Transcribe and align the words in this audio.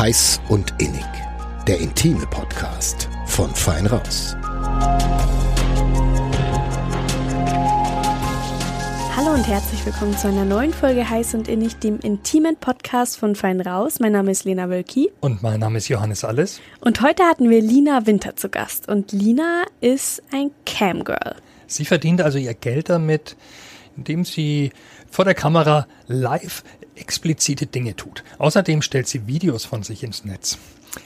Heiß 0.00 0.40
und 0.48 0.72
Innig. 0.78 1.04
Der 1.68 1.78
intime 1.78 2.26
Podcast 2.28 3.10
von 3.26 3.54
Fein 3.54 3.84
Raus. 3.84 4.34
Hallo 9.14 9.34
und 9.34 9.46
herzlich 9.46 9.84
willkommen 9.84 10.16
zu 10.16 10.28
einer 10.28 10.46
neuen 10.46 10.72
Folge 10.72 11.10
Heiß 11.10 11.34
und 11.34 11.48
Innig, 11.48 11.80
dem 11.80 12.00
intimen 12.00 12.56
Podcast 12.56 13.18
von 13.18 13.36
Fein 13.36 13.60
Raus. 13.60 14.00
Mein 14.00 14.12
Name 14.12 14.30
ist 14.30 14.44
Lena 14.44 14.70
Wölki. 14.70 15.10
Und 15.20 15.42
mein 15.42 15.60
Name 15.60 15.76
ist 15.76 15.88
Johannes 15.88 16.24
Alles. 16.24 16.62
Und 16.80 17.02
heute 17.02 17.24
hatten 17.24 17.50
wir 17.50 17.60
Lina 17.60 18.06
Winter 18.06 18.36
zu 18.36 18.48
Gast. 18.48 18.88
Und 18.88 19.12
Lina 19.12 19.64
ist 19.82 20.22
ein 20.32 20.50
Camgirl. 20.64 21.36
Sie 21.66 21.84
verdient 21.84 22.22
also 22.22 22.38
ihr 22.38 22.54
Geld 22.54 22.88
damit, 22.88 23.36
indem 23.96 24.24
sie 24.24 24.72
vor 25.10 25.24
der 25.24 25.34
Kamera 25.34 25.86
live 26.06 26.62
explizite 26.94 27.66
Dinge 27.66 27.96
tut. 27.96 28.24
Außerdem 28.38 28.82
stellt 28.82 29.08
sie 29.08 29.26
Videos 29.26 29.64
von 29.64 29.82
sich 29.82 30.02
ins 30.02 30.24
Netz. 30.24 30.58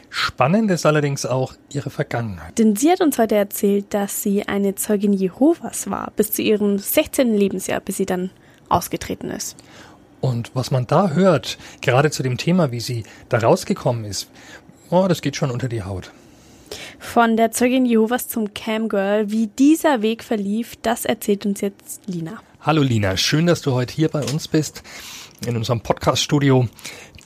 Spannend 0.08 0.70
ist 0.70 0.86
allerdings 0.86 1.26
auch 1.26 1.54
ihre 1.70 1.90
Vergangenheit. 1.90 2.58
Denn 2.58 2.76
sie 2.76 2.90
hat 2.90 3.00
uns 3.00 3.18
heute 3.18 3.34
erzählt, 3.34 3.86
dass 3.90 4.22
sie 4.22 4.48
eine 4.48 4.74
Zeugin 4.74 5.12
Jehovas 5.12 5.90
war, 5.90 6.12
bis 6.16 6.32
zu 6.32 6.42
ihrem 6.42 6.78
16. 6.78 7.34
Lebensjahr, 7.34 7.80
bis 7.80 7.98
sie 7.98 8.06
dann 8.06 8.30
ausgetreten 8.68 9.30
ist. 9.30 9.56
Und 10.20 10.52
was 10.54 10.70
man 10.70 10.86
da 10.86 11.10
hört, 11.10 11.58
gerade 11.82 12.10
zu 12.10 12.22
dem 12.22 12.38
Thema, 12.38 12.72
wie 12.72 12.80
sie 12.80 13.04
da 13.28 13.38
rausgekommen 13.38 14.04
ist, 14.04 14.30
oh, 14.90 15.06
das 15.06 15.20
geht 15.20 15.36
schon 15.36 15.50
unter 15.50 15.68
die 15.68 15.82
Haut. 15.82 16.12
Von 16.98 17.36
der 17.36 17.50
Zeugin 17.50 17.84
Jehovas 17.84 18.28
zum 18.28 18.54
Camgirl, 18.54 19.30
wie 19.30 19.48
dieser 19.48 20.00
Weg 20.00 20.24
verlief, 20.24 20.76
das 20.80 21.04
erzählt 21.04 21.44
uns 21.44 21.60
jetzt 21.60 22.00
Lina. 22.06 22.40
Hallo 22.66 22.80
Lina, 22.80 23.18
schön, 23.18 23.44
dass 23.44 23.60
du 23.60 23.72
heute 23.72 23.92
hier 23.92 24.08
bei 24.08 24.22
uns 24.22 24.48
bist 24.48 24.82
in 25.46 25.54
unserem 25.54 25.82
Podcast-Studio. 25.82 26.66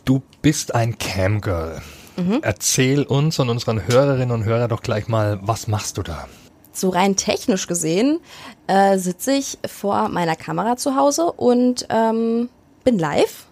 Du 0.05 0.21
bist 0.43 0.75
ein 0.75 0.99
Camgirl. 0.99 1.81
Mhm. 2.17 2.41
Erzähl 2.43 3.05
uns 3.05 3.39
und 3.39 3.49
unseren 3.49 3.87
Hörerinnen 3.87 4.33
und 4.33 4.45
Hörern 4.45 4.69
doch 4.69 4.83
gleich 4.83 5.07
mal, 5.07 5.39
was 5.43 5.69
machst 5.69 5.97
du 5.97 6.03
da? 6.03 6.27
So 6.73 6.89
rein 6.89 7.15
technisch 7.15 7.69
gesehen 7.69 8.19
äh, 8.67 8.99
sitze 8.99 9.31
ich 9.31 9.59
vor 9.65 10.09
meiner 10.09 10.35
Kamera 10.35 10.77
zu 10.77 10.97
Hause 10.97 11.31
und 11.31 11.87
ähm, 11.89 12.49
bin 12.83 12.99
live 12.99 13.47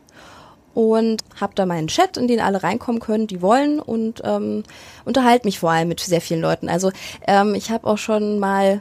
und 0.74 1.22
habe 1.40 1.54
da 1.54 1.66
meinen 1.66 1.86
Chat, 1.86 2.16
in 2.16 2.26
den 2.26 2.40
alle 2.40 2.64
reinkommen 2.64 3.00
können, 3.00 3.28
die 3.28 3.42
wollen 3.42 3.78
und 3.78 4.22
ähm, 4.24 4.64
unterhalte 5.04 5.46
mich 5.46 5.60
vor 5.60 5.70
allem 5.70 5.86
mit 5.86 6.00
sehr 6.00 6.20
vielen 6.20 6.40
Leuten. 6.40 6.68
Also 6.68 6.90
ähm, 7.28 7.54
ich 7.54 7.70
habe 7.70 7.86
auch 7.86 7.98
schon 7.98 8.40
mal 8.40 8.80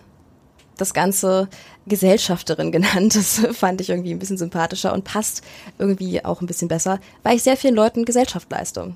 das 0.77 0.93
Ganze 0.93 1.47
Gesellschafterin 1.87 2.71
genannt. 2.71 3.15
Das 3.15 3.41
fand 3.57 3.81
ich 3.81 3.89
irgendwie 3.89 4.11
ein 4.11 4.19
bisschen 4.19 4.37
sympathischer 4.37 4.93
und 4.93 5.03
passt 5.03 5.43
irgendwie 5.77 6.23
auch 6.23 6.41
ein 6.41 6.47
bisschen 6.47 6.67
besser, 6.67 6.99
weil 7.23 7.35
ich 7.35 7.43
sehr 7.43 7.57
vielen 7.57 7.75
Leuten 7.75 8.05
Gesellschaft 8.05 8.49
leiste. 8.51 8.95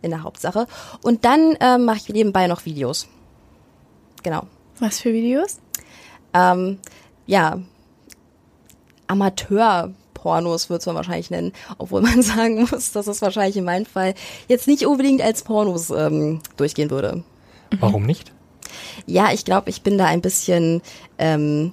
In 0.00 0.10
der 0.10 0.22
Hauptsache. 0.22 0.68
Und 1.02 1.24
dann 1.24 1.56
ähm, 1.60 1.84
mache 1.84 1.96
ich 1.96 2.08
nebenbei 2.08 2.46
noch 2.46 2.64
Videos. 2.64 3.08
Genau. 4.22 4.46
Was 4.78 5.00
für 5.00 5.12
Videos? 5.12 5.58
Ähm, 6.32 6.78
ja, 7.26 7.58
Amateur-Pornos 9.08 10.70
würde 10.70 10.86
man 10.86 10.96
wahrscheinlich 10.96 11.30
nennen, 11.30 11.52
obwohl 11.78 12.02
man 12.02 12.22
sagen 12.22 12.68
muss, 12.70 12.92
dass 12.92 13.08
es 13.08 13.22
wahrscheinlich 13.22 13.56
in 13.56 13.64
meinem 13.64 13.86
Fall 13.86 14.14
jetzt 14.46 14.68
nicht 14.68 14.86
unbedingt 14.86 15.20
als 15.20 15.42
Pornos 15.42 15.90
ähm, 15.90 16.40
durchgehen 16.56 16.90
würde. 16.90 17.24
Warum 17.80 18.04
nicht? 18.06 18.32
Ja, 19.06 19.32
ich 19.32 19.44
glaube, 19.44 19.70
ich 19.70 19.82
bin 19.82 19.98
da 19.98 20.06
ein 20.06 20.20
bisschen 20.20 20.82
ähm, 21.18 21.72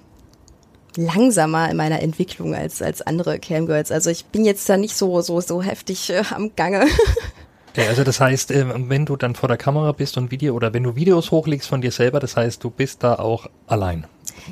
langsamer 0.98 1.70
in 1.70 1.78
meiner 1.78 2.02
Entwicklung 2.02 2.56
als 2.56 2.82
als 2.82 3.02
andere 3.02 3.40
Camgirls. 3.40 3.92
Also 3.92 4.10
ich 4.10 4.26
bin 4.26 4.46
jetzt 4.46 4.68
da 4.70 4.78
nicht 4.78 4.96
so 4.96 5.22
so 5.22 5.42
so 5.42 5.62
heftig 5.62 6.10
äh, 6.10 6.24
am 6.32 6.56
Gange. 6.56 6.86
Okay, 7.78 7.90
also 7.90 8.06
das 8.06 8.22
heißt, 8.22 8.52
äh, 8.52 8.66
wenn 8.90 9.06
du 9.06 9.18
dann 9.18 9.36
vor 9.36 9.50
der 9.50 9.58
Kamera 9.58 9.92
bist 9.92 10.16
und 10.18 10.32
Video 10.32 10.54
oder 10.56 10.74
wenn 10.74 10.84
du 10.84 10.96
Videos 10.96 11.32
hochlegst 11.32 11.68
von 11.68 11.82
dir 11.82 11.92
selber, 11.92 12.22
das 12.22 12.38
heißt, 12.38 12.64
du 12.64 12.70
bist 12.70 13.04
da 13.04 13.16
auch 13.16 13.48
allein. 13.68 14.08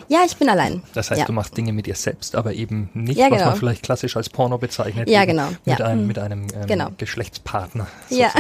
Ja, 0.10 0.24
ich 0.26 0.36
bin 0.36 0.50
allein. 0.50 0.84
Das 0.94 1.10
heißt, 1.10 1.20
ja. 1.22 1.26
du 1.26 1.32
machst 1.32 1.56
Dinge 1.56 1.72
mit 1.72 1.86
dir 1.86 1.96
selbst, 1.96 2.36
aber 2.36 2.54
eben 2.54 2.90
nicht, 2.94 3.18
Ja, 3.18 3.30
was 3.32 3.38
genau. 3.38 3.52
man 3.52 3.60
vielleicht 3.60 3.84
klassisch 3.84 4.18
als 4.18 4.28
Porno 4.28 4.58
bezeichnet. 4.58 5.08
Ja, 5.10 5.24
genau. 5.24 5.48
Mit 5.66 5.80
Ja. 5.80 5.86
einem, 5.86 6.06
mit 6.08 6.20
einem 6.20 6.48
ähm, 6.54 6.68
Genau. 6.68 6.90
Geschlechtspartner. 6.98 7.88
Ja. 8.10 8.32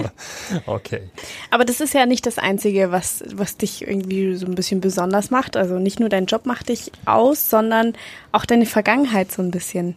okay. 0.66 1.10
Aber 1.50 1.64
das 1.64 1.80
ist 1.80 1.94
ja 1.94 2.06
nicht 2.06 2.24
das 2.24 2.38
Einzige, 2.38 2.92
was, 2.92 3.24
was 3.34 3.56
dich 3.56 3.82
irgendwie 3.82 4.36
so 4.36 4.46
ein 4.46 4.54
bisschen 4.54 4.80
besonders 4.80 5.30
macht. 5.30 5.56
Also 5.56 5.78
nicht 5.78 5.98
nur 5.98 6.08
dein 6.08 6.26
Job 6.26 6.46
macht 6.46 6.68
dich 6.68 6.92
aus, 7.04 7.50
sondern 7.50 7.94
auch 8.30 8.44
deine 8.44 8.66
Vergangenheit 8.66 9.32
so 9.32 9.42
ein 9.42 9.50
bisschen. 9.50 9.96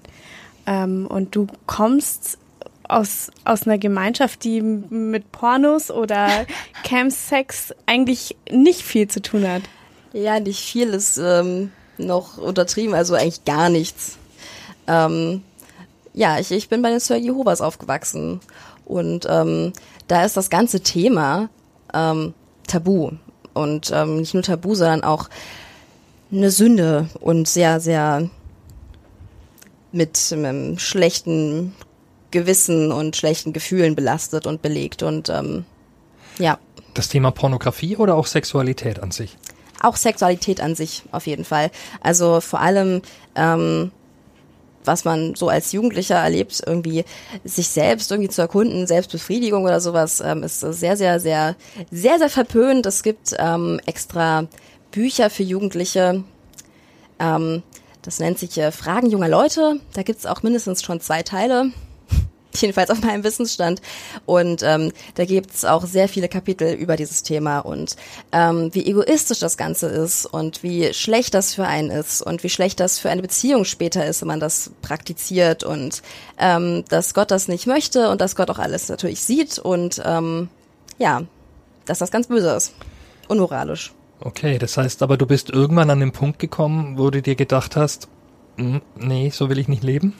Ähm, 0.65 1.05
und 1.07 1.35
du 1.35 1.47
kommst 1.67 2.37
aus, 2.87 3.31
aus 3.45 3.65
einer 3.65 3.77
Gemeinschaft, 3.77 4.43
die 4.43 4.61
mit 4.61 5.31
Pornos 5.31 5.91
oder 5.91 6.45
Campsex 6.83 7.73
eigentlich 7.85 8.35
nicht 8.51 8.81
viel 8.81 9.07
zu 9.07 9.21
tun 9.21 9.47
hat. 9.47 9.63
Ja, 10.13 10.39
nicht 10.39 10.59
viel 10.59 10.89
ist 10.89 11.17
ähm, 11.17 11.71
noch 11.97 12.37
untertrieben, 12.37 12.93
also 12.93 13.15
eigentlich 13.15 13.45
gar 13.45 13.69
nichts. 13.69 14.17
Ähm, 14.87 15.43
ja, 16.13 16.39
ich, 16.39 16.51
ich 16.51 16.69
bin 16.69 16.81
bei 16.81 16.89
den 16.89 16.99
Sir 16.99 17.17
Jehovas 17.17 17.61
aufgewachsen 17.61 18.39
und 18.85 19.25
ähm, 19.29 19.73
da 20.07 20.23
ist 20.23 20.37
das 20.37 20.49
ganze 20.49 20.81
Thema 20.81 21.49
ähm, 21.93 22.33
tabu 22.67 23.11
und 23.53 23.91
ähm, 23.91 24.17
nicht 24.17 24.33
nur 24.33 24.43
tabu, 24.43 24.75
sondern 24.75 25.03
auch 25.03 25.29
eine 26.31 26.51
Sünde 26.51 27.09
und 27.19 27.47
sehr, 27.47 27.79
sehr 27.79 28.29
mit 29.91 30.29
einem 30.31 30.79
schlechten 30.79 31.73
Gewissen 32.33 32.91
und 32.91 33.15
schlechten 33.15 33.53
Gefühlen 33.53 33.95
belastet 33.95 34.45
und 34.45 34.61
belegt 34.61 35.03
und 35.03 35.29
ähm, 35.29 35.63
ja. 36.37 36.59
Das 36.93 37.07
Thema 37.07 37.31
Pornografie 37.31 37.95
oder 37.95 38.15
auch 38.15 38.27
Sexualität 38.27 39.01
an 39.01 39.11
sich? 39.11 39.37
auch 39.83 39.97
Sexualität 39.97 40.61
an 40.61 40.75
sich 40.75 41.03
auf 41.11 41.27
jeden 41.27 41.45
Fall. 41.45 41.69
Also 42.01 42.41
vor 42.41 42.61
allem, 42.61 43.01
ähm, 43.35 43.91
was 44.85 45.05
man 45.05 45.35
so 45.35 45.49
als 45.49 45.71
Jugendlicher 45.71 46.15
erlebt, 46.15 46.61
irgendwie 46.65 47.05
sich 47.43 47.69
selbst 47.69 48.11
irgendwie 48.11 48.29
zu 48.29 48.41
erkunden, 48.41 48.87
Selbstbefriedigung 48.87 49.63
oder 49.63 49.79
sowas, 49.79 50.21
ähm, 50.21 50.43
ist 50.43 50.59
sehr, 50.59 50.97
sehr, 50.97 51.19
sehr, 51.19 51.55
sehr, 51.91 52.17
sehr 52.17 52.29
verpönt. 52.29 52.85
Es 52.85 53.03
gibt 53.03 53.35
ähm, 53.37 53.79
extra 53.85 54.47
Bücher 54.91 55.29
für 55.29 55.43
Jugendliche. 55.43 56.23
Ähm, 57.19 57.63
das 58.01 58.19
nennt 58.19 58.39
sich 58.39 58.57
äh, 58.57 58.71
Fragen 58.71 59.09
junger 59.09 59.29
Leute. 59.29 59.79
Da 59.93 60.03
gibt's 60.03 60.25
auch 60.25 60.43
mindestens 60.43 60.83
schon 60.83 60.99
zwei 60.99 61.23
Teile 61.23 61.71
jedenfalls 62.61 62.89
auf 62.89 63.01
meinem 63.01 63.23
Wissensstand. 63.23 63.81
Und 64.25 64.63
ähm, 64.63 64.91
da 65.15 65.25
gibt's 65.25 65.65
auch 65.65 65.85
sehr 65.85 66.07
viele 66.07 66.29
Kapitel 66.29 66.73
über 66.73 66.95
dieses 66.95 67.23
Thema 67.23 67.59
und 67.59 67.95
ähm, 68.31 68.69
wie 68.73 68.85
egoistisch 68.85 69.39
das 69.39 69.57
Ganze 69.57 69.87
ist 69.87 70.25
und 70.25 70.63
wie 70.63 70.93
schlecht 70.93 71.33
das 71.33 71.53
für 71.53 71.65
einen 71.65 71.89
ist 71.89 72.21
und 72.21 72.43
wie 72.43 72.49
schlecht 72.49 72.79
das 72.79 72.99
für 72.99 73.09
eine 73.09 73.21
Beziehung 73.21 73.65
später 73.65 74.05
ist, 74.05 74.21
wenn 74.21 74.27
man 74.27 74.39
das 74.39 74.71
praktiziert 74.81 75.63
und 75.63 76.01
ähm, 76.37 76.83
dass 76.89 77.13
Gott 77.13 77.31
das 77.31 77.47
nicht 77.47 77.67
möchte 77.67 78.09
und 78.09 78.21
dass 78.21 78.35
Gott 78.35 78.49
auch 78.49 78.59
alles 78.59 78.89
natürlich 78.89 79.21
sieht 79.21 79.59
und 79.59 80.01
ähm, 80.05 80.49
ja, 80.97 81.23
dass 81.85 81.99
das 81.99 82.11
ganz 82.11 82.27
böse 82.27 82.51
ist. 82.55 82.73
Unmoralisch. 83.27 83.93
Okay, 84.19 84.57
das 84.57 84.77
heißt 84.77 85.03
aber, 85.03 85.17
du 85.17 85.25
bist 85.25 85.49
irgendwann 85.49 85.89
an 85.89 85.99
den 85.99 86.11
Punkt 86.11 86.39
gekommen, 86.39 86.97
wo 86.97 87.09
du 87.09 87.21
dir 87.21 87.35
gedacht 87.35 87.75
hast, 87.75 88.07
"Hm, 88.57 88.81
nee, 88.95 89.29
so 89.31 89.49
will 89.49 89.57
ich 89.57 89.67
nicht 89.67 89.83
leben? 89.83 90.13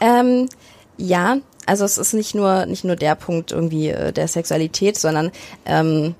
Ähm, 0.00 0.48
ja, 1.02 1.38
also 1.66 1.84
es 1.84 1.98
ist 1.98 2.14
nicht 2.14 2.34
nur 2.34 2.66
nicht 2.66 2.84
nur 2.84 2.96
der 2.96 3.14
Punkt 3.14 3.52
irgendwie 3.52 3.88
äh, 3.88 4.12
der 4.12 4.28
Sexualität, 4.28 4.96
sondern 4.96 5.30
ähm, 5.66 6.14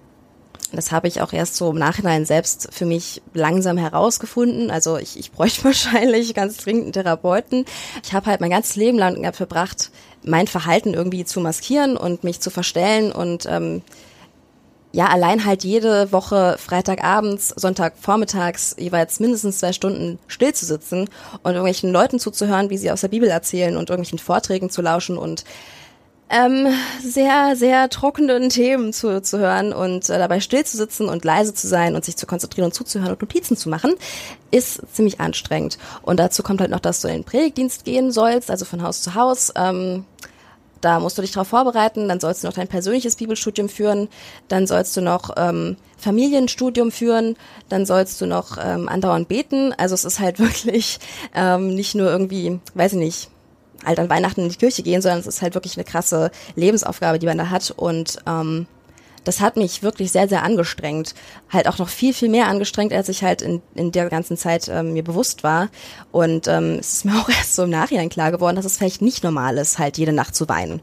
das 0.73 0.91
habe 0.91 1.07
ich 1.07 1.21
auch 1.21 1.33
erst 1.33 1.57
so 1.57 1.71
im 1.71 1.79
Nachhinein 1.79 2.25
selbst 2.25 2.69
für 2.73 2.87
mich 2.87 3.21
langsam 3.35 3.77
herausgefunden. 3.77 4.71
Also 4.71 4.97
ich, 4.97 5.19
ich 5.19 5.31
bräuchte 5.31 5.65
wahrscheinlich 5.65 6.35
ganz 6.35 6.57
dringend 6.57 6.85
einen 6.85 6.93
Therapeuten. 6.93 7.65
Ich 8.03 8.13
habe 8.13 8.27
halt 8.27 8.41
mein 8.41 8.51
ganzes 8.51 8.77
Leben 8.77 8.99
lang 8.99 9.33
verbracht, 9.35 9.91
mein 10.25 10.47
Verhalten 10.47 10.95
irgendwie 10.95 11.25
zu 11.25 11.41
maskieren 11.41 11.97
und 11.97 12.25
mich 12.25 12.41
zu 12.41 12.51
verstellen 12.51 13.13
und 13.13 13.47
ähm, 13.47 13.83
ja, 14.93 15.07
allein 15.07 15.45
halt 15.47 15.65
jede 15.65 16.13
Woche 16.13 16.57
Freitagabends, 16.59 17.49
Sonntagvormittags 17.49 18.77
jeweils 18.79 19.21
mindestens 19.21 19.59
zwei 19.59 19.73
Stunden 19.73 20.19
still 20.27 20.53
zu 20.53 20.67
sitzen 20.67 21.09
und 21.43 21.53
irgendwelchen 21.53 21.91
Leuten 21.91 22.19
zuzuhören, 22.19 22.69
wie 22.69 22.79
sie 22.79 22.91
aus 22.91 23.01
der 23.01 23.09
Bibel 23.09 23.29
erzählen 23.29 23.77
und 23.77 23.89
irgendwelchen 23.89 24.19
Vorträgen 24.19 24.69
zu 24.69 24.83
lauschen 24.83 25.17
und 25.17 25.45
ähm, 26.29 26.69
sehr, 27.03 27.57
sehr 27.57 27.91
trockenen 27.91 28.49
Themen 28.49 28.93
zu, 28.93 29.21
zu 29.23 29.39
hören 29.39 29.73
und 29.73 30.09
äh, 30.09 30.19
dabei 30.19 30.41
still 30.41 30.65
zu 30.65 30.79
sitzen 30.79 31.09
und 31.09 31.25
leise 31.25 31.53
zu 31.53 31.69
sein 31.69 31.95
und 31.95 32.05
sich 32.07 32.17
zu 32.17 32.27
konzentrieren 32.27 32.67
und 32.67 32.73
zuzuhören 32.73 33.13
und 33.13 33.21
Notizen 33.21 33.57
zu 33.57 33.69
machen, 33.69 33.95
ist 34.51 34.81
ziemlich 34.95 35.21
anstrengend. 35.21 35.77
Und 36.01 36.19
dazu 36.19 36.43
kommt 36.43 36.63
halt 36.63 36.71
noch, 36.71 36.81
dass 36.81 37.03
du 37.03 37.09
in 37.09 37.15
den 37.15 37.25
Predigtdienst 37.25 37.85
gehen 37.85 38.13
sollst, 38.13 38.51
also 38.51 38.65
von 38.65 38.83
Haus 38.83 39.03
zu 39.03 39.15
Haus. 39.15 39.53
Ähm, 39.57 40.07
da 40.83 41.01
musst 41.01 41.17
du 41.17 41.23
dich 41.23 41.33
darauf 41.33 41.49
vorbereiten, 41.49 42.09
dann 42.09 42.21
sollst 42.21 42.43
du 42.43 42.49
noch 42.49 42.55
dein 42.55 42.69
persönliches 42.69 43.17
Bibelstudium 43.17 43.69
führen, 43.69 44.09
dann 44.49 44.67
sollst 44.67 44.97
du 44.97 45.01
noch 45.01 45.31
ähm, 45.37 45.77
Familienstudium 45.97 46.93
führen, 46.93 47.37
dann 47.69 47.87
sollst 47.87 48.21
du 48.21 48.27
noch 48.27 48.59
ähm, 48.63 48.89
andauernd 48.89 49.29
beten. 49.29 49.73
Also 49.79 49.95
es 49.95 50.05
ist 50.05 50.21
halt 50.21 50.39
wirklich 50.41 50.99
ähm, 51.35 51.75
nicht 51.75 51.95
nur 51.95 52.11
irgendwie, 52.11 52.61
weiß 52.75 52.93
ich 52.93 52.99
nicht, 52.99 53.31
halt 53.85 53.99
an 53.99 54.11
Weihnachten 54.11 54.43
in 54.43 54.49
die 54.49 54.57
Kirche 54.57 54.83
gehen, 54.83 55.01
sondern 55.01 55.21
es 55.21 55.27
ist 55.27 55.43
halt 55.43 55.55
wirklich 55.55 55.77
eine 55.77 55.85
krasse 55.85 56.31
Lebensaufgabe, 56.57 57.19
die 57.19 57.27
man 57.27 57.39
da 57.39 57.51
hat 57.51 57.73
und 57.77 58.19
ähm, 58.27 58.67
das 59.25 59.41
hat 59.41 59.57
mich 59.57 59.83
wirklich 59.83 60.13
sehr, 60.13 60.29
sehr 60.29 60.43
angestrengt. 60.43 61.15
Halt 61.51 61.69
auch 61.69 61.79
noch 61.79 61.89
viel, 61.89 62.13
viel 62.13 62.29
mehr 62.29 62.49
angestrengt, 62.49 62.93
als 62.93 63.09
ich 63.09 63.23
halt 63.23 63.43
in, 63.43 63.63
in 63.75 63.93
der 63.93 64.09
ganzen 64.09 64.37
Zeit 64.37 64.69
ähm, 64.69 64.93
mir 64.93 65.05
bewusst 65.05 65.43
war. 65.45 65.69
Und 66.11 66.49
ähm, 66.49 66.79
es 66.81 66.93
ist 66.95 67.05
mir 67.05 67.13
auch 67.21 67.29
erst 67.29 67.55
so 67.55 67.65
im 67.65 67.71
Nachhinein 67.71 68.09
klar 68.09 68.33
geworden, 68.33 68.57
dass 68.57 68.65
es 68.65 68.79
vielleicht 68.79 69.03
nicht 69.03 69.25
normal 69.25 69.59
ist, 69.59 69.79
halt 69.79 69.99
jede 69.99 70.13
Nacht 70.13 70.35
zu 70.35 70.49
weinen. 70.49 70.81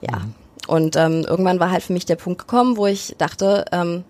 Ja. 0.00 0.18
Mhm. 0.18 0.34
Und 0.68 0.96
ähm, 0.96 1.24
irgendwann 1.26 1.58
war 1.58 1.70
halt 1.70 1.82
für 1.82 1.92
mich 1.92 2.06
der 2.06 2.16
Punkt 2.16 2.38
gekommen, 2.38 2.76
wo 2.76 2.86
ich 2.86 3.16
dachte, 3.18 3.64
ähm, 3.72 4.04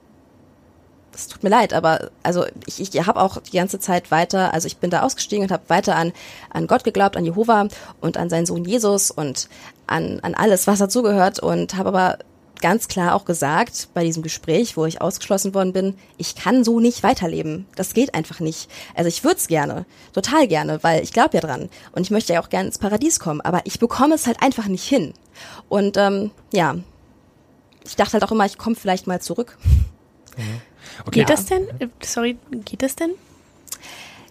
es 1.15 1.29
tut 1.29 1.43
mir 1.43 1.51
leid, 1.51 1.75
aber 1.75 2.11
also 2.23 2.45
ich, 2.67 2.81
ich 2.81 3.07
habe 3.07 3.21
auch 3.21 3.39
die 3.39 3.57
ganze 3.57 3.79
Zeit 3.79 4.11
weiter, 4.11 4.53
also 4.55 4.67
ich 4.67 4.79
bin 4.79 4.91
da 4.91 5.03
ausgestiegen 5.03 5.45
und 5.45 5.53
habe 5.53 5.69
weiter 5.69 5.97
an, 5.97 6.13
an 6.51 6.67
Gott 6.67 6.85
geglaubt, 6.85 7.17
an 7.17 7.25
Jehova 7.25 7.69
und 8.01 8.17
an 8.17 8.31
seinen 8.31 8.47
Sohn 8.47 8.65
Jesus 8.65 9.11
und 9.11 9.49
an, 9.87 10.21
an 10.23 10.35
alles, 10.35 10.67
was 10.67 10.79
dazugehört 10.79 11.39
und 11.39 11.77
habe 11.77 11.89
aber 11.89 12.19
ganz 12.62 12.88
klar 12.88 13.14
auch 13.14 13.26
gesagt 13.26 13.88
bei 13.93 14.05
diesem 14.05 14.23
Gespräch, 14.23 14.79
wo 14.79 14.87
ich 14.87 15.03
ausgeschlossen 15.03 15.53
worden 15.53 15.75
bin, 15.75 15.99
ich 16.17 16.35
kann 16.35 16.64
so 16.64 16.81
nicht 16.81 17.03
weiterleben. 17.03 17.67
Das 17.76 17.93
geht 17.93 18.14
einfach 18.14 18.41
nicht. 18.41 18.70
Also 18.94 19.09
ich 19.09 19.23
würde 19.25 19.37
es 19.37 19.49
gerne, 19.49 19.85
total 20.14 20.49
gerne, 20.49 20.82
weil 20.82 21.03
ich 21.03 21.12
glaube 21.12 21.35
ja 21.35 21.41
dran 21.41 21.69
und 21.93 22.03
ich 22.03 22.11
möchte 22.11 22.32
ja 22.32 22.43
auch 22.43 22.49
gerne 22.49 22.69
ins 22.69 22.79
Paradies 22.79 23.20
kommen, 23.20 23.43
aber 23.43 23.61
ich 23.64 23.79
bekomme 23.79 24.14
es 24.14 24.26
halt 24.26 24.41
einfach 24.43 24.69
nicht 24.69 24.88
hin. 24.88 25.12
Und 25.69 25.99
ähm, 25.99 26.31
ja, 26.53 26.76
ich 27.85 27.97
dachte 27.97 28.14
halt 28.14 28.25
auch 28.25 28.32
immer, 28.32 28.47
ich 28.47 28.56
komme 28.56 28.76
vielleicht 28.76 29.06
mal 29.06 29.20
zurück. 29.20 29.58
Mhm. 30.38 30.61
Okay. 31.00 31.20
Geht 31.20 31.31
das 31.31 31.47
denn? 31.47 31.69
Äh, 31.79 31.88
sorry, 32.03 32.38
geht 32.65 32.82
das 32.82 32.97
denn? 32.97 33.11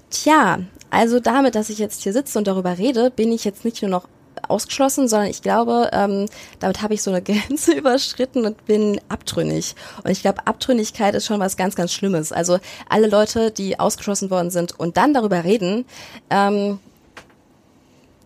Tja, 0.10 0.60
also 0.90 1.20
damit, 1.20 1.56
dass 1.56 1.70
ich 1.70 1.80
jetzt 1.80 2.04
hier 2.04 2.14
sitze 2.14 2.38
und 2.38 2.48
darüber 2.48 2.78
rede, 2.78 3.12
bin 3.12 3.32
ich 3.32 3.44
jetzt 3.46 3.66
nicht 3.66 3.82
nur 3.82 3.92
noch 3.92 4.08
ausgeschlossen, 4.48 5.08
sondern 5.08 5.30
ich 5.30 5.42
glaube, 5.42 5.90
ähm, 5.94 6.28
damit 6.60 6.82
habe 6.82 6.94
ich 6.94 7.02
so 7.02 7.12
eine 7.12 7.22
Grenze 7.22 7.74
überschritten 7.74 8.46
und 8.46 8.66
bin 8.66 9.00
abtrünnig. 9.10 9.76
Und 10.04 10.12
ich 10.12 10.22
glaube, 10.22 10.48
Abtrünnigkeit 10.48 11.16
ist 11.16 11.26
schon 11.26 11.40
was 11.40 11.58
ganz, 11.58 11.76
ganz 11.76 11.94
Schlimmes. 11.94 12.32
Also 12.32 12.60
alle 12.90 13.08
Leute, 13.08 13.52
die 13.52 13.80
ausgeschlossen 13.80 14.30
worden 14.30 14.52
sind 14.52 14.78
und 14.80 14.98
dann 14.98 15.14
darüber 15.14 15.44
reden, 15.44 15.86
ähm, 16.30 16.80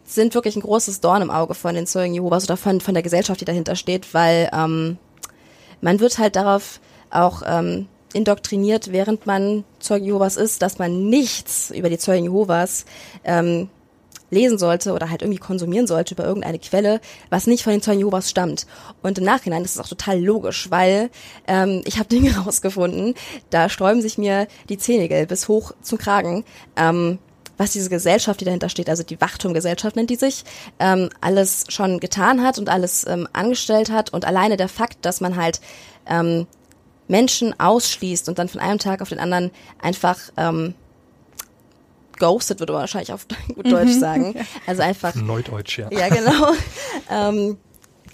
sind 0.06 0.36
wirklich 0.36 0.56
ein 0.56 0.62
großes 0.62 1.02
Dorn 1.02 1.22
im 1.22 1.32
Auge 1.32 1.56
von 1.56 1.74
den 1.74 1.88
Zeugen 1.88 2.14
Jehovas 2.14 2.46
oder 2.46 2.58
von, 2.58 2.80
von 2.80 2.94
der 2.94 3.04
Gesellschaft, 3.04 3.42
die 3.42 3.46
dahinter 3.46 3.76
steht, 3.76 4.14
weil 4.14 4.50
ähm, 4.54 4.98
man 5.82 6.00
wird 6.00 6.20
halt 6.20 6.36
darauf 6.36 6.80
auch 7.10 7.42
ähm, 7.46 7.88
indoktriniert, 8.14 8.92
während 8.92 9.26
man 9.26 9.64
Zeugen 9.80 10.06
Jehovas 10.06 10.38
ist, 10.38 10.62
dass 10.62 10.80
man 10.80 11.10
nichts 11.10 11.72
über 11.72 11.90
die 11.90 11.98
Zeugen 11.98 12.26
Jehovas 12.26 12.86
ähm, 13.24 13.70
lesen 14.30 14.58
sollte 14.58 14.94
oder 14.94 15.10
halt 15.10 15.22
irgendwie 15.22 15.40
konsumieren 15.40 15.88
sollte 15.88 16.14
über 16.14 16.26
irgendeine 16.26 16.60
Quelle, 16.60 17.00
was 17.30 17.48
nicht 17.48 17.64
von 17.64 17.72
den 17.72 17.82
Zeugen 17.82 18.00
Jehovas 18.00 18.30
stammt. 18.30 18.66
Und 19.02 19.18
im 19.18 19.24
Nachhinein 19.24 19.64
ist 19.64 19.76
es 19.76 19.82
auch 19.82 19.88
total 19.88 20.20
logisch, 20.20 20.70
weil 20.72 21.10
ähm, 21.48 21.82
ich 21.86 21.98
habe 21.98 22.10
Dinge 22.10 22.36
rausgefunden, 22.38 23.16
da 23.50 23.70
sträuben 23.70 24.02
sich 24.02 24.18
mir 24.18 24.48
die 24.70 24.78
Zähnigel 24.78 25.26
bis 25.26 25.48
hoch 25.48 25.74
zum 25.82 25.98
Kragen. 25.98 26.44
Ähm, 26.76 27.20
was 27.58 27.72
diese 27.72 27.90
Gesellschaft, 27.90 28.42
die 28.42 28.46
dahinter 28.46 28.68
steht, 28.68 28.90
also 28.90 29.04
die 29.04 29.22
Wachturmgesellschaft 29.22 29.96
nennt 29.96 30.10
die 30.10 30.18
sich, 30.18 30.44
ähm, 30.80 31.10
alles 31.22 31.66
schon 31.70 32.02
getan 32.02 32.44
hat 32.44 32.58
und 32.60 32.68
alles 32.68 33.08
ähm, 33.08 33.30
angestellt 33.32 33.90
hat. 33.90 34.12
Und 34.12 34.26
alleine 34.26 34.58
der 34.58 34.68
Fakt, 34.68 35.06
dass 35.06 35.22
man 35.22 35.38
halt 35.38 35.62
ähm, 36.06 36.48
Menschen 37.08 37.58
ausschließt 37.58 38.28
und 38.30 38.40
dann 38.40 38.50
von 38.50 38.60
einem 38.60 38.80
Tag 38.80 39.02
auf 39.02 39.10
den 39.10 39.20
anderen 39.20 39.52
einfach 39.82 40.18
ähm, 40.38 40.74
ghosted, 42.18 42.60
würde 42.60 42.74
man 42.74 42.82
wahrscheinlich 42.82 43.14
auf 43.14 43.28
gut 43.56 43.72
Deutsch 43.72 43.96
mhm. 43.96 44.00
sagen. 44.00 44.48
Also 44.68 44.82
einfach. 44.82 45.16
Neudeutsch, 45.16 45.80
ja. 45.80 45.90
Ja, 45.92 46.10
genau. 46.10 46.52
ähm, 47.10 47.58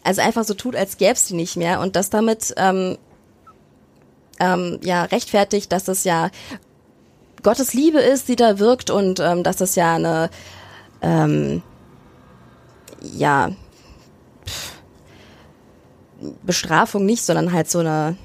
also 0.04 0.22
einfach 0.22 0.44
so 0.44 0.54
tut, 0.54 0.76
als 0.76 0.98
gäbe 0.98 1.14
es 1.14 1.26
die 1.26 1.36
nicht 1.36 1.58
mehr 1.58 1.80
und 1.80 1.96
das 1.96 2.10
damit 2.10 2.54
ähm, 2.58 2.98
ähm, 4.40 4.80
ja 4.82 5.04
rechtfertigt, 5.04 5.72
dass 5.72 5.88
es 5.88 6.04
ja 6.04 6.32
Gottes 7.44 7.74
Liebe 7.74 8.00
ist, 8.00 8.28
die 8.28 8.36
da 8.36 8.60
wirkt 8.60 8.90
und 8.90 9.20
ähm, 9.20 9.44
dass 9.44 9.62
es 9.62 9.76
ja 9.76 9.96
eine 9.96 10.30
ähm, 11.02 11.62
ja 13.02 13.52
pff, 14.46 14.82
Bestrafung 16.44 17.06
nicht, 17.06 17.24
sondern 17.24 17.52
halt 17.54 17.70
so 17.70 17.80
eine 17.80 18.18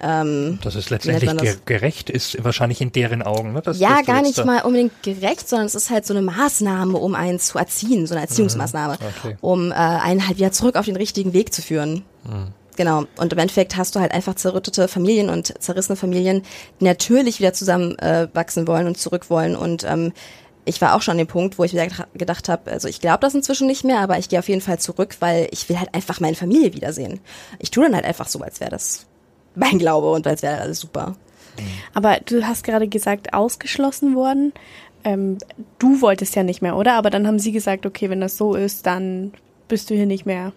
ähm, 0.00 0.58
dass 0.62 0.74
es 0.74 0.90
letztendlich 0.90 1.32
das? 1.32 1.64
gerecht 1.64 2.10
ist, 2.10 2.42
wahrscheinlich 2.44 2.80
in 2.80 2.92
deren 2.92 3.22
Augen. 3.22 3.52
Ne? 3.52 3.62
Das, 3.62 3.78
ja, 3.78 3.98
das 3.98 4.06
gar 4.06 4.22
nicht 4.22 4.44
mal 4.44 4.62
unbedingt 4.62 5.02
gerecht, 5.02 5.48
sondern 5.48 5.66
es 5.66 5.74
ist 5.74 5.90
halt 5.90 6.06
so 6.06 6.14
eine 6.14 6.22
Maßnahme, 6.22 6.96
um 6.96 7.14
einen 7.14 7.40
zu 7.40 7.58
erziehen, 7.58 8.06
so 8.06 8.14
eine 8.14 8.22
Erziehungsmaßnahme, 8.22 8.94
mhm. 8.94 9.06
okay. 9.24 9.36
um 9.40 9.70
äh, 9.70 9.74
einen 9.74 10.26
halt 10.26 10.38
wieder 10.38 10.52
zurück 10.52 10.76
auf 10.76 10.86
den 10.86 10.96
richtigen 10.96 11.32
Weg 11.32 11.52
zu 11.52 11.62
führen. 11.62 12.04
Mhm. 12.24 12.48
Genau. 12.76 13.06
Und 13.16 13.32
im 13.32 13.38
Endeffekt 13.40 13.76
hast 13.76 13.96
du 13.96 14.00
halt 14.00 14.12
einfach 14.12 14.36
zerrüttete 14.36 14.86
Familien 14.86 15.30
und 15.30 15.52
zerrissene 15.60 15.96
Familien, 15.96 16.42
die 16.80 16.84
natürlich 16.84 17.40
wieder 17.40 17.52
zusammen 17.52 17.98
äh, 17.98 18.28
wachsen 18.34 18.68
wollen 18.68 18.86
und 18.86 18.96
zurück 18.96 19.30
wollen. 19.30 19.56
Und 19.56 19.82
ähm, 19.82 20.12
ich 20.64 20.80
war 20.80 20.94
auch 20.94 21.02
schon 21.02 21.12
an 21.12 21.18
dem 21.18 21.26
Punkt, 21.26 21.58
wo 21.58 21.64
ich 21.64 21.72
wieder 21.72 21.88
gedacht 22.14 22.48
habe, 22.48 22.70
also 22.70 22.86
ich 22.86 23.00
glaube 23.00 23.18
das 23.22 23.34
inzwischen 23.34 23.66
nicht 23.66 23.82
mehr, 23.82 23.98
aber 23.98 24.16
ich 24.18 24.28
gehe 24.28 24.38
auf 24.38 24.48
jeden 24.48 24.60
Fall 24.60 24.78
zurück, 24.78 25.16
weil 25.18 25.48
ich 25.50 25.68
will 25.68 25.80
halt 25.80 25.92
einfach 25.92 26.20
meine 26.20 26.36
Familie 26.36 26.72
wiedersehen. 26.72 27.18
Ich 27.58 27.72
tue 27.72 27.82
dann 27.82 27.96
halt 27.96 28.04
einfach 28.04 28.28
so, 28.28 28.38
als 28.42 28.60
wäre 28.60 28.70
das 28.70 29.07
mein 29.58 29.78
Glaube 29.78 30.10
und 30.10 30.26
als 30.26 30.42
wäre 30.42 30.60
alles 30.60 30.80
super. 30.80 31.16
Aber 31.94 32.18
du 32.24 32.46
hast 32.46 32.64
gerade 32.64 32.88
gesagt, 32.88 33.34
ausgeschlossen 33.34 34.14
worden. 34.14 34.52
Ähm, 35.04 35.38
du 35.78 36.00
wolltest 36.00 36.34
ja 36.36 36.42
nicht 36.42 36.62
mehr, 36.62 36.76
oder? 36.76 36.94
Aber 36.94 37.10
dann 37.10 37.26
haben 37.26 37.38
sie 37.38 37.52
gesagt, 37.52 37.86
okay, 37.86 38.10
wenn 38.10 38.20
das 38.20 38.36
so 38.36 38.54
ist, 38.54 38.86
dann 38.86 39.32
bist 39.68 39.90
du 39.90 39.94
hier 39.94 40.06
nicht 40.06 40.26
mehr. 40.26 40.52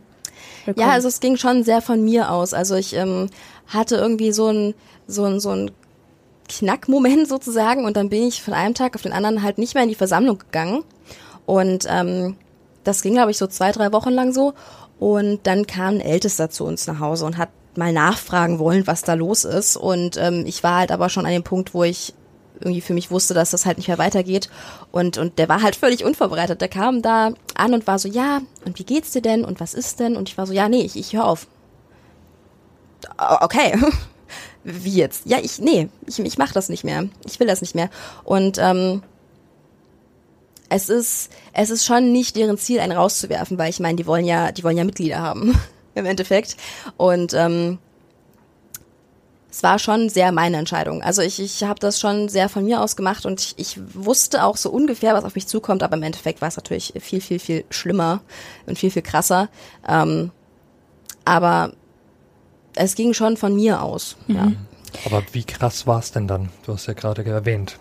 Willkommen. 0.65 0.88
Ja, 0.88 0.94
also 0.94 1.07
es 1.07 1.19
ging 1.19 1.38
schon 1.38 1.63
sehr 1.63 1.81
von 1.81 2.03
mir 2.03 2.31
aus. 2.31 2.53
Also 2.53 2.75
ich 2.75 2.95
ähm, 2.95 3.30
hatte 3.68 3.95
irgendwie 3.95 4.31
so 4.31 4.48
ein 4.50 4.74
so 5.07 5.25
ein 5.25 5.39
so 5.39 5.50
ein 5.50 5.71
Knackmoment 6.48 7.27
sozusagen 7.27 7.86
und 7.86 7.98
dann 7.98 8.09
bin 8.09 8.27
ich 8.27 8.42
von 8.42 8.53
einem 8.53 8.74
Tag 8.74 8.95
auf 8.95 9.01
den 9.01 9.13
anderen 9.13 9.44
halt 9.44 9.57
nicht 9.57 9.74
mehr 9.74 9.83
in 9.83 9.89
die 9.89 9.95
Versammlung 9.95 10.39
gegangen 10.39 10.83
und 11.45 11.86
ähm, 11.89 12.36
das 12.83 13.01
ging 13.01 13.13
glaube 13.13 13.31
ich 13.31 13.38
so 13.38 13.48
zwei 13.48 13.71
drei 13.71 13.92
Wochen 13.92 14.12
lang 14.12 14.33
so 14.33 14.53
und 15.00 15.42
dann 15.44 15.68
kam 15.68 15.95
ein 15.95 16.01
Ältester 16.01 16.50
zu 16.50 16.65
uns 16.65 16.88
nach 16.88 17.00
Hause 17.00 17.25
und 17.25 17.38
hat 17.38 17.50
mal 17.75 17.94
nachfragen 17.94 18.59
wollen, 18.59 18.88
was 18.88 19.03
da 19.03 19.13
los 19.13 19.44
ist. 19.44 19.77
Und 19.77 20.18
ähm, 20.18 20.44
ich 20.45 20.63
war 20.63 20.79
halt 20.79 20.91
aber 20.91 21.09
schon 21.09 21.25
an 21.25 21.31
dem 21.31 21.44
Punkt, 21.44 21.73
wo 21.73 21.83
ich 21.83 22.13
irgendwie 22.59 22.81
für 22.81 22.94
mich 22.94 23.12
wusste, 23.12 23.33
dass 23.33 23.51
das 23.51 23.65
halt 23.65 23.77
nicht 23.77 23.88
mehr 23.88 23.97
weitergeht. 23.97 24.50
Und, 24.91 25.17
und 25.17 25.39
der 25.39 25.50
war 25.50 25.62
halt 25.62 25.75
völlig 25.75 26.03
unvorbereitet. 26.03 26.62
Der 26.62 26.67
kam 26.67 27.01
da 27.01 27.34
an 27.55 27.74
und 27.74 27.88
war 27.88 28.00
so, 28.00 28.07
ja, 28.07 28.41
und 28.65 28.77
wie 28.79 28.84
geht's 28.84 29.12
dir 29.12 29.22
denn? 29.22 29.43
Und 29.43 29.60
was 29.60 29.74
ist 29.74 30.00
denn? 30.00 30.15
Und 30.15 30.29
ich 30.29 30.38
war 30.38 30.46
so, 30.46 30.53
ja, 30.53 30.69
nee, 30.69 30.81
ich, 30.81 30.96
ich 30.96 31.13
höre 31.13 31.25
auf. 31.25 31.48
Okay. 33.17 33.74
wie 34.63 34.96
jetzt? 34.96 35.25
Ja, 35.25 35.39
ich, 35.41 35.60
nee, 35.60 35.89
ich, 36.05 36.19
ich 36.19 36.38
mach 36.38 36.51
das 36.51 36.69
nicht 36.69 36.84
mehr. 36.84 37.05
Ich 37.25 37.39
will 37.39 37.48
das 37.48 37.62
nicht 37.62 37.75
mehr. 37.75 37.89
Und 38.24 38.57
ähm, 38.60 39.01
es 40.69 40.89
ist, 40.89 41.31
es 41.53 41.69
ist 41.69 41.86
schon 41.86 42.12
nicht 42.12 42.36
deren 42.36 42.57
Ziel, 42.57 42.79
einen 42.79 42.93
rauszuwerfen, 42.98 43.57
weil 43.57 43.69
ich 43.69 43.79
meine, 43.79 43.98
die 43.98 44.07
wollen 44.07 44.25
ja, 44.25 44.51
die 44.51 44.63
wollen 44.63 44.77
ja 44.77 44.84
Mitglieder 44.84 45.19
haben. 45.19 45.60
im 45.95 46.05
Endeffekt. 46.05 46.57
Und 46.98 47.33
ähm, 47.33 47.79
es 49.51 49.63
war 49.63 49.79
schon 49.79 50.10
sehr 50.10 50.31
meine 50.31 50.57
Entscheidung. 50.57 51.03
Also 51.03 51.21
ich, 51.21 51.39
ich 51.39 51.63
habe 51.63 51.79
das 51.79 52.00
schon 52.00 52.29
sehr 52.29 52.48
von 52.48 52.63
mir 52.63 52.81
aus 52.81 52.95
gemacht 52.95 53.25
und 53.25 53.41
ich, 53.41 53.53
ich 53.57 53.79
wusste 53.93 54.45
auch 54.45 54.55
so 54.55 54.69
ungefähr, 54.71 55.13
was 55.13 55.25
auf 55.25 55.36
mich 55.36 55.48
zukommt, 55.48 55.83
aber 55.83 55.98
im 55.98 56.03
Endeffekt 56.03 56.41
war 56.41 56.48
es 56.48 56.55
natürlich 56.55 56.93
viel, 57.01 57.19
viel, 57.19 57.39
viel 57.39 57.65
schlimmer 57.69 58.21
und 58.65 58.79
viel, 58.79 58.91
viel 58.91 59.01
krasser. 59.01 59.50
Ähm, 59.88 60.31
aber 61.25 61.74
es 62.75 62.95
ging 62.95 63.13
schon 63.13 63.36
von 63.36 63.53
mir 63.53 63.81
aus. 63.81 64.15
Mhm. 64.27 64.36
Ja. 64.36 64.51
Aber 65.05 65.24
wie 65.33 65.43
krass 65.43 65.86
war 65.86 66.00
es 66.00 66.12
denn 66.12 66.27
dann? 66.27 66.50
Du 66.65 66.74
hast 66.74 66.88
ja 66.88 66.93
gerade 66.93 67.24
erwähnt. 67.25 67.77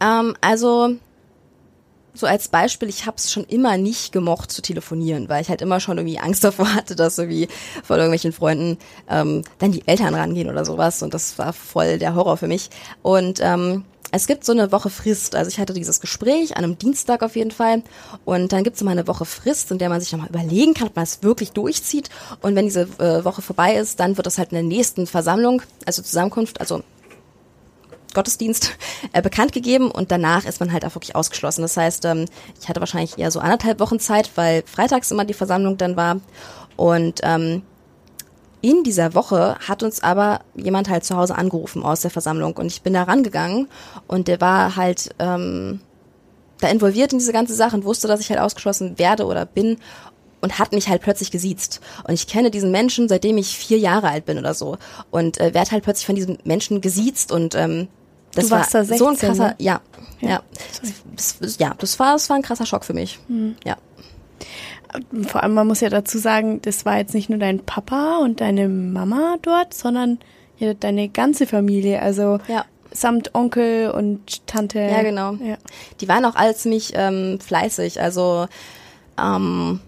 Ähm, 0.00 0.36
also 0.40 0.96
so 2.14 2.26
als 2.26 2.48
Beispiel, 2.48 2.88
ich 2.88 3.06
habe 3.06 3.16
es 3.16 3.32
schon 3.32 3.44
immer 3.44 3.76
nicht 3.76 4.12
gemocht 4.12 4.50
zu 4.50 4.62
telefonieren, 4.62 5.28
weil 5.28 5.42
ich 5.42 5.48
halt 5.48 5.62
immer 5.62 5.80
schon 5.80 5.98
irgendwie 5.98 6.18
Angst 6.18 6.44
davor 6.44 6.74
hatte, 6.74 6.96
dass 6.96 7.18
irgendwie 7.18 7.48
von 7.84 7.96
irgendwelchen 7.98 8.32
Freunden 8.32 8.78
ähm, 9.08 9.42
dann 9.58 9.72
die 9.72 9.86
Eltern 9.86 10.14
rangehen 10.14 10.48
oder 10.48 10.64
sowas 10.64 11.02
und 11.02 11.14
das 11.14 11.38
war 11.38 11.52
voll 11.52 11.98
der 11.98 12.14
Horror 12.14 12.36
für 12.36 12.48
mich. 12.48 12.70
Und 13.02 13.40
ähm, 13.40 13.84
es 14.12 14.26
gibt 14.26 14.44
so 14.44 14.52
eine 14.52 14.72
Woche 14.72 14.90
Frist. 14.90 15.36
Also 15.36 15.48
ich 15.48 15.58
hatte 15.58 15.72
dieses 15.72 16.00
Gespräch 16.00 16.56
an 16.56 16.64
einem 16.64 16.78
Dienstag 16.78 17.22
auf 17.22 17.36
jeden 17.36 17.52
Fall. 17.52 17.82
Und 18.24 18.52
dann 18.52 18.64
gibt 18.64 18.76
es 18.76 18.82
immer 18.82 18.90
eine 18.90 19.06
Woche 19.06 19.24
Frist, 19.24 19.70
in 19.70 19.78
der 19.78 19.88
man 19.88 20.00
sich 20.00 20.12
nochmal 20.12 20.28
überlegen 20.28 20.74
kann, 20.74 20.88
ob 20.88 20.96
man 20.96 21.04
es 21.04 21.22
wirklich 21.22 21.52
durchzieht. 21.52 22.10
Und 22.40 22.56
wenn 22.56 22.64
diese 22.64 22.88
äh, 22.98 23.24
Woche 23.24 23.42
vorbei 23.42 23.76
ist, 23.76 24.00
dann 24.00 24.16
wird 24.16 24.26
das 24.26 24.38
halt 24.38 24.50
in 24.50 24.56
der 24.56 24.64
nächsten 24.64 25.06
Versammlung, 25.06 25.62
also 25.86 26.02
Zusammenkunft, 26.02 26.60
also 26.60 26.82
Gottesdienst 28.14 28.72
äh, 29.12 29.22
bekannt 29.22 29.52
gegeben 29.52 29.90
und 29.90 30.10
danach 30.10 30.44
ist 30.44 30.60
man 30.60 30.72
halt 30.72 30.84
auch 30.84 30.94
wirklich 30.94 31.16
ausgeschlossen. 31.16 31.62
Das 31.62 31.76
heißt, 31.76 32.04
ähm, 32.04 32.26
ich 32.60 32.68
hatte 32.68 32.80
wahrscheinlich 32.80 33.18
eher 33.18 33.30
so 33.30 33.40
anderthalb 33.40 33.80
Wochen 33.80 33.98
Zeit, 33.98 34.30
weil 34.34 34.62
freitags 34.66 35.10
immer 35.10 35.24
die 35.24 35.34
Versammlung 35.34 35.76
dann 35.76 35.96
war. 35.96 36.20
Und 36.76 37.20
ähm, 37.22 37.62
in 38.62 38.84
dieser 38.84 39.14
Woche 39.14 39.56
hat 39.66 39.82
uns 39.82 40.02
aber 40.02 40.40
jemand 40.54 40.88
halt 40.88 41.04
zu 41.04 41.16
Hause 41.16 41.36
angerufen 41.36 41.82
aus 41.82 42.00
der 42.00 42.10
Versammlung 42.10 42.54
und 42.56 42.66
ich 42.66 42.82
bin 42.82 42.92
da 42.92 43.04
rangegangen 43.04 43.68
und 44.06 44.28
der 44.28 44.40
war 44.40 44.76
halt 44.76 45.14
ähm, 45.18 45.80
da 46.60 46.68
involviert 46.68 47.12
in 47.12 47.18
diese 47.18 47.32
ganze 47.32 47.54
Sache 47.54 47.74
und 47.74 47.84
wusste, 47.84 48.06
dass 48.06 48.20
ich 48.20 48.28
halt 48.28 48.40
ausgeschlossen 48.40 48.98
werde 48.98 49.24
oder 49.24 49.46
bin 49.46 49.78
und 50.42 50.58
hat 50.58 50.72
mich 50.72 50.88
halt 50.88 51.02
plötzlich 51.02 51.30
gesiezt. 51.30 51.80
Und 52.04 52.14
ich 52.14 52.26
kenne 52.26 52.50
diesen 52.50 52.70
Menschen, 52.70 53.08
seitdem 53.08 53.38
ich 53.38 53.56
vier 53.56 53.78
Jahre 53.78 54.08
alt 54.08 54.26
bin 54.26 54.38
oder 54.38 54.54
so. 54.54 54.78
Und 55.10 55.38
äh, 55.38 55.54
werde 55.54 55.70
halt 55.70 55.84
plötzlich 55.84 56.06
von 56.06 56.14
diesem 56.14 56.38
Menschen 56.44 56.80
gesiezt 56.80 57.32
und 57.32 57.54
ähm, 57.54 57.88
das 58.34 58.46
Du 58.46 58.50
warst 58.52 58.74
war 58.74 58.80
da 58.82 58.86
16, 58.86 58.98
so 58.98 59.08
ein 59.08 59.16
krasser, 59.16 59.48
ne? 59.48 59.54
ja, 59.58 59.80
Ja. 60.20 60.28
ja, 60.28 60.42
das, 61.16 61.38
das, 61.38 61.58
ja, 61.58 61.74
das 61.76 61.98
war, 61.98 62.12
das 62.12 62.28
war 62.30 62.36
ein 62.36 62.42
krasser 62.42 62.66
Schock 62.66 62.84
für 62.84 62.94
mich. 62.94 63.18
Hm. 63.28 63.56
Ja, 63.64 63.76
Vor 65.26 65.42
allem, 65.42 65.54
man 65.54 65.66
muss 65.66 65.80
ja 65.80 65.88
dazu 65.88 66.18
sagen, 66.18 66.60
das 66.62 66.84
war 66.84 66.98
jetzt 66.98 67.14
nicht 67.14 67.30
nur 67.30 67.38
dein 67.38 67.60
Papa 67.60 68.18
und 68.18 68.40
deine 68.40 68.68
Mama 68.68 69.36
dort, 69.42 69.74
sondern 69.74 70.18
ja, 70.58 70.74
deine 70.74 71.08
ganze 71.08 71.46
Familie, 71.46 72.02
also 72.02 72.38
ja. 72.48 72.64
samt 72.92 73.34
Onkel 73.34 73.90
und 73.90 74.46
Tante. 74.46 74.78
Ja, 74.80 75.02
genau. 75.02 75.32
Ja. 75.34 75.56
Die 76.00 76.08
waren 76.08 76.24
auch 76.24 76.34
alle 76.34 76.54
ziemlich 76.54 76.92
ähm, 76.94 77.38
fleißig. 77.40 78.00
Also 78.00 78.46
ähm, 79.18 79.80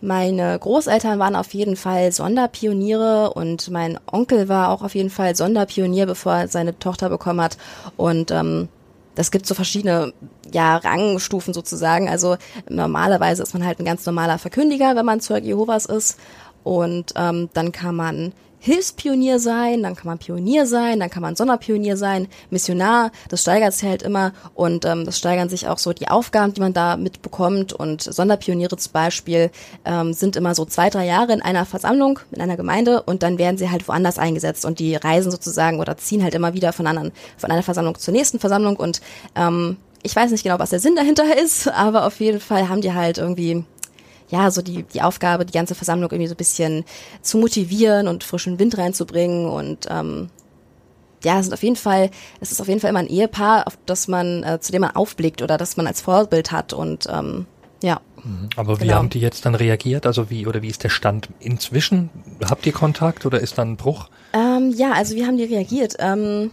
meine 0.00 0.58
Großeltern 0.58 1.18
waren 1.18 1.36
auf 1.36 1.54
jeden 1.54 1.76
Fall 1.76 2.12
Sonderpioniere 2.12 3.32
und 3.32 3.70
mein 3.70 3.98
Onkel 4.10 4.48
war 4.48 4.70
auch 4.70 4.82
auf 4.82 4.94
jeden 4.94 5.10
Fall 5.10 5.34
Sonderpionier, 5.34 6.06
bevor 6.06 6.34
er 6.34 6.48
seine 6.48 6.78
Tochter 6.78 7.08
bekommen 7.08 7.40
hat. 7.40 7.56
Und 7.96 8.30
ähm, 8.30 8.68
das 9.14 9.30
gibt 9.30 9.46
so 9.46 9.54
verschiedene 9.54 10.12
ja, 10.52 10.76
Rangstufen 10.76 11.54
sozusagen. 11.54 12.08
Also 12.08 12.36
normalerweise 12.68 13.42
ist 13.42 13.54
man 13.54 13.64
halt 13.64 13.78
ein 13.78 13.86
ganz 13.86 14.04
normaler 14.04 14.38
Verkündiger, 14.38 14.94
wenn 14.94 15.06
man 15.06 15.20
Zeug 15.20 15.44
Jehovas 15.44 15.86
ist. 15.86 16.18
Und 16.62 17.14
ähm, 17.16 17.48
dann 17.54 17.72
kann 17.72 17.96
man 17.96 18.32
Hilfspionier 18.66 19.38
sein, 19.38 19.84
dann 19.84 19.94
kann 19.94 20.08
man 20.08 20.18
Pionier 20.18 20.66
sein, 20.66 20.98
dann 20.98 21.08
kann 21.08 21.22
man 21.22 21.36
Sonderpionier 21.36 21.96
sein, 21.96 22.26
Missionar, 22.50 23.12
das 23.28 23.42
steigert 23.42 23.72
sich 23.72 23.88
halt 23.88 24.02
immer 24.02 24.32
und 24.54 24.84
ähm, 24.84 25.04
das 25.04 25.18
steigern 25.18 25.48
sich 25.48 25.68
auch 25.68 25.78
so 25.78 25.92
die 25.92 26.08
Aufgaben, 26.08 26.52
die 26.52 26.60
man 26.60 26.72
da 26.72 26.96
mitbekommt 26.96 27.72
und 27.72 28.02
Sonderpioniere 28.02 28.76
zum 28.76 28.90
Beispiel 28.90 29.52
ähm, 29.84 30.12
sind 30.12 30.34
immer 30.34 30.56
so 30.56 30.64
zwei, 30.64 30.90
drei 30.90 31.06
Jahre 31.06 31.32
in 31.32 31.42
einer 31.42 31.64
Versammlung, 31.64 32.18
in 32.32 32.40
einer 32.40 32.56
Gemeinde 32.56 33.02
und 33.02 33.22
dann 33.22 33.38
werden 33.38 33.56
sie 33.56 33.70
halt 33.70 33.86
woanders 33.86 34.18
eingesetzt 34.18 34.64
und 34.64 34.80
die 34.80 34.96
reisen 34.96 35.30
sozusagen 35.30 35.78
oder 35.78 35.96
ziehen 35.96 36.24
halt 36.24 36.34
immer 36.34 36.52
wieder 36.52 36.72
von 36.72 36.88
anderen, 36.88 37.12
von 37.36 37.52
einer 37.52 37.62
Versammlung 37.62 37.96
zur 37.96 38.14
nächsten 38.14 38.40
Versammlung 38.40 38.74
und 38.74 39.00
ähm, 39.36 39.76
ich 40.02 40.16
weiß 40.16 40.32
nicht 40.32 40.42
genau, 40.42 40.58
was 40.58 40.70
der 40.70 40.80
Sinn 40.80 40.96
dahinter 40.96 41.38
ist, 41.42 41.68
aber 41.68 42.04
auf 42.04 42.18
jeden 42.18 42.40
Fall 42.40 42.68
haben 42.68 42.80
die 42.80 42.94
halt 42.94 43.18
irgendwie 43.18 43.64
ja, 44.28 44.50
so 44.50 44.62
die, 44.62 44.82
die 44.82 45.02
Aufgabe, 45.02 45.44
die 45.46 45.52
ganze 45.52 45.74
Versammlung 45.74 46.10
irgendwie 46.10 46.28
so 46.28 46.34
ein 46.34 46.38
bisschen 46.38 46.84
zu 47.22 47.38
motivieren 47.38 48.08
und 48.08 48.24
frischen 48.24 48.58
Wind 48.58 48.76
reinzubringen 48.78 49.46
und 49.48 49.86
ähm, 49.90 50.30
ja, 51.24 51.38
es 51.38 51.46
sind 51.46 51.54
auf 51.54 51.62
jeden 51.62 51.76
Fall, 51.76 52.10
es 52.40 52.52
ist 52.52 52.60
auf 52.60 52.68
jeden 52.68 52.80
Fall 52.80 52.90
immer 52.90 52.98
ein 53.00 53.08
Ehepaar, 53.08 53.66
auf 53.66 53.78
das 53.86 54.06
man, 54.08 54.42
äh, 54.42 54.60
zu 54.60 54.70
dem 54.72 54.82
man 54.82 54.94
aufblickt 54.94 55.42
oder 55.42 55.56
das 55.58 55.76
man 55.76 55.86
als 55.86 56.00
Vorbild 56.00 56.52
hat 56.52 56.72
und 56.72 57.06
ähm, 57.10 57.46
ja. 57.82 58.00
Aber 58.56 58.80
wie 58.80 58.84
Genau. 58.84 58.96
haben 58.96 59.10
die 59.10 59.20
jetzt 59.20 59.46
dann 59.46 59.54
reagiert? 59.54 60.06
Also 60.06 60.30
wie 60.30 60.46
oder 60.46 60.62
wie 60.62 60.68
ist 60.68 60.82
der 60.82 60.88
Stand 60.88 61.28
inzwischen? 61.40 62.10
Habt 62.48 62.66
ihr 62.66 62.72
Kontakt 62.72 63.24
oder 63.26 63.40
ist 63.40 63.58
dann 63.58 63.72
ein 63.72 63.76
Bruch? 63.76 64.08
Ähm, 64.32 64.72
ja, 64.76 64.92
also 64.92 65.14
wie 65.14 65.24
haben 65.26 65.36
die 65.36 65.44
reagiert? 65.44 65.94
Ähm, 65.98 66.50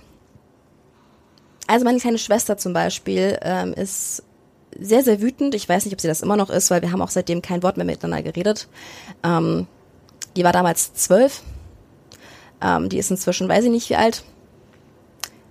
also 1.68 1.86
meine 1.86 2.00
kleine 2.00 2.18
Schwester 2.18 2.58
zum 2.58 2.74
Beispiel 2.74 3.40
ähm, 3.42 3.74
ist 3.74 4.24
sehr, 4.80 5.04
sehr 5.04 5.22
wütend. 5.22 5.56
Ich 5.56 5.68
weiß 5.68 5.86
nicht, 5.86 5.94
ob 5.94 6.02
sie 6.02 6.08
das 6.08 6.22
immer 6.22 6.38
noch 6.38 6.50
ist, 6.50 6.72
weil 6.72 6.82
wir 6.82 6.92
haben 6.92 7.02
auch 7.02 7.10
seitdem 7.10 7.42
kein 7.42 7.64
Wort 7.64 7.78
mehr 7.78 7.86
miteinander 7.86 8.24
geredet. 8.24 8.68
Ähm, 9.24 9.68
die 10.36 10.44
war 10.44 10.52
damals 10.52 10.94
zwölf. 10.94 11.42
Ähm, 12.62 12.90
die 12.90 12.98
ist 12.98 13.12
inzwischen, 13.12 13.50
weiß 13.50 13.66
ich 13.66 13.72
nicht 13.72 13.90
wie 13.90 13.96
alt. 13.96 14.24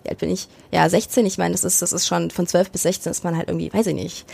Wie 0.02 0.10
alt 0.10 0.18
bin 0.18 0.30
ich? 0.30 0.48
Ja, 0.72 0.88
16. 0.88 1.24
Ich 1.26 1.38
meine, 1.38 1.52
das 1.52 1.64
ist, 1.64 1.80
das 1.82 1.92
ist 1.92 2.06
schon 2.06 2.30
von 2.30 2.46
12 2.46 2.70
bis 2.70 2.82
16 2.82 3.10
ist 3.10 3.24
man 3.24 3.36
halt 3.36 3.48
irgendwie, 3.48 3.72
weiß 3.72 3.86
ich 3.86 3.94
nicht, 3.94 4.24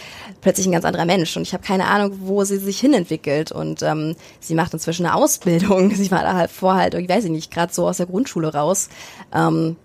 plötzlich 0.40 0.66
ein 0.66 0.72
ganz 0.72 0.84
anderer 0.84 1.04
Mensch. 1.04 1.36
Und 1.36 1.42
ich 1.42 1.52
habe 1.52 1.64
keine 1.64 1.86
Ahnung, 1.86 2.20
wo 2.22 2.44
sie 2.44 2.58
sich 2.58 2.80
hinentwickelt. 2.80 3.52
Und 3.52 3.82
ähm, 3.82 4.16
sie 4.40 4.54
macht 4.54 4.72
inzwischen 4.72 5.04
eine 5.04 5.14
Ausbildung. 5.14 5.90
Sie 5.94 6.10
war 6.10 6.22
da 6.22 6.34
halt 6.34 6.50
vorher 6.50 6.82
halt 6.82 6.94
irgendwie, 6.94 7.14
weiß 7.14 7.24
ich 7.24 7.30
nicht, 7.30 7.50
gerade 7.50 7.72
so 7.72 7.86
aus 7.86 7.98
der 7.98 8.06
Grundschule 8.06 8.52
raus. 8.52 8.88
Ähm, 9.34 9.76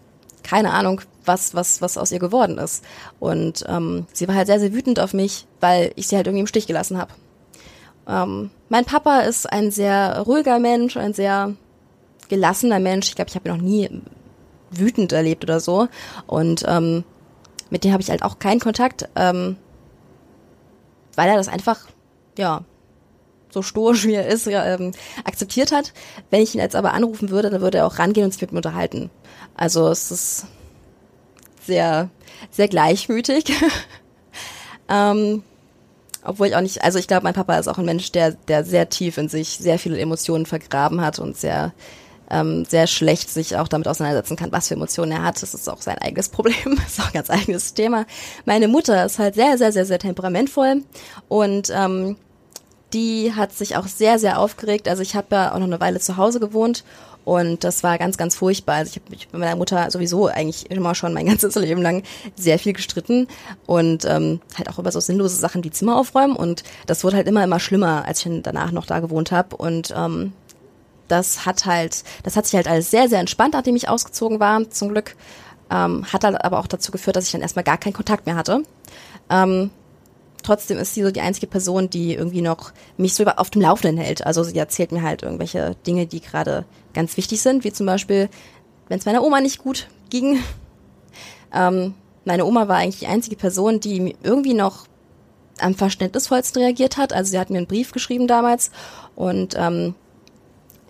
keine 0.43 0.71
Ahnung, 0.71 1.01
was, 1.25 1.55
was, 1.55 1.81
was 1.81 1.97
aus 1.97 2.11
ihr 2.11 2.19
geworden 2.19 2.57
ist. 2.57 2.83
Und 3.19 3.63
ähm, 3.67 4.05
sie 4.13 4.27
war 4.27 4.35
halt 4.35 4.47
sehr, 4.47 4.59
sehr 4.59 4.73
wütend 4.73 4.99
auf 4.99 5.13
mich, 5.13 5.45
weil 5.59 5.91
ich 5.95 6.07
sie 6.07 6.15
halt 6.15 6.27
irgendwie 6.27 6.41
im 6.41 6.47
Stich 6.47 6.67
gelassen 6.67 6.97
habe. 6.97 7.13
Ähm, 8.07 8.51
mein 8.69 8.85
Papa 8.85 9.21
ist 9.21 9.51
ein 9.51 9.71
sehr 9.71 10.19
ruhiger 10.25 10.59
Mensch, 10.59 10.97
ein 10.97 11.13
sehr 11.13 11.53
gelassener 12.29 12.79
Mensch. 12.79 13.09
Ich 13.09 13.15
glaube, 13.15 13.29
ich 13.29 13.35
habe 13.35 13.49
ihn 13.49 13.55
noch 13.55 13.61
nie 13.61 13.89
wütend 14.71 15.11
erlebt 15.13 15.43
oder 15.43 15.59
so. 15.59 15.87
Und 16.27 16.63
ähm, 16.67 17.03
mit 17.69 17.83
dem 17.83 17.93
habe 17.93 18.01
ich 18.01 18.09
halt 18.09 18.23
auch 18.23 18.39
keinen 18.39 18.59
Kontakt, 18.59 19.07
ähm, 19.15 19.55
weil 21.15 21.29
er 21.29 21.37
das 21.37 21.47
einfach, 21.47 21.79
ja, 22.37 22.63
so 23.53 23.61
stoisch 23.61 24.05
wie 24.05 24.13
er 24.13 24.27
ist, 24.27 24.47
ähm, 24.47 24.91
akzeptiert 25.23 25.71
hat. 25.71 25.93
Wenn 26.29 26.41
ich 26.41 26.55
ihn 26.55 26.61
jetzt 26.61 26.75
aber 26.75 26.93
anrufen 26.93 27.29
würde, 27.29 27.49
dann 27.49 27.61
würde 27.61 27.79
er 27.79 27.87
auch 27.87 27.99
rangehen 27.99 28.25
und 28.25 28.31
sich 28.31 28.41
mit 28.41 28.51
mir 28.51 28.57
unterhalten. 28.57 29.09
Also 29.55 29.87
es 29.89 30.11
ist 30.11 30.45
sehr, 31.65 32.09
sehr 32.51 32.67
gleichmütig. 32.67 33.45
ähm, 34.89 35.43
obwohl 36.23 36.47
ich 36.47 36.55
auch 36.55 36.61
nicht, 36.61 36.83
also 36.83 36.99
ich 36.99 37.07
glaube, 37.07 37.23
mein 37.23 37.33
Papa 37.33 37.57
ist 37.57 37.67
auch 37.67 37.77
ein 37.77 37.85
Mensch, 37.85 38.11
der, 38.11 38.31
der 38.31 38.63
sehr 38.63 38.89
tief 38.89 39.17
in 39.17 39.29
sich 39.29 39.49
sehr 39.57 39.77
viele 39.77 39.99
Emotionen 39.99 40.45
vergraben 40.45 41.01
hat 41.01 41.19
und 41.19 41.37
sehr, 41.37 41.73
ähm, 42.29 42.65
sehr 42.65 42.87
schlecht 42.87 43.29
sich 43.29 43.57
auch 43.57 43.67
damit 43.67 43.87
auseinandersetzen 43.87 44.37
kann, 44.37 44.51
was 44.51 44.69
für 44.69 44.75
Emotionen 44.75 45.11
er 45.11 45.23
hat. 45.23 45.41
Das 45.41 45.53
ist 45.53 45.69
auch 45.69 45.81
sein 45.81 45.97
eigenes 45.97 46.29
Problem, 46.29 46.77
das 46.77 46.85
ist 46.93 47.01
auch 47.01 47.07
ein 47.07 47.13
ganz 47.13 47.29
eigenes 47.29 47.73
Thema. 47.73 48.05
Meine 48.45 48.67
Mutter 48.67 49.05
ist 49.05 49.19
halt 49.19 49.35
sehr, 49.35 49.57
sehr, 49.57 49.71
sehr, 49.73 49.85
sehr 49.85 49.99
temperamentvoll 49.99 50.83
und 51.27 51.71
ähm, 51.75 52.15
die 52.93 53.33
hat 53.35 53.53
sich 53.53 53.75
auch 53.75 53.87
sehr, 53.87 54.19
sehr 54.19 54.39
aufgeregt. 54.39 54.87
Also 54.87 55.01
ich 55.01 55.15
habe 55.15 55.27
ja 55.31 55.51
auch 55.53 55.59
noch 55.59 55.65
eine 55.65 55.79
Weile 55.79 55.99
zu 55.99 56.17
Hause 56.17 56.39
gewohnt 56.39 56.83
und 57.25 57.63
das 57.63 57.83
war 57.83 57.97
ganz, 57.97 58.17
ganz 58.17 58.35
furchtbar. 58.35 58.75
Also 58.75 58.91
ich 58.91 58.95
habe 59.01 59.09
mich 59.09 59.27
mit 59.31 59.39
meiner 59.39 59.55
Mutter 59.55 59.89
sowieso 59.89 60.27
eigentlich 60.27 60.69
immer 60.69 60.93
schon 60.95 61.13
mein 61.13 61.25
ganzes 61.27 61.55
Leben 61.55 61.81
lang 61.81 62.03
sehr 62.35 62.59
viel 62.59 62.73
gestritten 62.73 63.27
und 63.65 64.05
ähm, 64.05 64.41
halt 64.57 64.69
auch 64.69 64.79
über 64.79 64.91
so 64.91 64.99
sinnlose 64.99 65.35
Sachen 65.35 65.63
wie 65.63 65.71
Zimmer 65.71 65.97
aufräumen. 65.97 66.35
Und 66.35 66.63
das 66.85 67.03
wurde 67.03 67.17
halt 67.17 67.27
immer, 67.27 67.43
immer 67.43 67.59
schlimmer, 67.59 68.05
als 68.05 68.19
ich 68.19 68.25
dann 68.25 68.43
danach 68.43 68.71
noch 68.71 68.85
da 68.85 68.99
gewohnt 68.99 69.31
habe. 69.31 69.55
Und 69.55 69.93
ähm, 69.95 70.33
das 71.07 71.45
hat 71.45 71.65
halt, 71.65 72.03
das 72.23 72.35
hat 72.35 72.45
sich 72.45 72.55
halt 72.55 72.67
alles 72.67 72.91
sehr, 72.91 73.07
sehr 73.07 73.19
entspannt, 73.19 73.53
nachdem 73.53 73.75
ich 73.75 73.89
ausgezogen 73.89 74.39
war, 74.39 74.69
zum 74.69 74.89
Glück. 74.89 75.15
Ähm, 75.69 76.05
hat 76.11 76.23
halt 76.23 76.43
aber 76.43 76.59
auch 76.59 76.67
dazu 76.67 76.91
geführt, 76.91 77.15
dass 77.15 77.25
ich 77.25 77.31
dann 77.31 77.41
erstmal 77.41 77.63
gar 77.63 77.77
keinen 77.77 77.93
Kontakt 77.93 78.25
mehr 78.25 78.35
hatte. 78.35 78.63
Ähm, 79.29 79.71
trotzdem 80.43 80.77
ist 80.77 80.93
sie 80.93 81.03
so 81.03 81.11
die 81.11 81.21
einzige 81.21 81.47
Person, 81.47 81.89
die 81.89 82.13
irgendwie 82.13 82.41
noch 82.41 82.71
mich 82.97 83.15
so 83.15 83.25
auf 83.25 83.49
dem 83.49 83.61
Laufenden 83.61 83.97
hält. 83.97 84.25
Also 84.25 84.43
sie 84.43 84.57
erzählt 84.57 84.91
mir 84.91 85.01
halt 85.01 85.23
irgendwelche 85.23 85.75
Dinge, 85.87 86.05
die 86.05 86.21
gerade 86.21 86.65
ganz 86.93 87.17
wichtig 87.17 87.41
sind, 87.41 87.63
wie 87.63 87.73
zum 87.73 87.85
Beispiel, 87.85 88.29
wenn 88.89 88.99
es 88.99 89.05
meiner 89.05 89.23
Oma 89.23 89.41
nicht 89.41 89.59
gut 89.59 89.87
ging. 90.09 90.39
Ähm, 91.55 91.93
meine 92.25 92.45
Oma 92.45 92.67
war 92.67 92.77
eigentlich 92.77 93.01
die 93.01 93.05
einzige 93.05 93.35
Person, 93.35 93.79
die 93.79 94.15
irgendwie 94.23 94.55
noch 94.55 94.87
am 95.59 95.75
verständnisvollsten 95.75 96.63
reagiert 96.63 96.97
hat. 96.97 97.13
Also 97.13 97.29
sie 97.29 97.39
hat 97.39 97.51
mir 97.51 97.57
einen 97.57 97.67
Brief 97.67 97.91
geschrieben 97.91 98.27
damals 98.27 98.71
und 99.15 99.53
ähm, 99.55 99.93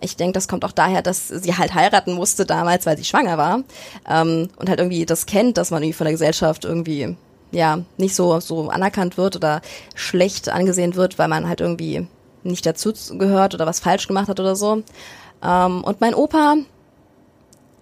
ich 0.00 0.16
denke, 0.16 0.32
das 0.32 0.48
kommt 0.48 0.64
auch 0.64 0.72
daher, 0.72 1.02
dass 1.02 1.28
sie 1.28 1.56
halt 1.56 1.74
heiraten 1.74 2.12
musste 2.12 2.44
damals, 2.44 2.86
weil 2.86 2.96
sie 2.96 3.04
schwanger 3.04 3.38
war 3.38 3.62
ähm, 4.08 4.48
und 4.56 4.68
halt 4.68 4.78
irgendwie 4.78 5.06
das 5.06 5.26
kennt, 5.26 5.56
dass 5.56 5.70
man 5.70 5.82
irgendwie 5.82 5.96
von 5.96 6.04
der 6.04 6.12
Gesellschaft 6.12 6.64
irgendwie 6.64 7.16
ja 7.54 7.80
nicht 7.96 8.14
so 8.14 8.40
so 8.40 8.68
anerkannt 8.68 9.16
wird 9.16 9.36
oder 9.36 9.62
schlecht 9.94 10.48
angesehen 10.48 10.94
wird, 10.96 11.18
weil 11.18 11.28
man 11.28 11.48
halt 11.48 11.60
irgendwie 11.60 12.06
nicht 12.42 12.66
dazu 12.66 12.92
gehört 13.16 13.54
oder 13.54 13.66
was 13.66 13.80
falsch 13.80 14.06
gemacht 14.06 14.28
hat 14.28 14.40
oder 14.40 14.56
so. 14.56 14.82
Ähm, 15.42 15.84
und 15.84 16.00
mein 16.00 16.14
Opa 16.14 16.56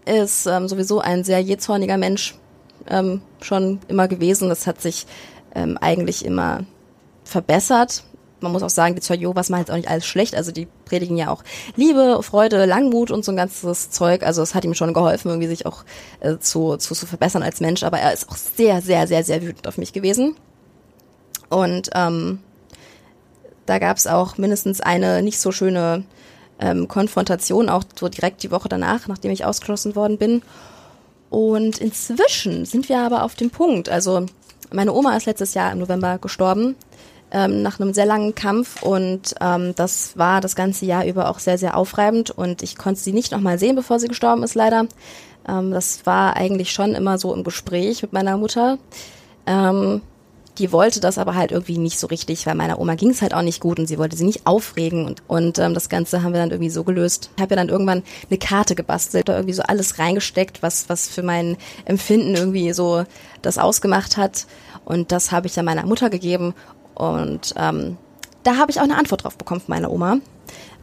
ist 0.04 0.46
ähm, 0.46 0.68
sowieso 0.68 1.00
ein 1.00 1.24
sehr 1.24 1.40
jähzorniger 1.40 1.96
Mensch 1.96 2.34
ähm, 2.88 3.22
schon 3.40 3.80
immer 3.88 4.08
gewesen. 4.08 4.48
Das 4.48 4.66
hat 4.66 4.80
sich 4.80 5.06
ähm, 5.54 5.78
eigentlich 5.78 6.24
immer 6.24 6.60
verbessert. 7.24 8.04
Man 8.42 8.52
muss 8.52 8.62
auch 8.62 8.70
sagen, 8.70 8.94
die 8.94 9.00
Zeugen 9.00 9.22
Jehovas 9.22 9.48
machen 9.48 9.60
jetzt 9.60 9.70
auch 9.70 9.76
nicht 9.76 9.88
alles 9.88 10.06
schlecht. 10.06 10.34
Also 10.34 10.52
die 10.52 10.66
predigen 10.84 11.16
ja 11.16 11.30
auch 11.30 11.42
Liebe, 11.76 12.22
Freude, 12.22 12.64
Langmut 12.66 13.10
und 13.10 13.24
so 13.24 13.32
ein 13.32 13.36
ganzes 13.36 13.90
Zeug. 13.90 14.22
Also 14.22 14.42
es 14.42 14.54
hat 14.54 14.64
ihm 14.64 14.74
schon 14.74 14.94
geholfen, 14.94 15.28
irgendwie 15.28 15.48
sich 15.48 15.66
auch 15.66 15.84
äh, 16.20 16.38
zu, 16.38 16.76
zu, 16.76 16.94
zu 16.94 17.06
verbessern 17.06 17.42
als 17.42 17.60
Mensch. 17.60 17.82
Aber 17.82 17.98
er 17.98 18.12
ist 18.12 18.28
auch 18.28 18.36
sehr, 18.36 18.80
sehr, 18.82 19.06
sehr, 19.06 19.24
sehr 19.24 19.42
wütend 19.42 19.66
auf 19.68 19.78
mich 19.78 19.92
gewesen. 19.92 20.36
Und 21.48 21.90
ähm, 21.94 22.40
da 23.66 23.78
gab 23.78 23.96
es 23.96 24.06
auch 24.06 24.38
mindestens 24.38 24.80
eine 24.80 25.22
nicht 25.22 25.38
so 25.38 25.52
schöne 25.52 26.04
ähm, 26.58 26.88
Konfrontation, 26.88 27.68
auch 27.68 27.84
so 27.98 28.08
direkt 28.08 28.42
die 28.42 28.50
Woche 28.50 28.68
danach, 28.68 29.08
nachdem 29.08 29.30
ich 29.30 29.44
ausgeschlossen 29.44 29.94
worden 29.94 30.18
bin. 30.18 30.42
Und 31.30 31.78
inzwischen 31.78 32.64
sind 32.64 32.88
wir 32.88 33.00
aber 33.00 33.22
auf 33.22 33.34
dem 33.34 33.50
Punkt. 33.50 33.88
Also 33.88 34.26
meine 34.72 34.92
Oma 34.92 35.16
ist 35.16 35.26
letztes 35.26 35.54
Jahr 35.54 35.72
im 35.72 35.78
November 35.78 36.18
gestorben 36.18 36.76
ähm, 37.32 37.62
nach 37.62 37.80
einem 37.80 37.94
sehr 37.94 38.06
langen 38.06 38.34
Kampf 38.34 38.82
und 38.82 39.34
ähm, 39.40 39.74
das 39.74 40.16
war 40.16 40.40
das 40.40 40.54
ganze 40.54 40.84
Jahr 40.84 41.06
über 41.06 41.30
auch 41.30 41.38
sehr, 41.38 41.58
sehr 41.58 41.76
aufreibend 41.76 42.30
und 42.30 42.62
ich 42.62 42.76
konnte 42.76 43.00
sie 43.00 43.12
nicht 43.12 43.32
nochmal 43.32 43.58
sehen, 43.58 43.74
bevor 43.74 43.98
sie 43.98 44.08
gestorben 44.08 44.42
ist, 44.42 44.54
leider. 44.54 44.86
Ähm, 45.48 45.70
das 45.70 46.04
war 46.04 46.36
eigentlich 46.36 46.72
schon 46.72 46.94
immer 46.94 47.18
so 47.18 47.34
im 47.34 47.42
Gespräch 47.42 48.02
mit 48.02 48.12
meiner 48.12 48.36
Mutter. 48.36 48.78
Ähm, 49.46 50.02
die 50.58 50.70
wollte 50.70 51.00
das 51.00 51.16
aber 51.16 51.34
halt 51.34 51.50
irgendwie 51.50 51.78
nicht 51.78 51.98
so 51.98 52.06
richtig, 52.06 52.46
weil 52.46 52.54
meiner 52.54 52.78
Oma 52.78 52.94
ging 52.94 53.08
es 53.08 53.22
halt 53.22 53.32
auch 53.32 53.40
nicht 53.40 53.62
gut 53.62 53.78
und 53.78 53.86
sie 53.86 53.96
wollte 53.96 54.16
sie 54.16 54.26
nicht 54.26 54.46
aufregen 54.46 55.06
und, 55.06 55.22
und 55.26 55.58
ähm, 55.58 55.72
das 55.72 55.88
Ganze 55.88 56.22
haben 56.22 56.34
wir 56.34 56.40
dann 56.40 56.50
irgendwie 56.50 56.68
so 56.68 56.84
gelöst. 56.84 57.30
Ich 57.36 57.42
habe 57.42 57.54
ja 57.54 57.56
dann 57.56 57.70
irgendwann 57.70 58.02
eine 58.28 58.38
Karte 58.38 58.74
gebastelt, 58.74 59.30
da 59.30 59.36
irgendwie 59.36 59.54
so 59.54 59.62
alles 59.62 59.98
reingesteckt, 59.98 60.62
was, 60.62 60.90
was 60.90 61.08
für 61.08 61.22
mein 61.22 61.56
Empfinden 61.86 62.34
irgendwie 62.34 62.74
so 62.74 63.04
das 63.40 63.56
ausgemacht 63.56 64.18
hat 64.18 64.46
und 64.84 65.10
das 65.10 65.32
habe 65.32 65.46
ich 65.46 65.54
dann 65.54 65.64
meiner 65.64 65.86
Mutter 65.86 66.10
gegeben 66.10 66.54
und 67.02 67.54
ähm, 67.56 67.96
da 68.42 68.56
habe 68.56 68.70
ich 68.70 68.78
auch 68.78 68.84
eine 68.84 68.96
Antwort 68.96 69.24
drauf 69.24 69.36
bekommen 69.36 69.60
von 69.60 69.74
meiner 69.74 69.90
Oma. 69.90 70.18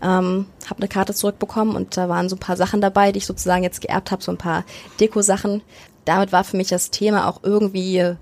Ähm, 0.02 0.46
habe 0.66 0.78
eine 0.78 0.88
Karte 0.88 1.14
zurückbekommen 1.14 1.76
und 1.76 1.98
da 1.98 2.08
waren 2.08 2.30
so 2.30 2.36
ein 2.36 2.40
paar 2.40 2.56
Sachen 2.58 2.80
dabei, 2.80 3.12
die 3.12 3.18
ich 3.18 3.26
sozusagen 3.26 3.64
jetzt 3.64 3.82
geerbt 3.82 4.12
habe, 4.12 4.24
so 4.24 4.32
ein 4.32 4.38
paar 4.38 4.64
Deko-Sachen. 5.00 5.62
Damit 6.06 6.32
war 6.32 6.44
für 6.44 6.58
mich 6.58 6.70
das 6.70 6.90
Thema 6.90 7.28
auch 7.28 7.42
irgendwie 7.44 8.16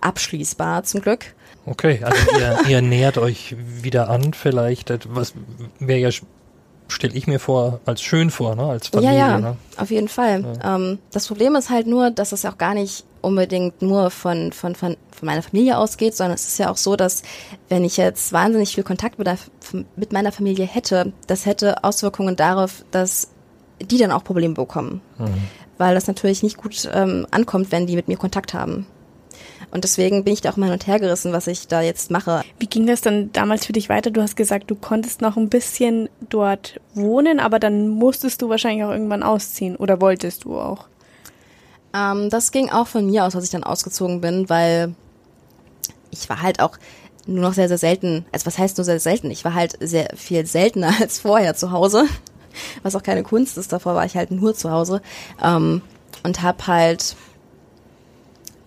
abschließbar, 0.00 0.84
zum 0.84 1.00
Glück. 1.00 1.34
Okay, 1.66 2.00
also 2.04 2.16
ihr, 2.38 2.58
ihr 2.68 2.82
nähert 2.82 3.18
euch 3.18 3.56
wieder 3.58 4.08
an, 4.08 4.34
vielleicht, 4.34 5.14
was 5.14 5.34
wäre 5.80 5.98
ja, 5.98 6.10
stelle 6.88 7.14
ich 7.14 7.26
mir 7.26 7.40
vor, 7.40 7.80
als 7.84 8.02
schön 8.02 8.30
vor, 8.30 8.54
ne? 8.54 8.64
als 8.64 8.88
Familie. 8.88 9.16
Ja, 9.16 9.28
ja, 9.30 9.38
ne? 9.38 9.56
auf 9.76 9.90
jeden 9.90 10.08
Fall. 10.08 10.44
Ja. 10.62 10.76
Ähm, 10.76 10.98
das 11.12 11.26
Problem 11.26 11.54
ist 11.56 11.70
halt 11.70 11.86
nur, 11.86 12.10
dass 12.10 12.32
es 12.32 12.44
auch 12.44 12.58
gar 12.58 12.74
nicht 12.74 13.04
unbedingt 13.20 13.82
nur 13.82 14.10
von, 14.10 14.52
von, 14.52 14.74
von, 14.74 14.96
von 15.10 15.26
meiner 15.26 15.42
Familie 15.42 15.78
ausgeht, 15.78 16.14
sondern 16.14 16.34
es 16.34 16.46
ist 16.46 16.58
ja 16.58 16.70
auch 16.70 16.76
so, 16.76 16.94
dass 16.94 17.22
wenn 17.68 17.84
ich 17.84 17.96
jetzt 17.96 18.32
wahnsinnig 18.32 18.74
viel 18.74 18.84
Kontakt 18.84 19.18
mit, 19.18 19.26
der, 19.26 19.38
mit 19.96 20.12
meiner 20.12 20.30
Familie 20.30 20.64
hätte, 20.64 21.12
das 21.26 21.44
hätte 21.44 21.82
Auswirkungen 21.82 22.36
darauf, 22.36 22.84
dass 22.92 23.30
die 23.80 23.98
dann 23.98 24.12
auch 24.12 24.22
Probleme 24.22 24.54
bekommen. 24.54 25.00
Mhm. 25.18 25.34
Weil 25.78 25.94
das 25.94 26.06
natürlich 26.06 26.42
nicht 26.42 26.56
gut 26.56 26.88
ähm, 26.94 27.26
ankommt, 27.30 27.72
wenn 27.72 27.86
die 27.86 27.96
mit 27.96 28.08
mir 28.08 28.16
Kontakt 28.16 28.54
haben. 28.54 28.86
Und 29.76 29.84
deswegen 29.84 30.24
bin 30.24 30.32
ich 30.32 30.40
da 30.40 30.48
auch 30.48 30.56
mal 30.56 30.64
hin 30.64 30.72
und 30.72 30.86
her 30.86 30.98
gerissen, 30.98 31.34
was 31.34 31.46
ich 31.48 31.68
da 31.68 31.82
jetzt 31.82 32.10
mache. 32.10 32.40
Wie 32.58 32.66
ging 32.66 32.86
das 32.86 33.02
dann 33.02 33.30
damals 33.32 33.66
für 33.66 33.74
dich 33.74 33.90
weiter? 33.90 34.10
Du 34.10 34.22
hast 34.22 34.34
gesagt, 34.34 34.70
du 34.70 34.74
konntest 34.74 35.20
noch 35.20 35.36
ein 35.36 35.50
bisschen 35.50 36.08
dort 36.30 36.80
wohnen, 36.94 37.40
aber 37.40 37.58
dann 37.58 37.88
musstest 37.88 38.40
du 38.40 38.48
wahrscheinlich 38.48 38.84
auch 38.84 38.90
irgendwann 38.90 39.22
ausziehen 39.22 39.76
oder 39.76 40.00
wolltest 40.00 40.44
du 40.44 40.58
auch? 40.58 40.86
Ähm, 41.94 42.30
das 42.30 42.52
ging 42.52 42.70
auch 42.70 42.86
von 42.86 43.04
mir 43.04 43.26
aus, 43.26 43.36
als 43.36 43.44
ich 43.44 43.50
dann 43.50 43.64
ausgezogen 43.64 44.22
bin, 44.22 44.48
weil 44.48 44.94
ich 46.10 46.26
war 46.30 46.40
halt 46.40 46.60
auch 46.60 46.78
nur 47.26 47.42
noch 47.42 47.52
sehr, 47.52 47.68
sehr 47.68 47.76
selten, 47.76 48.24
also 48.32 48.46
was 48.46 48.56
heißt 48.56 48.78
nur 48.78 48.86
sehr 48.86 48.98
selten? 48.98 49.30
Ich 49.30 49.44
war 49.44 49.52
halt 49.52 49.76
sehr 49.80 50.08
viel 50.16 50.46
seltener 50.46 50.94
als 51.02 51.20
vorher 51.20 51.54
zu 51.54 51.70
Hause, 51.70 52.06
was 52.82 52.96
auch 52.96 53.02
keine 53.02 53.24
Kunst 53.24 53.58
ist. 53.58 53.74
Davor 53.74 53.94
war 53.94 54.06
ich 54.06 54.16
halt 54.16 54.30
nur 54.30 54.54
zu 54.54 54.70
Hause 54.70 55.02
ähm, 55.44 55.82
und 56.22 56.40
habe 56.40 56.66
halt 56.66 57.14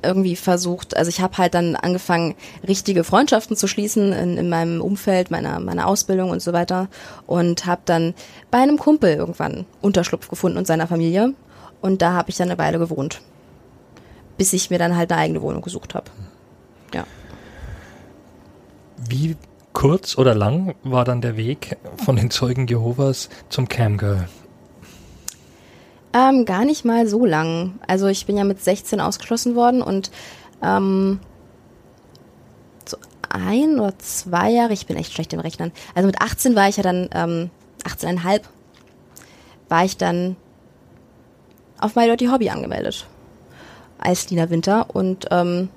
irgendwie 0.01 0.35
versucht, 0.35 0.95
also 0.95 1.09
ich 1.09 1.21
habe 1.21 1.37
halt 1.37 1.53
dann 1.53 1.75
angefangen, 1.75 2.35
richtige 2.67 3.03
Freundschaften 3.03 3.55
zu 3.55 3.67
schließen 3.67 4.13
in, 4.13 4.37
in 4.37 4.49
meinem 4.49 4.81
Umfeld, 4.81 5.31
meiner, 5.31 5.59
meiner 5.59 5.87
Ausbildung 5.87 6.29
und 6.29 6.41
so 6.41 6.53
weiter 6.53 6.87
und 7.27 7.65
habe 7.65 7.81
dann 7.85 8.13
bei 8.51 8.59
einem 8.59 8.77
Kumpel 8.77 9.13
irgendwann 9.13 9.65
Unterschlupf 9.81 10.29
gefunden 10.29 10.57
und 10.57 10.67
seiner 10.67 10.87
Familie 10.87 11.33
und 11.81 12.01
da 12.01 12.13
habe 12.13 12.29
ich 12.29 12.37
dann 12.37 12.49
eine 12.49 12.57
Weile 12.57 12.79
gewohnt, 12.79 13.21
bis 14.37 14.53
ich 14.53 14.69
mir 14.69 14.79
dann 14.79 14.95
halt 14.95 15.11
eine 15.11 15.21
eigene 15.21 15.41
Wohnung 15.41 15.61
gesucht 15.61 15.95
habe. 15.95 16.09
Ja. 16.93 17.05
Wie 18.97 19.35
kurz 19.73 20.17
oder 20.17 20.35
lang 20.35 20.75
war 20.83 21.05
dann 21.05 21.21
der 21.21 21.37
Weg 21.37 21.77
von 22.03 22.15
den 22.15 22.31
Zeugen 22.31 22.67
Jehovas 22.67 23.29
zum 23.49 23.67
Camgirl? 23.67 24.27
Ähm, 26.13 26.45
gar 26.45 26.65
nicht 26.65 26.85
mal 26.85 27.07
so 27.07 27.25
lang. 27.25 27.79
Also 27.85 28.07
ich 28.07 28.25
bin 28.25 28.37
ja 28.37 28.43
mit 28.43 28.63
16 28.63 28.99
ausgeschlossen 28.99 29.55
worden 29.55 29.81
und 29.81 30.09
ähm, 30.63 31.19
so 32.85 32.97
ein 33.29 33.79
oder 33.79 33.97
zwei 33.99 34.49
Jahre, 34.49 34.73
ich 34.73 34.87
bin 34.87 34.97
echt 34.97 35.13
schlecht 35.13 35.33
im 35.33 35.39
Rechnen. 35.39 35.71
Also 35.93 36.07
mit 36.07 36.19
18 36.19 36.55
war 36.55 36.67
ich 36.67 36.77
ja 36.77 36.83
dann, 36.83 37.09
ähm, 37.13 37.49
18,5 37.83 38.41
war 39.69 39.85
ich 39.85 39.97
dann 39.97 40.35
auf 41.79 41.95
My 41.95 42.05
Dirty 42.05 42.25
Hobby 42.25 42.49
angemeldet. 42.49 43.05
Als 43.99 44.29
Lina 44.29 44.49
Winter 44.49 44.87
und 44.93 45.27
ähm, 45.29 45.69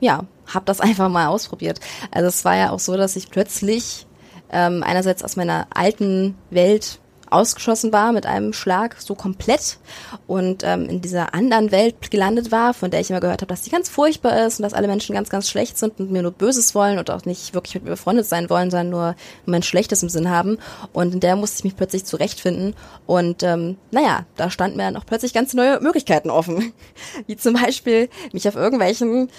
ja, 0.00 0.24
habe 0.46 0.64
das 0.64 0.80
einfach 0.80 1.10
mal 1.10 1.26
ausprobiert. 1.26 1.80
Also 2.10 2.28
es 2.28 2.44
war 2.46 2.56
ja 2.56 2.70
auch 2.70 2.78
so, 2.78 2.96
dass 2.96 3.16
ich 3.16 3.30
plötzlich 3.30 4.06
ähm, 4.50 4.82
einerseits 4.82 5.22
aus 5.22 5.36
meiner 5.36 5.66
alten 5.74 6.38
Welt 6.48 7.00
ausgeschossen 7.30 7.92
war 7.92 8.12
mit 8.12 8.26
einem 8.26 8.52
Schlag, 8.52 8.96
so 9.00 9.14
komplett 9.14 9.78
und 10.26 10.62
ähm, 10.64 10.88
in 10.88 11.00
dieser 11.00 11.34
anderen 11.34 11.70
Welt 11.70 12.10
gelandet 12.10 12.52
war, 12.52 12.74
von 12.74 12.90
der 12.90 13.00
ich 13.00 13.10
immer 13.10 13.20
gehört 13.20 13.42
habe, 13.42 13.48
dass 13.48 13.62
die 13.62 13.70
ganz 13.70 13.88
furchtbar 13.88 14.46
ist 14.46 14.58
und 14.58 14.64
dass 14.64 14.74
alle 14.74 14.88
Menschen 14.88 15.14
ganz, 15.14 15.28
ganz 15.28 15.48
schlecht 15.48 15.78
sind 15.78 15.98
und 16.00 16.10
mir 16.10 16.22
nur 16.22 16.32
Böses 16.32 16.74
wollen 16.74 16.98
und 16.98 17.10
auch 17.10 17.24
nicht 17.24 17.54
wirklich 17.54 17.74
mit 17.74 17.84
mir 17.84 17.90
befreundet 17.90 18.26
sein 18.26 18.50
wollen, 18.50 18.70
sondern 18.70 18.90
nur, 18.90 18.98
nur 18.98 19.14
mein 19.46 19.62
Schlechtes 19.62 20.02
im 20.02 20.08
Sinn 20.08 20.30
haben. 20.30 20.58
Und 20.92 21.14
in 21.14 21.20
der 21.20 21.36
musste 21.36 21.58
ich 21.58 21.64
mich 21.64 21.76
plötzlich 21.76 22.04
zurechtfinden. 22.04 22.74
Und 23.06 23.42
ähm, 23.42 23.76
naja, 23.90 24.26
da 24.36 24.50
standen 24.50 24.76
mir 24.76 24.84
dann 24.84 24.96
auch 24.96 25.06
plötzlich 25.06 25.32
ganz 25.32 25.54
neue 25.54 25.80
Möglichkeiten 25.80 26.30
offen. 26.30 26.72
Wie 27.26 27.36
zum 27.36 27.54
Beispiel 27.54 28.08
mich 28.32 28.48
auf 28.48 28.56
irgendwelchen 28.56 29.30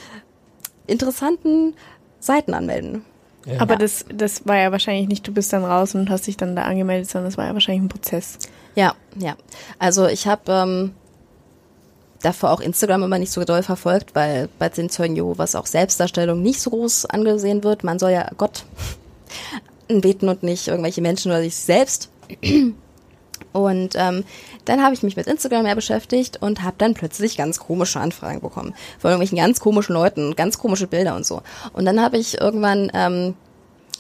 interessanten 0.88 1.76
Seiten 2.20 2.54
anmelden. 2.54 3.06
Ja. 3.46 3.62
Aber 3.62 3.76
das, 3.76 4.06
das 4.14 4.46
war 4.46 4.58
ja 4.58 4.72
wahrscheinlich 4.72 5.08
nicht, 5.08 5.28
du 5.28 5.34
bist 5.34 5.54
dann 5.54 5.64
raus 5.64 5.96
und 5.96 6.10
hast 6.10 6.28
dich 6.28 6.38
dann 6.38 6.56
da 6.56 6.64
angemeldet, 6.64 7.10
sondern 7.10 7.30
das 7.30 7.38
war 7.38 7.46
ja 7.46 7.54
wahrscheinlich 7.54 7.84
ein 7.84 7.90
Prozess. 7.90 8.38
Ja, 8.76 8.96
ja. 9.18 9.36
Also 9.80 10.08
ich 10.08 10.28
habe 10.28 10.52
ähm, 10.52 10.92
davor 12.22 12.52
auch 12.52 12.60
Instagram 12.60 13.04
immer 13.04 13.18
nicht 13.18 13.32
so 13.32 13.44
doll 13.44 13.64
verfolgt, 13.64 14.16
weil 14.16 14.50
bei 14.60 14.70
den 14.70 14.90
Zeugen 14.90 15.16
Jehovas 15.16 15.56
auch 15.56 15.66
Selbstdarstellung 15.66 16.42
nicht 16.42 16.62
so 16.62 16.70
groß 16.70 17.06
angesehen 17.06 17.64
wird. 17.64 17.84
Man 17.84 18.00
soll 18.00 18.12
ja 18.12 18.30
Gott 18.38 18.66
beten 19.88 20.30
und 20.30 20.44
nicht 20.44 20.68
irgendwelche 20.68 21.02
Menschen 21.02 21.32
oder 21.32 21.42
sich 21.42 21.56
selbst. 21.56 22.10
Und 23.52 23.96
ähm, 23.96 24.24
dann 24.66 24.84
habe 24.84 24.94
ich 24.94 25.04
mich 25.04 25.16
mit 25.16 25.28
Instagram 25.28 25.64
mehr 25.64 25.76
beschäftigt 25.76 26.42
und 26.42 26.64
habe 26.64 26.76
dann 26.78 26.94
plötzlich 26.94 27.38
ganz 27.38 27.60
komische 27.60 28.00
Anfragen 28.00 28.42
bekommen 28.42 28.76
von 29.00 29.12
irgendwelchen 29.12 29.38
ganz 29.38 29.60
komischen 29.60 29.94
Leuten, 29.94 30.36
ganz 30.36 30.60
komische 30.60 30.88
Bilder 30.88 31.16
und 31.16 31.26
so. 31.26 31.42
Und 31.74 31.86
dann 31.86 32.02
habe 32.02 32.18
ich 32.18 32.40
irgendwann 32.40 32.92
ähm, 32.94 33.34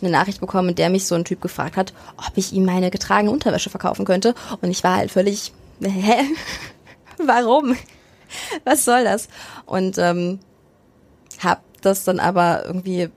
eine 0.02 0.12
Nachricht 0.12 0.40
bekommen, 0.40 0.70
in 0.70 0.76
der 0.76 0.90
mich 0.90 1.06
so 1.06 1.16
ein 1.16 1.26
Typ 1.26 1.42
gefragt 1.42 1.78
hat, 1.78 1.94
ob 2.18 2.32
ich 2.36 2.54
ihm 2.54 2.66
meine 2.66 2.92
getragene 2.92 3.32
Unterwäsche 3.32 3.70
verkaufen 3.70 4.06
könnte. 4.06 4.36
Und 4.62 4.70
ich 4.70 4.84
war 4.84 4.98
halt 4.98 5.12
völlig, 5.12 5.52
hä? 5.82 6.26
Warum? 7.18 7.76
Was 8.64 8.86
soll 8.86 9.04
das? 9.04 9.28
Und 9.66 9.98
ähm, 9.98 10.40
habe 11.40 11.62
das 11.82 12.04
dann 12.04 12.20
aber 12.20 12.66
irgendwie 12.66 13.10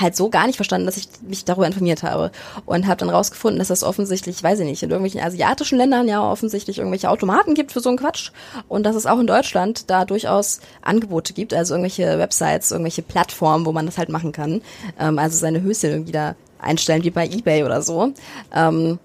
halt 0.00 0.16
so 0.16 0.28
gar 0.30 0.46
nicht 0.46 0.56
verstanden, 0.56 0.86
dass 0.86 0.96
ich 0.96 1.08
mich 1.22 1.44
darüber 1.44 1.66
informiert 1.66 2.02
habe. 2.02 2.30
Und 2.66 2.86
habe 2.86 2.98
dann 2.98 3.10
rausgefunden, 3.10 3.58
dass 3.58 3.68
das 3.68 3.82
offensichtlich, 3.82 4.42
weiß 4.42 4.60
ich 4.60 4.66
nicht, 4.66 4.82
in 4.82 4.90
irgendwelchen 4.90 5.20
asiatischen 5.20 5.78
Ländern 5.78 6.08
ja 6.08 6.22
offensichtlich 6.22 6.78
irgendwelche 6.78 7.10
Automaten 7.10 7.54
gibt 7.54 7.72
für 7.72 7.80
so 7.80 7.88
einen 7.88 7.98
Quatsch. 7.98 8.30
Und 8.68 8.84
dass 8.84 8.96
es 8.96 9.06
auch 9.06 9.18
in 9.18 9.26
Deutschland 9.26 9.90
da 9.90 10.04
durchaus 10.04 10.60
Angebote 10.82 11.32
gibt, 11.32 11.54
also 11.54 11.74
irgendwelche 11.74 12.18
Websites, 12.18 12.70
irgendwelche 12.70 13.02
Plattformen, 13.02 13.66
wo 13.66 13.72
man 13.72 13.86
das 13.86 13.98
halt 13.98 14.08
machen 14.08 14.32
kann, 14.32 14.62
ähm, 14.98 15.18
also 15.18 15.36
seine 15.36 15.62
Höschen 15.62 15.90
irgendwie 15.90 16.12
da 16.12 16.34
einstellen 16.58 17.04
wie 17.04 17.10
bei 17.10 17.26
eBay 17.26 17.64
oder 17.64 17.82
so. 17.82 18.12
Ähm, 18.54 18.98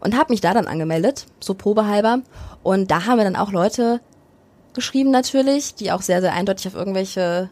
und 0.00 0.16
habe 0.16 0.32
mich 0.32 0.40
da 0.40 0.54
dann 0.54 0.68
angemeldet, 0.68 1.26
so 1.40 1.54
probehalber. 1.54 2.20
Und 2.62 2.90
da 2.90 3.06
haben 3.06 3.18
wir 3.18 3.24
dann 3.24 3.36
auch 3.36 3.50
Leute 3.50 4.00
geschrieben 4.78 5.10
natürlich, 5.10 5.74
die 5.74 5.92
auch 5.92 6.02
sehr, 6.02 6.20
sehr 6.20 6.32
eindeutig 6.32 6.68
auf 6.68 6.74
irgendwelche 6.74 7.50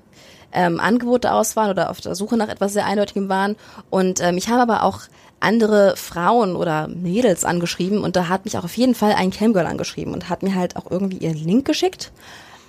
ähm, 0.53 0.81
Angebote 0.81 1.33
aus 1.33 1.57
waren 1.57 1.71
oder 1.71 1.91
auf 1.91 2.01
der 2.01 2.15
Suche 2.15 2.37
nach 2.37 2.49
etwas 2.49 2.73
sehr 2.73 2.87
Eindeutigem 2.87 3.29
waren. 3.29 3.57
Und 3.91 4.21
ähm, 4.21 4.37
ich 4.37 4.49
habe 4.49 4.62
aber 4.62 4.85
auch 4.85 5.01
andere 5.41 5.97
Frauen 5.97 6.57
oder 6.57 6.89
Mädels 6.89 7.45
angeschrieben 7.45 8.03
und 8.03 8.17
da 8.17 8.29
hat 8.29 8.45
mich 8.45 8.57
auch 8.57 8.65
auf 8.65 8.77
jeden 8.77 8.95
Fall 8.95 9.12
ein 9.12 9.31
Camgirl 9.31 9.67
angeschrieben 9.67 10.15
und 10.15 10.29
hat 10.29 10.43
mir 10.43 10.55
halt 10.55 10.77
auch 10.77 10.91
irgendwie 10.91 11.19
ihren 11.19 11.37
Link 11.37 11.67
geschickt. 11.67 12.12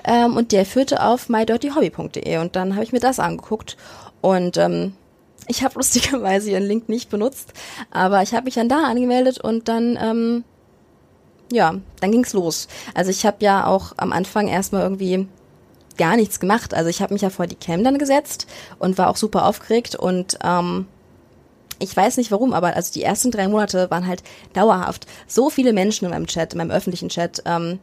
Ähm, 0.04 0.36
und 0.36 0.52
der 0.52 0.66
führte 0.66 1.04
auf 1.04 1.30
mydirtyhobby.de 1.30 2.38
und 2.38 2.56
dann 2.56 2.74
habe 2.74 2.84
ich 2.84 2.92
mir 2.92 3.00
das 3.00 3.20
angeguckt 3.20 3.78
und 4.22 4.58
ähm, 4.58 4.94
ich 5.48 5.64
habe 5.64 5.76
lustigerweise 5.76 6.52
ihren 6.52 6.66
Link 6.66 6.90
nicht 6.90 7.10
benutzt, 7.10 7.54
aber 7.92 8.22
ich 8.22 8.34
habe 8.34 8.46
mich 8.46 8.56
dann 8.56 8.70
da 8.70 8.84
angemeldet 8.84 9.40
und 9.40 9.70
dann 9.70 9.98
ähm, 10.02 10.44
ja, 11.52 11.76
dann 12.00 12.12
ging's 12.12 12.34
los. 12.34 12.68
Also 12.94 13.12
ich 13.12 13.26
habe 13.26 13.38
ja 13.40 13.66
auch 13.66 13.94
am 13.98 14.12
Anfang 14.12 14.48
erstmal 14.48 14.84
irgendwie 14.84 15.28
gar 15.98 16.16
nichts 16.16 16.40
gemacht. 16.40 16.74
Also 16.74 16.90
ich 16.90 17.02
habe 17.02 17.14
mich 17.14 17.22
ja 17.22 17.30
vor 17.30 17.48
die 17.48 17.56
Cam 17.56 17.84
dann 17.84 17.98
gesetzt 17.98 18.48
und 18.80 18.98
war 18.98 19.10
auch 19.10 19.18
super 19.18 19.46
aufgeregt 19.46 19.96
und 19.96 20.38
ähm, 20.44 20.88
ich 21.80 21.96
weiß 21.96 22.18
nicht 22.18 22.32
warum, 22.32 22.54
aber 22.54 22.76
also 22.76 22.92
die 22.92 23.04
ersten 23.04 23.32
drei 23.32 23.48
Monate 23.48 23.92
waren 23.92 24.08
halt 24.08 24.24
dauerhaft 24.54 25.06
so 25.28 25.50
viele 25.50 25.74
Menschen 25.74 26.06
in 26.06 26.12
meinem 26.12 26.28
Chat, 26.28 26.54
in 26.54 26.58
meinem 26.58 26.72
öffentlichen 26.72 27.10
Chat, 27.10 27.44
ähm, 27.46 27.80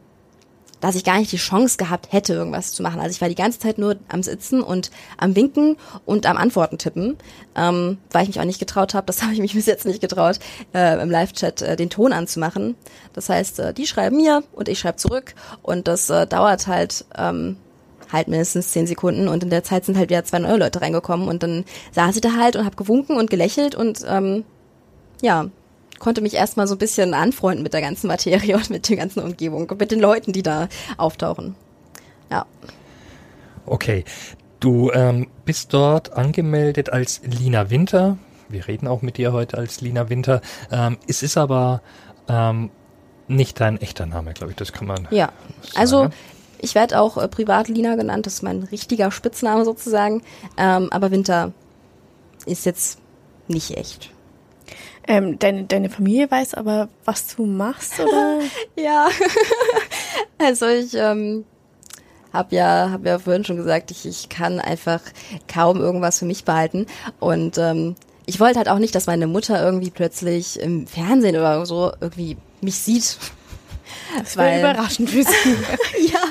dass 0.85 0.95
ich 0.95 1.03
gar 1.03 1.17
nicht 1.17 1.31
die 1.31 1.37
Chance 1.37 1.77
gehabt 1.77 2.13
hätte, 2.13 2.33
irgendwas 2.33 2.71
zu 2.71 2.83
machen. 2.83 2.99
Also 2.99 3.09
ich 3.09 3.19
war 3.19 3.27
die 3.27 3.33
ganze 3.33 3.57
Zeit 3.57 3.79
nur 3.79 3.95
am 4.07 4.21
Sitzen 4.21 4.61
und 4.61 4.91
am 5.17 5.35
Winken 5.35 5.77
und 6.05 6.27
am 6.27 6.37
Antworten 6.37 6.77
tippen, 6.77 7.17
ähm, 7.55 7.97
weil 8.11 8.21
ich 8.21 8.27
mich 8.27 8.39
auch 8.39 8.45
nicht 8.45 8.59
getraut 8.59 8.93
habe, 8.93 9.07
das 9.07 9.21
habe 9.23 9.33
ich 9.33 9.39
mich 9.39 9.55
bis 9.55 9.65
jetzt 9.65 9.87
nicht 9.87 9.99
getraut, 9.99 10.37
äh, 10.75 11.01
im 11.01 11.09
Live-Chat 11.09 11.63
äh, 11.63 11.75
den 11.75 11.89
Ton 11.89 12.13
anzumachen. 12.13 12.75
Das 13.13 13.29
heißt, 13.29 13.59
äh, 13.61 13.73
die 13.73 13.87
schreiben 13.87 14.17
mir 14.17 14.43
und 14.53 14.69
ich 14.69 14.77
schreibe 14.77 14.97
zurück 14.97 15.33
und 15.63 15.87
das 15.87 16.11
äh, 16.11 16.27
dauert 16.27 16.67
halt 16.67 17.05
ähm, 17.17 17.57
halt 18.13 18.27
mindestens 18.27 18.69
zehn 18.69 18.85
Sekunden 18.85 19.27
und 19.27 19.41
in 19.41 19.49
der 19.49 19.63
Zeit 19.63 19.85
sind 19.85 19.97
halt 19.97 20.11
wieder 20.11 20.23
zwei 20.23 20.37
neue 20.37 20.57
Leute 20.57 20.81
reingekommen 20.81 21.27
und 21.27 21.41
dann 21.41 21.65
saß 21.93 22.13
ich 22.13 22.21
da 22.21 22.33
halt 22.33 22.57
und 22.57 22.63
habe 22.63 22.75
gewunken 22.75 23.17
und 23.17 23.31
gelächelt 23.31 23.73
und 23.73 24.05
ähm, 24.07 24.43
ja, 25.23 25.47
konnte 25.99 26.21
mich 26.21 26.33
erstmal 26.33 26.67
so 26.67 26.75
ein 26.75 26.79
bisschen 26.79 27.13
anfreunden 27.13 27.63
mit 27.63 27.73
der 27.73 27.81
ganzen 27.81 28.07
Materie 28.07 28.55
und 28.55 28.69
mit 28.69 28.89
der 28.89 28.97
ganzen 28.97 29.21
Umgebung 29.21 29.69
und 29.69 29.79
mit 29.79 29.91
den 29.91 29.99
Leuten, 29.99 30.33
die 30.33 30.43
da 30.43 30.67
auftauchen. 30.97 31.55
Ja. 32.31 32.45
Okay. 33.65 34.03
Du 34.59 34.91
ähm, 34.91 35.27
bist 35.43 35.73
dort 35.73 36.13
angemeldet 36.13 36.89
als 36.89 37.21
Lina 37.23 37.69
Winter. 37.69 38.17
Wir 38.49 38.67
reden 38.67 38.87
auch 38.87 39.01
mit 39.01 39.17
dir 39.17 39.33
heute 39.33 39.57
als 39.57 39.81
Lina 39.81 40.09
Winter. 40.09 40.41
Ähm, 40.71 40.97
es 41.07 41.23
ist 41.23 41.37
aber 41.37 41.81
ähm, 42.27 42.71
nicht 43.27 43.59
dein 43.59 43.79
echter 43.79 44.05
Name, 44.05 44.33
glaube 44.33 44.51
ich. 44.51 44.57
Das 44.57 44.71
kann 44.71 44.87
man. 44.87 45.07
Ja. 45.11 45.31
Sagen. 45.61 45.77
Also 45.77 46.09
ich 46.59 46.73
werde 46.73 46.99
auch 46.99 47.17
äh, 47.17 47.27
privat 47.27 47.67
Lina 47.67 47.95
genannt. 47.95 48.25
Das 48.25 48.35
ist 48.35 48.43
mein 48.43 48.63
richtiger 48.63 49.11
Spitzname 49.11 49.65
sozusagen. 49.65 50.23
Ähm, 50.57 50.87
aber 50.91 51.11
Winter 51.11 51.51
ist 52.45 52.65
jetzt 52.65 52.99
nicht 53.47 53.77
echt. 53.77 54.11
Ähm, 55.07 55.37
deine, 55.37 55.65
deine 55.65 55.89
Familie 55.89 56.29
weiß 56.29 56.55
aber, 56.55 56.89
was 57.03 57.35
du 57.35 57.45
machst, 57.45 57.99
oder? 57.99 58.39
ja. 58.75 59.07
also 60.39 60.67
ich 60.67 60.95
ähm, 60.95 61.45
habe 62.33 62.55
ja, 62.55 62.89
hab 62.91 63.05
ja 63.05 63.19
vorhin 63.19 63.45
schon 63.45 63.57
gesagt, 63.57 63.91
ich, 63.91 64.05
ich 64.05 64.29
kann 64.29 64.59
einfach 64.59 65.01
kaum 65.47 65.79
irgendwas 65.79 66.19
für 66.19 66.25
mich 66.25 66.43
behalten. 66.43 66.87
Und 67.19 67.57
ähm, 67.57 67.95
ich 68.25 68.39
wollte 68.39 68.57
halt 68.57 68.69
auch 68.69 68.79
nicht, 68.79 68.95
dass 68.95 69.05
meine 69.05 69.27
Mutter 69.27 69.63
irgendwie 69.63 69.91
plötzlich 69.91 70.59
im 70.59 70.87
Fernsehen 70.87 71.35
oder 71.35 71.65
so 71.65 71.91
irgendwie 72.01 72.37
mich 72.61 72.77
sieht. 72.77 73.17
Das 74.17 74.37
wäre 74.37 74.59
überraschend 74.59 75.09
für 75.09 75.23
sie. 75.23 76.11
ja. 76.11 76.21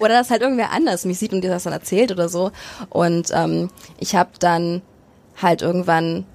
Oder 0.00 0.14
dass 0.14 0.30
halt 0.30 0.42
irgendwer 0.42 0.72
anders 0.72 1.04
mich 1.04 1.18
sieht 1.18 1.32
und 1.32 1.42
dir 1.42 1.50
das 1.50 1.62
dann 1.62 1.72
erzählt 1.72 2.10
oder 2.10 2.28
so. 2.28 2.50
Und 2.88 3.30
ähm, 3.32 3.70
ich 4.00 4.16
habe 4.16 4.30
dann 4.40 4.82
halt 5.40 5.62
irgendwann 5.62 6.26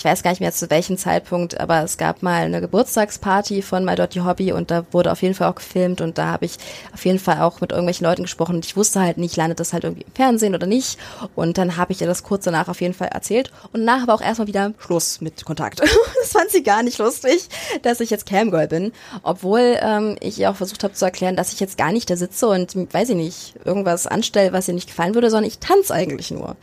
ich 0.00 0.04
weiß 0.06 0.22
gar 0.22 0.30
nicht 0.30 0.40
mehr 0.40 0.50
zu 0.50 0.70
welchem 0.70 0.96
Zeitpunkt, 0.96 1.60
aber 1.60 1.82
es 1.82 1.98
gab 1.98 2.22
mal 2.22 2.44
eine 2.44 2.62
Geburtstagsparty 2.62 3.60
von 3.60 3.84
My 3.84 3.96
Dotty 3.96 4.20
Hobby 4.20 4.50
und 4.50 4.70
da 4.70 4.86
wurde 4.92 5.12
auf 5.12 5.20
jeden 5.20 5.34
Fall 5.34 5.50
auch 5.50 5.56
gefilmt 5.56 6.00
und 6.00 6.16
da 6.16 6.28
habe 6.28 6.46
ich 6.46 6.56
auf 6.94 7.04
jeden 7.04 7.18
Fall 7.18 7.42
auch 7.42 7.60
mit 7.60 7.72
irgendwelchen 7.72 8.06
Leuten 8.06 8.22
gesprochen 8.22 8.54
und 8.54 8.64
ich 8.64 8.78
wusste 8.78 9.00
halt 9.00 9.18
nicht, 9.18 9.36
landet 9.36 9.60
das 9.60 9.74
halt 9.74 9.84
irgendwie 9.84 10.04
im 10.04 10.12
Fernsehen 10.14 10.54
oder 10.54 10.66
nicht 10.66 10.98
und 11.34 11.58
dann 11.58 11.76
habe 11.76 11.92
ich 11.92 12.00
ihr 12.00 12.06
das 12.06 12.22
kurz 12.22 12.44
danach 12.44 12.68
auf 12.68 12.80
jeden 12.80 12.94
Fall 12.94 13.08
erzählt 13.08 13.52
und 13.74 13.84
danach 13.84 14.06
war 14.06 14.14
auch 14.14 14.22
erstmal 14.22 14.48
wieder 14.48 14.72
Schluss 14.78 15.20
mit 15.20 15.44
Kontakt. 15.44 15.80
das 16.20 16.32
fand 16.32 16.50
sie 16.50 16.62
gar 16.62 16.82
nicht 16.82 16.96
lustig, 16.96 17.50
dass 17.82 18.00
ich 18.00 18.08
jetzt 18.08 18.24
Camgirl 18.24 18.68
bin, 18.68 18.92
obwohl 19.22 19.76
ähm, 19.82 20.16
ich 20.20 20.38
ihr 20.38 20.50
auch 20.50 20.56
versucht 20.56 20.82
habe 20.82 20.94
zu 20.94 21.04
erklären, 21.04 21.36
dass 21.36 21.52
ich 21.52 21.60
jetzt 21.60 21.76
gar 21.76 21.92
nicht 21.92 22.08
da 22.08 22.16
sitze 22.16 22.48
und, 22.48 22.74
weiß 22.74 23.10
ich 23.10 23.16
nicht, 23.16 23.54
irgendwas 23.66 24.06
anstelle, 24.06 24.54
was 24.54 24.66
ihr 24.66 24.72
nicht 24.72 24.88
gefallen 24.88 25.14
würde, 25.14 25.28
sondern 25.28 25.48
ich 25.48 25.58
tanze 25.58 25.92
eigentlich 25.92 26.30
nur. 26.30 26.56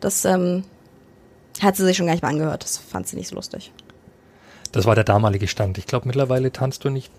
Das 0.00 0.24
ähm, 0.24 0.64
hat 1.62 1.76
sie 1.76 1.84
sich 1.84 1.96
schon 1.96 2.06
gar 2.06 2.12
nicht 2.12 2.22
mehr 2.22 2.30
angehört. 2.30 2.64
Das 2.64 2.78
fand 2.78 3.06
sie 3.08 3.16
nicht 3.16 3.28
so 3.28 3.36
lustig. 3.36 3.72
Das 4.72 4.84
war 4.84 4.94
der 4.94 5.04
damalige 5.04 5.48
Stand. 5.48 5.78
Ich 5.78 5.86
glaube, 5.86 6.06
mittlerweile 6.06 6.52
tanzt 6.52 6.84
du 6.84 6.90
nicht 6.90 7.12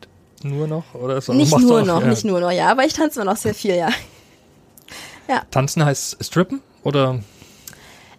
nur 0.44 0.68
noch 0.68 0.94
oder 0.94 1.20
so. 1.22 1.34
Nicht 1.34 1.58
nur 1.58 1.84
noch, 1.84 2.02
ja. 2.02 2.08
nicht 2.08 2.26
nur 2.26 2.40
noch, 2.40 2.52
ja, 2.52 2.72
aber 2.72 2.86
ich 2.86 2.94
tanze 2.94 3.26
noch 3.26 3.38
sehr 3.38 3.54
viel, 3.54 3.76
ja. 3.76 3.90
ja. 5.28 5.42
Tanzen 5.52 5.84
heißt 5.84 6.24
Strippen 6.24 6.62
oder? 6.84 7.20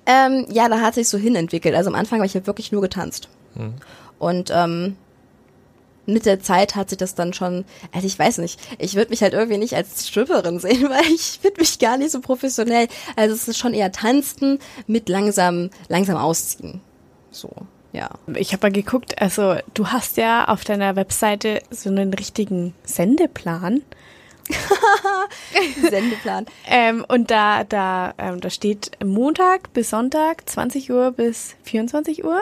Ähm, 0.07 0.47
ja, 0.51 0.69
da 0.69 0.81
hat 0.81 0.95
sich 0.95 1.09
so 1.09 1.19
hinentwickelt. 1.19 1.75
Also 1.75 1.91
am 1.91 1.97
Anfang 1.97 2.19
habe 2.19 2.27
ich 2.27 2.35
ja 2.35 2.47
wirklich 2.47 2.73
nur 2.73 2.83
getanzt. 2.83 3.29
Hm. 3.55 3.75
Und 4.19 4.51
ähm, 4.55 4.97
mit 6.07 6.27
der 6.27 6.41
Zeit 6.41 6.75
hat 6.75 6.91
sich 6.91 6.99
das 6.99 7.15
dann 7.15 7.33
schon, 7.33 7.65
also 7.93 8.07
ich 8.07 8.19
weiß 8.19 8.39
nicht, 8.39 8.61
ich 8.79 8.95
würde 8.95 9.11
mich 9.11 9.23
halt 9.23 9.35
irgendwie 9.35 9.59
nicht 9.59 9.75
als 9.75 10.09
Stripperin 10.09 10.59
sehen, 10.59 10.83
weil 10.91 11.07
ich 11.13 11.39
finde 11.41 11.61
mich 11.61 11.79
gar 11.79 11.97
nicht 11.97 12.11
so 12.11 12.21
professionell. 12.21 12.89
Also 13.17 13.35
es 13.35 13.49
ist 13.49 13.59
schon 13.59 13.75
eher 13.75 13.93
Tanzen 13.93 14.59
mit 14.87 15.09
langsam, 15.09 15.71
langsam 15.89 16.17
ausziehen. 16.17 16.81
So. 17.31 17.51
Ja. 17.93 18.11
Ich 18.35 18.53
habe 18.53 18.69
mal 18.69 18.73
geguckt, 18.73 19.21
also 19.21 19.57
du 19.75 19.89
hast 19.89 20.17
ja 20.17 20.47
auf 20.47 20.65
deiner 20.65 20.95
Webseite 20.97 21.61
so 21.71 21.91
einen 21.91 22.15
richtigen 22.15 22.75
Sendeplan. 22.85 23.83
Sendeplan. 25.91 26.47
ähm, 26.69 27.05
und 27.09 27.31
da, 27.31 27.65
da, 27.65 28.15
ähm, 28.19 28.41
da 28.41 28.51
steht 28.51 28.93
Montag 29.05 29.73
bis 29.73 29.91
Sonntag, 29.91 30.49
20 30.49 30.91
Uhr 30.91 31.13
bis 31.13 31.57
24 31.65 32.25
Uhr. 32.25 32.41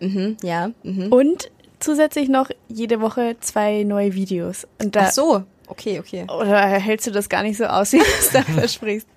Mhm, 0.00 0.36
ja. 0.42 0.70
Mhm. 0.82 1.12
Und 1.12 1.50
zusätzlich 1.80 2.28
noch 2.28 2.50
jede 2.68 3.00
Woche 3.00 3.36
zwei 3.40 3.82
neue 3.82 4.14
Videos. 4.14 4.66
Und 4.80 4.94
da, 4.94 5.06
Ach 5.06 5.12
so, 5.12 5.42
okay, 5.66 5.98
okay. 5.98 6.26
Oder 6.30 6.60
hältst 6.60 7.06
du 7.06 7.10
das 7.10 7.28
gar 7.28 7.42
nicht 7.42 7.56
so 7.56 7.64
aus, 7.64 7.92
wie 7.92 7.98
du 7.98 8.04
es 8.04 8.30
da 8.30 8.42
versprichst? 8.42 9.08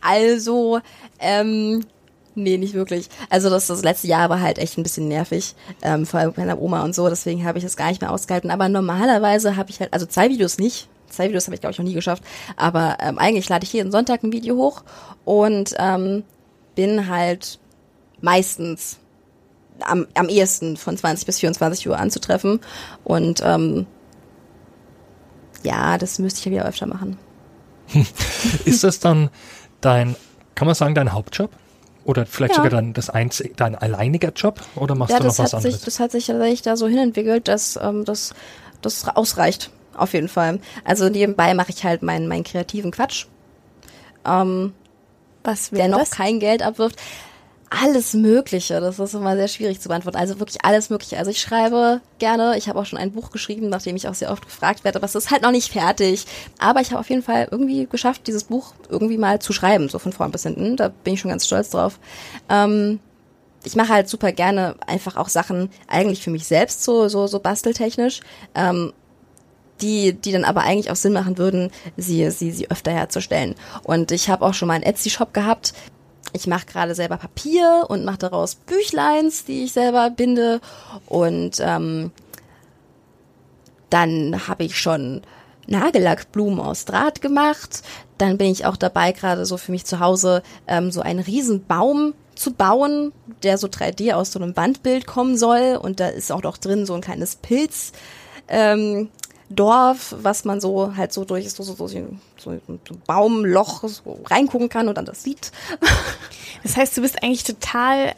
Also, 0.00 0.80
ähm, 1.20 1.84
nee, 2.34 2.56
nicht 2.56 2.74
wirklich. 2.74 3.08
Also 3.30 3.50
das, 3.50 3.66
das 3.66 3.82
letzte 3.82 4.08
Jahr 4.08 4.28
war 4.30 4.40
halt 4.40 4.58
echt 4.58 4.78
ein 4.78 4.82
bisschen 4.82 5.08
nervig, 5.08 5.54
ähm, 5.82 6.06
vor 6.06 6.20
allem 6.20 6.32
meiner 6.36 6.60
Oma 6.60 6.82
und 6.82 6.94
so, 6.94 7.08
deswegen 7.08 7.44
habe 7.44 7.58
ich 7.58 7.64
das 7.64 7.76
gar 7.76 7.88
nicht 7.88 8.00
mehr 8.00 8.10
ausgehalten. 8.10 8.50
Aber 8.50 8.68
normalerweise 8.68 9.56
habe 9.56 9.70
ich 9.70 9.80
halt, 9.80 9.92
also 9.92 10.06
zwei 10.06 10.28
Videos 10.28 10.58
nicht, 10.58 10.88
zwei 11.08 11.28
Videos 11.28 11.46
habe 11.46 11.54
ich 11.54 11.60
glaube 11.60 11.72
ich 11.72 11.78
noch 11.78 11.84
nie 11.84 11.94
geschafft, 11.94 12.24
aber 12.56 12.96
ähm, 13.00 13.18
eigentlich 13.18 13.48
lade 13.48 13.64
ich 13.64 13.72
jeden 13.72 13.92
Sonntag 13.92 14.22
ein 14.22 14.32
Video 14.32 14.56
hoch 14.56 14.82
und 15.24 15.74
ähm, 15.78 16.24
bin 16.74 17.08
halt 17.08 17.58
meistens 18.20 18.98
am, 19.80 20.06
am 20.14 20.28
ehesten 20.28 20.76
von 20.76 20.96
20 20.96 21.26
bis 21.26 21.40
24 21.40 21.88
Uhr 21.88 21.98
anzutreffen. 21.98 22.60
Und 23.04 23.40
ähm, 23.44 23.86
ja, 25.62 25.98
das 25.98 26.18
müsste 26.18 26.40
ich 26.40 26.44
ja 26.46 26.52
wieder 26.52 26.66
öfter 26.66 26.86
machen. 26.86 27.18
Ist 28.64 28.84
das 28.84 29.00
dann 29.00 29.30
dein, 29.80 30.16
kann 30.54 30.66
man 30.66 30.74
sagen, 30.74 30.94
dein 30.94 31.12
Hauptjob? 31.12 31.50
Oder 32.04 32.26
vielleicht 32.26 32.52
ja. 32.52 32.56
sogar 32.56 32.70
dein, 32.70 32.94
das 32.94 33.10
einzig, 33.10 33.56
dein 33.56 33.76
alleiniger 33.76 34.32
Job? 34.32 34.60
Oder 34.74 34.94
machst 34.94 35.12
ja, 35.12 35.18
du 35.20 35.26
noch 35.26 35.38
was 35.38 35.54
anderes? 35.54 35.74
Sich, 35.74 35.84
das 35.84 36.00
hat 36.00 36.10
sich 36.10 36.26
tatsächlich 36.26 36.62
da 36.62 36.76
so 36.76 36.88
hinentwickelt, 36.88 37.46
dass 37.46 37.78
ähm, 37.80 38.04
das, 38.04 38.34
das 38.80 39.06
ausreicht. 39.08 39.70
Auf 39.94 40.14
jeden 40.14 40.28
Fall. 40.28 40.58
Also 40.84 41.08
nebenbei 41.08 41.54
mache 41.54 41.70
ich 41.70 41.84
halt 41.84 42.02
meinen, 42.02 42.26
meinen 42.26 42.44
kreativen 42.44 42.90
Quatsch. 42.90 43.26
Ähm, 44.24 44.72
was 45.44 45.70
der 45.70 45.88
noch 45.88 46.00
das? 46.00 46.10
kein 46.10 46.40
Geld 46.40 46.62
abwirft 46.62 46.96
alles 47.80 48.14
Mögliche. 48.14 48.80
Das 48.80 48.98
ist 48.98 49.14
immer 49.14 49.36
sehr 49.36 49.48
schwierig 49.48 49.80
zu 49.80 49.88
beantworten. 49.88 50.18
Also 50.18 50.38
wirklich 50.38 50.64
alles 50.64 50.90
Mögliche. 50.90 51.18
Also 51.18 51.30
ich 51.30 51.40
schreibe 51.40 52.00
gerne. 52.18 52.56
Ich 52.58 52.68
habe 52.68 52.78
auch 52.78 52.86
schon 52.86 52.98
ein 52.98 53.12
Buch 53.12 53.30
geschrieben, 53.30 53.68
nachdem 53.68 53.96
ich 53.96 54.08
auch 54.08 54.14
sehr 54.14 54.30
oft 54.30 54.44
gefragt 54.44 54.84
werde, 54.84 55.00
es 55.02 55.14
ist 55.14 55.30
halt 55.30 55.42
noch 55.42 55.50
nicht 55.50 55.72
fertig. 55.72 56.26
Aber 56.58 56.80
ich 56.80 56.90
habe 56.90 57.00
auf 57.00 57.10
jeden 57.10 57.22
Fall 57.22 57.48
irgendwie 57.50 57.86
geschafft, 57.86 58.26
dieses 58.26 58.44
Buch 58.44 58.74
irgendwie 58.88 59.18
mal 59.18 59.40
zu 59.40 59.52
schreiben, 59.52 59.88
so 59.88 59.98
von 59.98 60.12
vorn 60.12 60.30
bis 60.30 60.42
hinten. 60.42 60.76
Da 60.76 60.88
bin 60.88 61.14
ich 61.14 61.20
schon 61.20 61.30
ganz 61.30 61.46
stolz 61.46 61.70
drauf. 61.70 61.98
Ähm, 62.48 63.00
ich 63.64 63.76
mache 63.76 63.90
halt 63.90 64.08
super 64.08 64.32
gerne 64.32 64.74
einfach 64.86 65.16
auch 65.16 65.28
Sachen 65.28 65.70
eigentlich 65.86 66.22
für 66.22 66.30
mich 66.30 66.46
selbst 66.46 66.82
so 66.82 67.08
so 67.08 67.26
so 67.26 67.38
basteltechnisch. 67.38 68.20
Ähm, 68.54 68.92
die, 69.80 70.12
die 70.12 70.30
dann 70.30 70.44
aber 70.44 70.60
eigentlich 70.60 70.92
auch 70.92 70.96
Sinn 70.96 71.12
machen 71.12 71.38
würden, 71.38 71.72
sie, 71.96 72.30
sie, 72.30 72.52
sie 72.52 72.70
öfter 72.70 72.92
herzustellen. 72.92 73.56
Und 73.82 74.12
ich 74.12 74.30
habe 74.30 74.44
auch 74.44 74.54
schon 74.54 74.68
mal 74.68 74.74
einen 74.74 74.84
Etsy-Shop 74.84 75.34
gehabt, 75.34 75.74
ich 76.32 76.46
mache 76.46 76.66
gerade 76.66 76.94
selber 76.94 77.16
Papier 77.16 77.86
und 77.88 78.04
mache 78.04 78.18
daraus 78.18 78.54
Büchleins, 78.54 79.44
die 79.44 79.64
ich 79.64 79.72
selber 79.72 80.10
binde. 80.10 80.60
Und 81.06 81.60
ähm, 81.60 82.10
dann 83.90 84.48
habe 84.48 84.64
ich 84.64 84.78
schon 84.78 85.22
Nagellackblumen 85.66 86.60
aus 86.60 86.84
Draht 86.84 87.20
gemacht. 87.20 87.82
Dann 88.18 88.38
bin 88.38 88.50
ich 88.50 88.66
auch 88.66 88.76
dabei, 88.76 89.12
gerade 89.12 89.44
so 89.46 89.56
für 89.56 89.72
mich 89.72 89.84
zu 89.84 90.00
Hause 90.00 90.42
ähm, 90.66 90.90
so 90.90 91.00
einen 91.02 91.20
riesen 91.20 91.66
Baum 91.66 92.14
zu 92.34 92.52
bauen, 92.52 93.12
der 93.42 93.58
so 93.58 93.68
3D 93.68 94.14
aus 94.14 94.32
so 94.32 94.40
einem 94.40 94.56
Wandbild 94.56 95.06
kommen 95.06 95.36
soll. 95.36 95.78
Und 95.80 96.00
da 96.00 96.08
ist 96.08 96.32
auch 96.32 96.42
noch 96.42 96.56
drin 96.56 96.86
so 96.86 96.94
ein 96.94 97.00
kleines 97.02 97.36
Pilz. 97.36 97.92
Ähm, 98.48 99.10
Dorf, 99.54 100.14
was 100.18 100.44
man 100.44 100.60
so 100.60 100.96
halt 100.96 101.12
so 101.12 101.24
durch 101.24 101.50
so, 101.50 101.62
so, 101.62 101.74
so, 101.74 101.88
so 101.88 102.50
ein 102.50 102.60
Baumloch 103.06 103.84
so 103.88 104.20
reingucken 104.26 104.68
kann 104.68 104.88
und 104.88 104.96
dann 104.96 105.06
das 105.06 105.22
sieht. 105.22 105.52
Das 106.62 106.76
heißt, 106.76 106.96
du 106.96 107.00
bist 107.00 107.20
eigentlich 107.24 107.42
total 107.42 108.14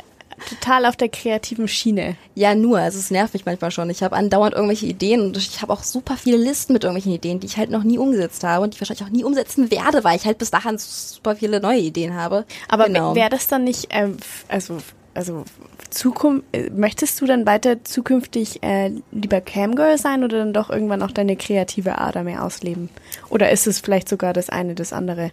total 0.49 0.87
auf 0.87 0.97
der 0.97 1.09
kreativen 1.09 1.68
Schiene. 1.68 2.16
Ja, 2.35 2.55
nur, 2.55 2.79
also 2.79 2.99
es 2.99 3.11
nervt 3.11 3.35
mich 3.35 3.47
manchmal 3.47 3.70
schon. 3.70 3.90
Ich 3.90 4.03
habe 4.03 4.16
andauernd 4.16 4.55
irgendwelche 4.55 4.87
Ideen 4.87 5.20
und 5.20 5.37
ich 5.37 5.62
habe 5.62 5.73
auch 5.73 5.83
super 5.83 6.16
viele 6.16 6.37
Listen 6.37 6.73
mit 6.73 6.85
irgendwelchen 6.85 7.12
Ideen, 7.12 7.40
die 7.40 7.47
ich 7.47 7.57
halt 7.57 7.70
noch 7.70 7.85
nie 7.85 7.99
umgesetzt 7.99 8.44
habe 8.44 8.62
und 8.62 8.73
die 8.73 8.77
ich 8.77 8.81
wahrscheinlich 8.81 9.05
auch 9.05 9.12
nie 9.12 9.25
umsetzen 9.25 9.70
werde, 9.70 10.05
weil 10.05 10.16
ich 10.16 10.27
halt 10.27 10.38
bis 10.38 10.51
dahin 10.51 10.77
super 10.79 11.37
viele 11.37 11.61
neue 11.61 11.81
Ideen 11.81 12.14
habe. 12.14 12.44
Aber 12.68 12.87
genau. 12.87 13.14
wäre 13.14 13.31
das 13.31 13.47
dann 13.47 13.64
nicht, 13.64 13.88
ähm, 13.90 14.16
also 14.49 14.79
also 15.14 15.44
Zukunft, 15.90 16.44
äh, 16.53 16.70
möchtest 16.70 17.20
du 17.20 17.27
dann 17.27 17.46
weiter 17.46 17.85
zukünftig 17.85 18.62
äh, 18.62 18.90
lieber 19.12 19.40
Camgirl 19.40 19.98
sein 19.98 20.24
oder 20.24 20.38
dann 20.38 20.53
doch 20.53 20.70
irgendwann 20.70 21.03
auch 21.03 21.11
deine 21.11 21.37
kreative 21.37 21.98
Ader 21.98 22.24
mehr 22.24 22.44
ausleben? 22.44 22.90
Oder 23.31 23.50
ist 23.50 23.66
es 23.66 23.81
vielleicht 23.81 24.09
sogar 24.09 24.33
das 24.33 24.50
eine, 24.50 24.74
das 24.74 24.92
andere? 24.92 25.31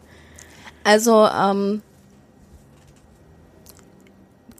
Also, 0.83 1.27
ähm, 1.27 1.81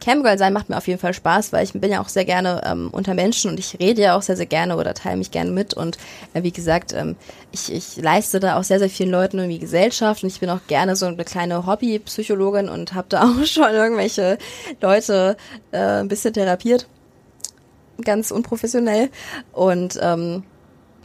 Camgirl 0.02 0.36
sein 0.36 0.52
macht 0.52 0.68
mir 0.68 0.76
auf 0.76 0.88
jeden 0.88 0.98
Fall 0.98 1.14
Spaß, 1.14 1.52
weil 1.52 1.64
ich 1.64 1.72
bin 1.72 1.90
ja 1.90 2.00
auch 2.00 2.08
sehr 2.08 2.24
gerne 2.24 2.60
ähm, 2.64 2.88
unter 2.90 3.14
Menschen 3.14 3.50
und 3.50 3.58
ich 3.58 3.78
rede 3.78 4.02
ja 4.02 4.16
auch 4.16 4.22
sehr, 4.22 4.36
sehr 4.36 4.46
gerne 4.46 4.76
oder 4.76 4.94
teile 4.94 5.16
mich 5.16 5.30
gerne 5.30 5.50
mit 5.50 5.74
und 5.74 5.96
äh, 6.34 6.42
wie 6.42 6.50
gesagt, 6.50 6.92
ähm, 6.92 7.16
ich, 7.52 7.72
ich 7.72 7.96
leiste 7.96 8.40
da 8.40 8.58
auch 8.58 8.64
sehr, 8.64 8.80
sehr 8.80 8.90
vielen 8.90 9.10
Leuten 9.10 9.38
irgendwie 9.38 9.60
Gesellschaft 9.60 10.22
und 10.22 10.28
ich 10.28 10.40
bin 10.40 10.50
auch 10.50 10.60
gerne 10.66 10.96
so 10.96 11.06
eine 11.06 11.24
kleine 11.24 11.66
Hobbypsychologin 11.66 12.68
und 12.68 12.94
habe 12.94 13.06
da 13.08 13.22
auch 13.24 13.46
schon 13.46 13.70
irgendwelche 13.72 14.38
Leute 14.80 15.36
äh, 15.70 16.00
ein 16.00 16.08
bisschen 16.08 16.34
therapiert. 16.34 16.88
Ganz 18.04 18.30
unprofessionell 18.30 19.10
und 19.52 19.98
ähm, 20.02 20.42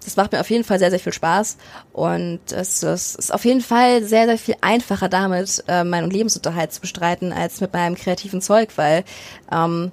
das 0.08 0.16
macht 0.16 0.32
mir 0.32 0.40
auf 0.40 0.50
jeden 0.50 0.64
Fall 0.64 0.80
sehr, 0.80 0.90
sehr 0.90 1.02
viel 1.02 1.12
Spaß 1.12 1.58
und 1.92 2.40
es, 2.54 2.82
es 2.82 3.16
ist 3.16 3.34
auf 3.34 3.44
jeden 3.44 3.60
Fall 3.60 4.04
sehr, 4.04 4.26
sehr 4.26 4.38
viel 4.38 4.56
einfacher 4.62 5.10
damit, 5.10 5.66
äh, 5.68 5.84
meinen 5.84 6.10
Lebensunterhalt 6.10 6.72
zu 6.72 6.80
bestreiten, 6.80 7.34
als 7.34 7.60
mit 7.60 7.74
meinem 7.74 7.96
kreativen 7.96 8.42
Zeug, 8.42 8.70
weil 8.78 9.04
ähm, 9.52 9.92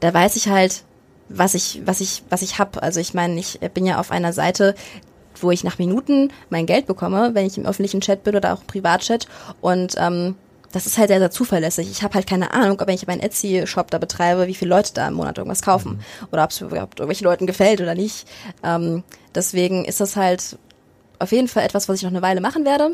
da 0.00 0.12
weiß 0.12 0.36
ich 0.36 0.48
halt, 0.48 0.84
was 1.30 1.54
ich, 1.54 1.80
was 1.86 2.02
ich, 2.02 2.22
was 2.28 2.42
ich 2.42 2.58
hab. 2.58 2.82
Also 2.82 3.00
ich 3.00 3.14
meine, 3.14 3.40
ich 3.40 3.58
bin 3.72 3.86
ja 3.86 3.98
auf 3.98 4.10
einer 4.10 4.34
Seite, 4.34 4.74
wo 5.40 5.50
ich 5.50 5.64
nach 5.64 5.78
Minuten 5.78 6.30
mein 6.50 6.66
Geld 6.66 6.84
bekomme, 6.84 7.30
wenn 7.32 7.46
ich 7.46 7.56
im 7.56 7.64
öffentlichen 7.64 8.02
Chat 8.02 8.24
bin 8.24 8.36
oder 8.36 8.52
auch 8.52 8.60
im 8.60 8.66
Privatchat 8.66 9.26
und 9.62 9.94
ähm, 9.96 10.34
das 10.72 10.86
ist 10.86 10.98
halt 10.98 11.08
sehr, 11.08 11.18
sehr 11.18 11.30
zuverlässig. 11.30 11.90
Ich 11.90 12.02
habe 12.02 12.14
halt 12.14 12.26
keine 12.26 12.52
Ahnung, 12.52 12.80
ob 12.80 12.86
wenn 12.86 12.94
ich 12.94 13.06
meinen 13.06 13.20
Etsy-Shop 13.20 13.90
da 13.90 13.98
betreibe, 13.98 14.46
wie 14.46 14.54
viele 14.54 14.70
Leute 14.70 14.94
da 14.94 15.08
im 15.08 15.14
Monat 15.14 15.38
irgendwas 15.38 15.62
kaufen 15.62 15.92
mhm. 15.92 16.28
oder 16.32 16.44
ob 16.44 16.50
es 16.50 16.60
überhaupt 16.60 17.00
irgendwelchen 17.00 17.24
Leuten 17.24 17.46
gefällt 17.46 17.80
oder 17.80 17.94
nicht. 17.94 18.26
Ähm, 18.62 19.02
deswegen 19.34 19.84
ist 19.84 20.00
das 20.00 20.16
halt 20.16 20.58
auf 21.18 21.32
jeden 21.32 21.48
Fall 21.48 21.64
etwas, 21.64 21.88
was 21.88 21.96
ich 21.96 22.02
noch 22.02 22.10
eine 22.10 22.22
Weile 22.22 22.40
machen 22.40 22.64
werde, 22.64 22.92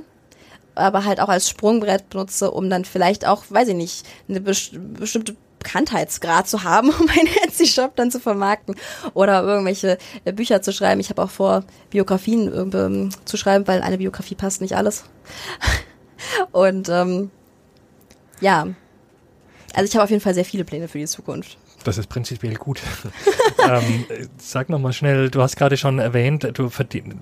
aber 0.75 1.05
halt 1.05 1.21
auch 1.21 1.29
als 1.29 1.49
Sprungbrett 1.49 2.11
benutze, 2.11 2.51
um 2.51 2.71
dann 2.71 2.85
vielleicht 2.85 3.27
auch, 3.27 3.45
weiß 3.49 3.69
ich 3.69 3.77
nicht, 3.77 4.07
eine 4.29 4.41
best 4.41 4.73
bestimmte 4.95 5.37
Bekanntheitsgrad 5.59 6.49
zu 6.49 6.65
haben, 6.65 6.91
um 7.01 7.07
meinen 7.07 7.29
Etsy-Shop 7.45 7.97
dann 7.97 8.11
zu 8.11 8.21
vermarkten 8.21 8.75
oder 9.15 9.43
irgendwelche 9.43 9.99
äh, 10.25 10.33
Bücher 10.33 10.63
zu 10.63 10.73
schreiben. 10.73 11.01
Ich 11.01 11.11
habe 11.11 11.23
auch 11.23 11.31
vor, 11.31 11.65
Biografien 11.91 12.73
äh, 12.73 13.11
zu 13.25 13.37
schreiben, 13.37 13.67
weil 13.67 13.83
eine 13.83 13.99
Biografie 13.99 14.35
passt 14.35 14.61
nicht 14.61 14.77
alles. 14.77 15.05
Und 16.53 16.89
ähm, 16.89 17.31
ja, 18.41 18.67
also 19.75 19.89
ich 19.89 19.95
habe 19.95 20.05
auf 20.05 20.11
jeden 20.11 20.23
Fall 20.23 20.35
sehr 20.35 20.45
viele 20.45 20.65
Pläne 20.65 20.89
für 20.89 20.99
die 20.99 21.07
Zukunft. 21.07 21.59
Das 21.85 21.99
ist 21.99 22.09
prinzipiell 22.09 22.55
gut. 22.55 22.81
ähm, 23.71 24.07
sag 24.39 24.71
nochmal 24.71 24.93
schnell, 24.93 25.31
du 25.31 25.43
hast 25.43 25.57
gerade 25.57 25.77
schon 25.77 25.99
erwähnt, 25.99 26.49
du, 26.55 26.71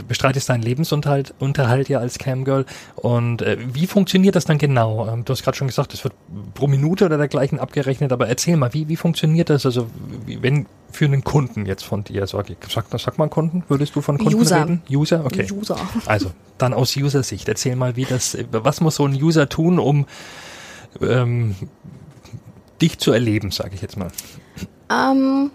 bestreitest 0.09 0.49
deinen 0.49 0.63
Lebensunterhalt 0.63 1.35
Unterhalt 1.39 1.89
ja 1.89 1.99
als 1.99 2.19
Camgirl. 2.19 2.65
Und 2.95 3.43
äh, 3.43 3.59
wie 3.61 3.87
funktioniert 3.87 4.37
das 4.37 4.45
dann 4.45 4.57
genau? 4.57 5.07
Ähm, 5.09 5.25
du 5.25 5.33
hast 5.33 5.43
gerade 5.43 5.57
schon 5.57 5.67
gesagt, 5.67 5.93
es 5.93 6.05
wird 6.05 6.15
pro 6.55 6.67
Minute 6.67 7.05
oder 7.05 7.19
dergleichen 7.19 7.59
abgerechnet, 7.59 8.13
aber 8.13 8.29
erzähl 8.29 8.57
mal, 8.57 8.73
wie, 8.73 8.89
wie 8.89 8.97
funktioniert 8.97 9.51
das? 9.51 9.67
Also 9.67 9.89
wie, 10.25 10.41
wenn 10.43 10.67
für 10.93 11.07
einen 11.07 11.25
Kunden 11.25 11.67
jetzt 11.67 11.85
von 11.85 12.05
dir, 12.05 12.27
sag, 12.27 12.47
sag, 12.71 12.87
sag 12.99 13.19
mal 13.19 13.29
Kunden, 13.29 13.65
würdest 13.69 13.97
du 13.97 14.01
von 14.01 14.17
Kunden 14.17 14.35
User. 14.35 14.63
reden? 14.63 14.83
User, 14.89 15.25
okay. 15.27 15.47
User. 15.51 15.77
Also 16.07 16.31
dann 16.57 16.73
aus 16.73 16.97
User-Sicht, 16.97 17.49
erzähl 17.49 17.75
mal, 17.75 17.97
wie 17.97 18.05
das, 18.05 18.39
was 18.53 18.81
muss 18.81 18.95
so 18.95 19.05
ein 19.05 19.15
User 19.15 19.49
tun, 19.49 19.81
um 19.81 20.07
ähm, 21.01 21.55
dich 22.81 22.99
zu 22.99 23.13
erleben, 23.13 23.51
sage 23.51 23.75
ich 23.75 23.83
jetzt 23.83 23.97
mal? 23.97 24.11
Ähm, 24.91 25.51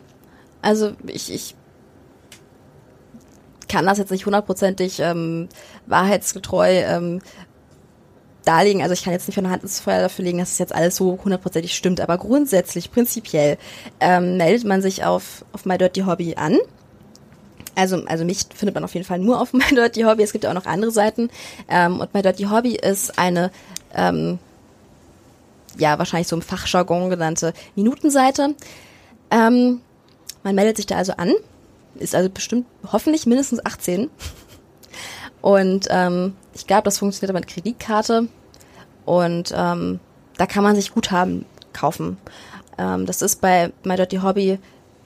also 0.62 0.94
ich, 1.08 1.34
ich 1.34 1.56
kann 3.68 3.86
das 3.86 3.98
jetzt 3.98 4.12
nicht 4.12 4.26
hundertprozentig 4.26 5.00
ähm, 5.00 5.48
wahrheitsgetreu 5.86 6.82
ähm, 6.82 7.22
darlegen. 8.44 8.82
Also 8.82 8.94
ich 8.94 9.04
kann 9.04 9.14
jetzt 9.14 9.28
nicht 9.28 9.36
von 9.36 9.44
der 9.44 9.54
Hand 9.54 9.64
ins 9.64 9.80
Feuer 9.80 10.02
dafür 10.02 10.26
legen, 10.26 10.40
dass 10.40 10.54
es 10.54 10.58
jetzt 10.58 10.74
alles 10.74 10.96
so 10.96 11.20
hundertprozentig 11.24 11.76
stimmt. 11.76 12.02
Aber 12.02 12.18
grundsätzlich, 12.18 12.92
prinzipiell 12.92 13.58
ähm, 14.00 14.38
meldet 14.38 14.66
man 14.66 14.82
sich 14.82 15.04
auf, 15.04 15.46
auf 15.54 15.66
My 15.66 15.78
Dirty 15.78 16.02
Hobby 16.02 16.36
an. 16.36 16.58
Also, 17.76 18.04
also 18.06 18.26
mich 18.26 18.46
findet 18.54 18.76
man 18.76 18.84
auf 18.84 18.94
jeden 18.94 19.06
Fall 19.06 19.20
nur 19.20 19.40
auf 19.40 19.54
My 19.54 19.64
Dirty 19.70 20.02
Hobby. 20.02 20.24
Es 20.24 20.32
gibt 20.32 20.44
ja 20.44 20.50
auch 20.50 20.56
noch 20.56 20.66
andere 20.66 20.92
Seiten. 20.92 21.30
Ähm, 21.70 22.00
und 22.00 22.14
My 22.14 22.22
Dirty 22.22 22.46
Hobby 22.46 22.76
ist 22.76 23.20
eine 23.20 23.52
ähm, 23.94 24.40
ja 25.78 25.98
wahrscheinlich 25.98 26.28
so 26.28 26.36
im 26.36 26.42
Fachjargon 26.42 27.10
genannte 27.10 27.54
Minutenseite. 27.76 28.56
Ähm, 29.32 29.82
man 30.44 30.56
meldet 30.56 30.78
sich 30.78 30.86
da 30.86 30.96
also 30.98 31.14
an, 31.14 31.34
ist 31.96 32.16
also 32.16 32.30
bestimmt 32.30 32.66
hoffentlich 32.92 33.26
mindestens 33.26 33.66
18. 33.66 34.10
Und 35.42 35.88
ähm, 35.90 36.36
ich 36.54 36.68
glaube, 36.68 36.84
das 36.84 36.98
funktioniert 36.98 37.30
aber 37.30 37.40
mit 37.40 37.50
Kreditkarte. 37.50 38.28
Und 39.06 39.54
ähm, 39.56 40.00
da 40.38 40.46
kann 40.46 40.64
man 40.64 40.76
sich 40.76 40.94
Guthaben 40.94 41.46
kaufen. 41.74 42.18
Ähm, 42.78 43.06
das 43.06 43.22
ist 43.22 43.42
bei 43.42 43.72
My 43.84 43.96
Dirty 43.96 44.18
Hobby 44.18 44.60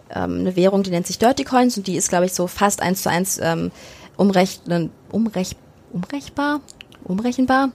ähm, 0.10 0.40
eine 0.40 0.56
Währung, 0.56 0.84
die 0.84 0.92
nennt 0.92 1.08
sich 1.08 1.20
Dirty 1.20 1.44
Coins 1.44 1.78
und 1.78 1.88
die 1.88 1.96
ist, 1.96 2.10
glaube 2.10 2.26
ich, 2.26 2.34
so 2.34 2.48
fast 2.48 2.82
eins 2.82 3.04
zu 3.04 3.10
eins 3.10 3.40
ähm, 3.42 3.72
umrechnen, 4.18 4.92
umrech, 5.12 5.56
umrechbar, 5.92 6.62
umrechenbar 7.04 7.72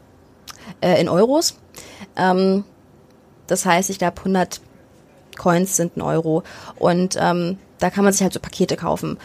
äh, 0.81 1.01
in 1.01 1.09
Euros. 1.09 1.59
Ähm, 2.17 2.65
das 3.49 3.67
heißt, 3.67 3.91
ich 3.91 3.99
glaube, 3.99 4.19
100 4.19 4.61
Coins 5.37 5.77
sind 5.77 5.97
ein 5.97 6.03
Euro. 6.03 6.45
Und 6.77 7.17
ähm, 7.19 7.59
da 7.79 7.91
kann 7.91 8.05
man 8.05 8.13
sich 8.13 8.23
halt 8.23 8.33
so 8.33 8.41
Pakete 8.41 8.77
kaufen 8.77 9.19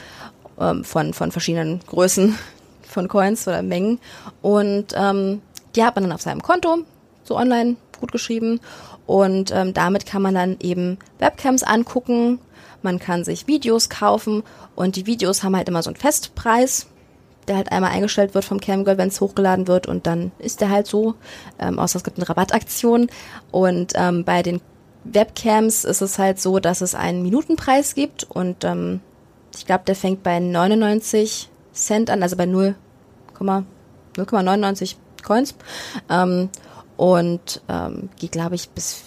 ähm, 0.60 0.84
von, 0.84 1.14
von 1.14 1.32
verschiedenen 1.32 1.82
Größen 1.88 2.38
von 2.88 3.08
Coins 3.08 3.48
oder 3.48 3.62
Mengen. 3.62 4.00
Und 4.42 4.94
ähm, 4.96 5.42
die 5.76 5.84
hat 5.84 5.96
man 5.96 6.06
dann 6.06 6.14
auf 6.14 6.22
seinem 6.22 6.42
Konto, 6.42 6.80
so 7.24 7.38
online 7.38 7.76
gut 8.00 8.12
geschrieben. 8.12 8.60
Und 9.06 9.52
ähm, 9.52 9.74
damit 9.74 10.06
kann 10.06 10.22
man 10.22 10.36
dann 10.36 10.58
eben 10.60 10.98
Webcams 11.20 11.64
angucken. 11.64 12.40
Man 12.82 13.00
kann 13.00 13.24
sich 13.24 13.48
Videos 13.48 13.90
kaufen 13.90 14.44
und 14.76 14.96
die 14.96 15.06
Videos 15.06 15.44
haben 15.44 15.56
halt 15.56 15.70
immer 15.70 15.84
so 15.84 15.90
einen 15.90 15.96
Festpreis, 15.96 16.88
der 17.48 17.58
halt 17.58 17.72
einmal 17.72 17.92
eingestellt 17.92 18.34
wird 18.34 18.46
vom 18.46 18.60
Camgirl, 18.60 18.98
wenn 18.98 19.10
es 19.10 19.22
hochgeladen 19.22 19.68
wird 19.68 19.88
und 19.88 20.08
dann 20.08 20.32
ist 20.40 20.62
der 20.62 20.70
halt 20.70 20.88
so. 20.88 21.16
Ähm, 21.60 21.78
außer 21.80 21.98
es 21.98 22.04
gibt 22.04 22.18
eine 22.18 22.28
Rabattaktion. 22.28 23.08
Und 23.52 23.94
ähm, 23.96 24.24
bei 24.24 24.42
den 24.44 24.62
Webcams 25.04 25.84
ist 25.84 26.02
es 26.02 26.20
halt 26.20 26.40
so, 26.40 26.60
dass 26.60 26.82
es 26.82 26.96
einen 26.96 27.24
Minutenpreis 27.24 27.96
gibt 27.96 28.24
und 28.24 28.64
ähm, 28.64 29.02
ich 29.56 29.66
glaube, 29.66 29.84
der 29.86 29.96
fängt 29.96 30.24
bei 30.24 30.40
99 30.40 31.50
Cent 31.74 32.10
an, 32.10 32.24
also 32.24 32.38
bei 32.38 32.46
0,99 32.46 34.96
Coins 35.24 35.56
ähm, 36.10 36.50
und 36.98 37.62
ähm, 37.70 38.10
geht, 38.20 38.32
glaube 38.32 38.56
ich, 38.56 38.70
bis 38.70 39.04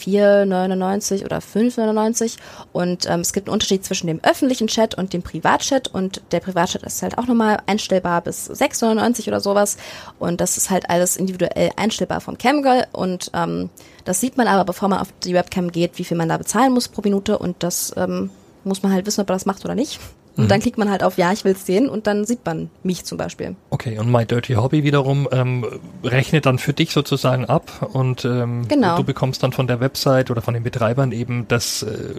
4,99 0.00 1.24
oder 1.24 1.38
5,99 1.38 2.36
und 2.72 3.06
ähm, 3.08 3.20
es 3.20 3.32
gibt 3.32 3.48
einen 3.48 3.54
Unterschied 3.54 3.84
zwischen 3.84 4.06
dem 4.06 4.20
öffentlichen 4.22 4.68
Chat 4.68 4.94
und 4.94 5.12
dem 5.12 5.22
Privatchat. 5.22 5.88
Und 5.88 6.22
der 6.32 6.40
Privatchat 6.40 6.82
ist 6.82 7.02
halt 7.02 7.18
auch 7.18 7.26
nochmal 7.26 7.58
einstellbar 7.66 8.20
bis 8.22 8.50
6,99 8.50 9.28
oder 9.28 9.40
sowas. 9.40 9.76
Und 10.18 10.40
das 10.40 10.56
ist 10.56 10.70
halt 10.70 10.88
alles 10.88 11.16
individuell 11.16 11.70
einstellbar 11.76 12.20
vom 12.20 12.38
Camgirl. 12.38 12.86
Und 12.92 13.30
ähm, 13.34 13.70
das 14.04 14.20
sieht 14.20 14.36
man 14.36 14.46
aber, 14.46 14.64
bevor 14.64 14.88
man 14.88 15.00
auf 15.00 15.08
die 15.24 15.34
Webcam 15.34 15.72
geht, 15.72 15.98
wie 15.98 16.04
viel 16.04 16.16
man 16.16 16.28
da 16.28 16.38
bezahlen 16.38 16.72
muss 16.72 16.88
pro 16.88 17.02
Minute. 17.02 17.38
Und 17.38 17.62
das 17.62 17.92
ähm, 17.96 18.30
muss 18.64 18.82
man 18.82 18.92
halt 18.92 19.06
wissen, 19.06 19.20
ob 19.20 19.28
man 19.28 19.36
das 19.36 19.46
macht 19.46 19.64
oder 19.64 19.74
nicht. 19.74 20.00
Und 20.40 20.46
mhm. 20.46 20.48
dann 20.48 20.60
klickt 20.60 20.78
man 20.78 20.90
halt 20.90 21.02
auf 21.02 21.18
Ja, 21.18 21.32
ich 21.32 21.44
will 21.44 21.52
es 21.52 21.66
sehen 21.66 21.88
und 21.88 22.06
dann 22.06 22.24
sieht 22.24 22.46
man 22.46 22.70
mich 22.82 23.04
zum 23.04 23.18
Beispiel. 23.18 23.56
Okay, 23.68 23.98
und 23.98 24.10
My 24.10 24.24
Dirty 24.24 24.54
Hobby 24.54 24.84
wiederum 24.84 25.28
ähm, 25.32 25.66
rechnet 26.02 26.46
dann 26.46 26.58
für 26.58 26.72
dich 26.72 26.92
sozusagen 26.92 27.44
ab 27.44 27.90
und 27.92 28.24
ähm, 28.24 28.66
genau. 28.66 28.96
du 28.96 29.04
bekommst 29.04 29.42
dann 29.42 29.52
von 29.52 29.66
der 29.66 29.80
Website 29.80 30.30
oder 30.30 30.40
von 30.40 30.54
den 30.54 30.62
Betreibern 30.62 31.12
eben 31.12 31.46
das 31.46 31.82
äh, 31.82 32.14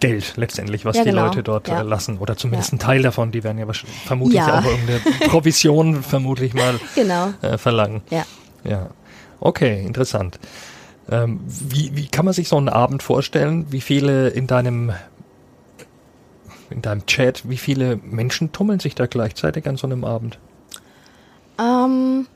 Geld 0.00 0.34
letztendlich, 0.36 0.84
was 0.84 0.96
ja, 0.98 1.04
die 1.04 1.10
genau. 1.10 1.24
Leute 1.24 1.42
dort 1.42 1.68
ja. 1.68 1.80
äh, 1.80 1.84
lassen. 1.84 2.18
Oder 2.18 2.36
zumindest 2.36 2.72
Ja. 2.72 2.76
ein 2.76 2.80
Teil 2.80 3.02
davon, 3.02 3.32
die 3.32 3.42
werden 3.44 3.58
ja 3.58 3.66
vermutlich 4.04 4.42
auch 4.42 4.64
irgendeine 4.64 5.00
Provision 5.28 6.02
vermutlich 6.02 6.52
mal 6.52 6.78
Genau. 6.94 7.32
äh, 7.40 7.56
verlangen. 7.56 8.02
Ja. 8.10 8.24
Ja. 8.64 8.90
Okay, 9.40 9.82
interessant. 9.82 10.38
Ähm, 11.10 11.40
wie, 11.46 11.96
wie 11.96 12.06
kann 12.06 12.24
man 12.24 12.34
sich 12.34 12.48
so 12.48 12.56
einen 12.56 12.68
Abend 12.68 13.02
vorstellen? 13.02 13.66
Wie 13.70 13.80
viele 13.80 14.28
in 14.28 14.46
deinem 14.46 14.92
in 16.72 16.82
deinem 16.82 17.06
Chat, 17.06 17.48
wie 17.48 17.56
viele 17.56 17.96
Menschen 17.96 18.52
tummeln 18.52 18.80
sich 18.80 18.94
da 18.94 19.06
gleichzeitig 19.06 19.66
an 19.68 19.76
so 19.76 19.86
einem 19.86 20.04
Abend? 20.04 20.38
Ähm, 21.58 22.26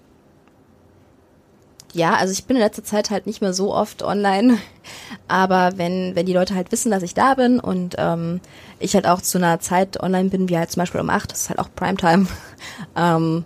ja, 1.93 2.15
also 2.15 2.33
ich 2.33 2.45
bin 2.45 2.57
in 2.57 2.63
letzter 2.63 2.85
Zeit 2.85 3.11
halt 3.11 3.27
nicht 3.27 3.41
mehr 3.41 3.55
so 3.55 3.75
oft 3.75 4.03
online, 4.03 4.59
aber 5.29 5.73
wenn, 5.77 6.15
wenn 6.15 6.27
die 6.27 6.35
Leute 6.35 6.55
halt 6.55 6.71
wissen, 6.73 6.91
dass 6.91 7.03
ich 7.03 7.15
da 7.15 7.35
bin 7.35 7.59
und 7.59 7.97
ähm, 7.99 8.41
ich 8.79 8.95
halt 8.95 9.07
auch 9.07 9.23
zu 9.23 9.39
einer 9.39 9.61
Zeit 9.61 10.01
online 10.03 10.29
bin, 10.29 10.49
wie 10.49 10.59
halt 10.59 10.71
zum 10.71 10.81
Beispiel 10.81 11.01
um 11.01 11.11
acht, 11.11 11.33
das 11.33 11.43
ist 11.43 11.49
halt 11.49 11.59
auch 11.59 11.71
Primetime, 11.75 12.27
ähm, 12.97 13.45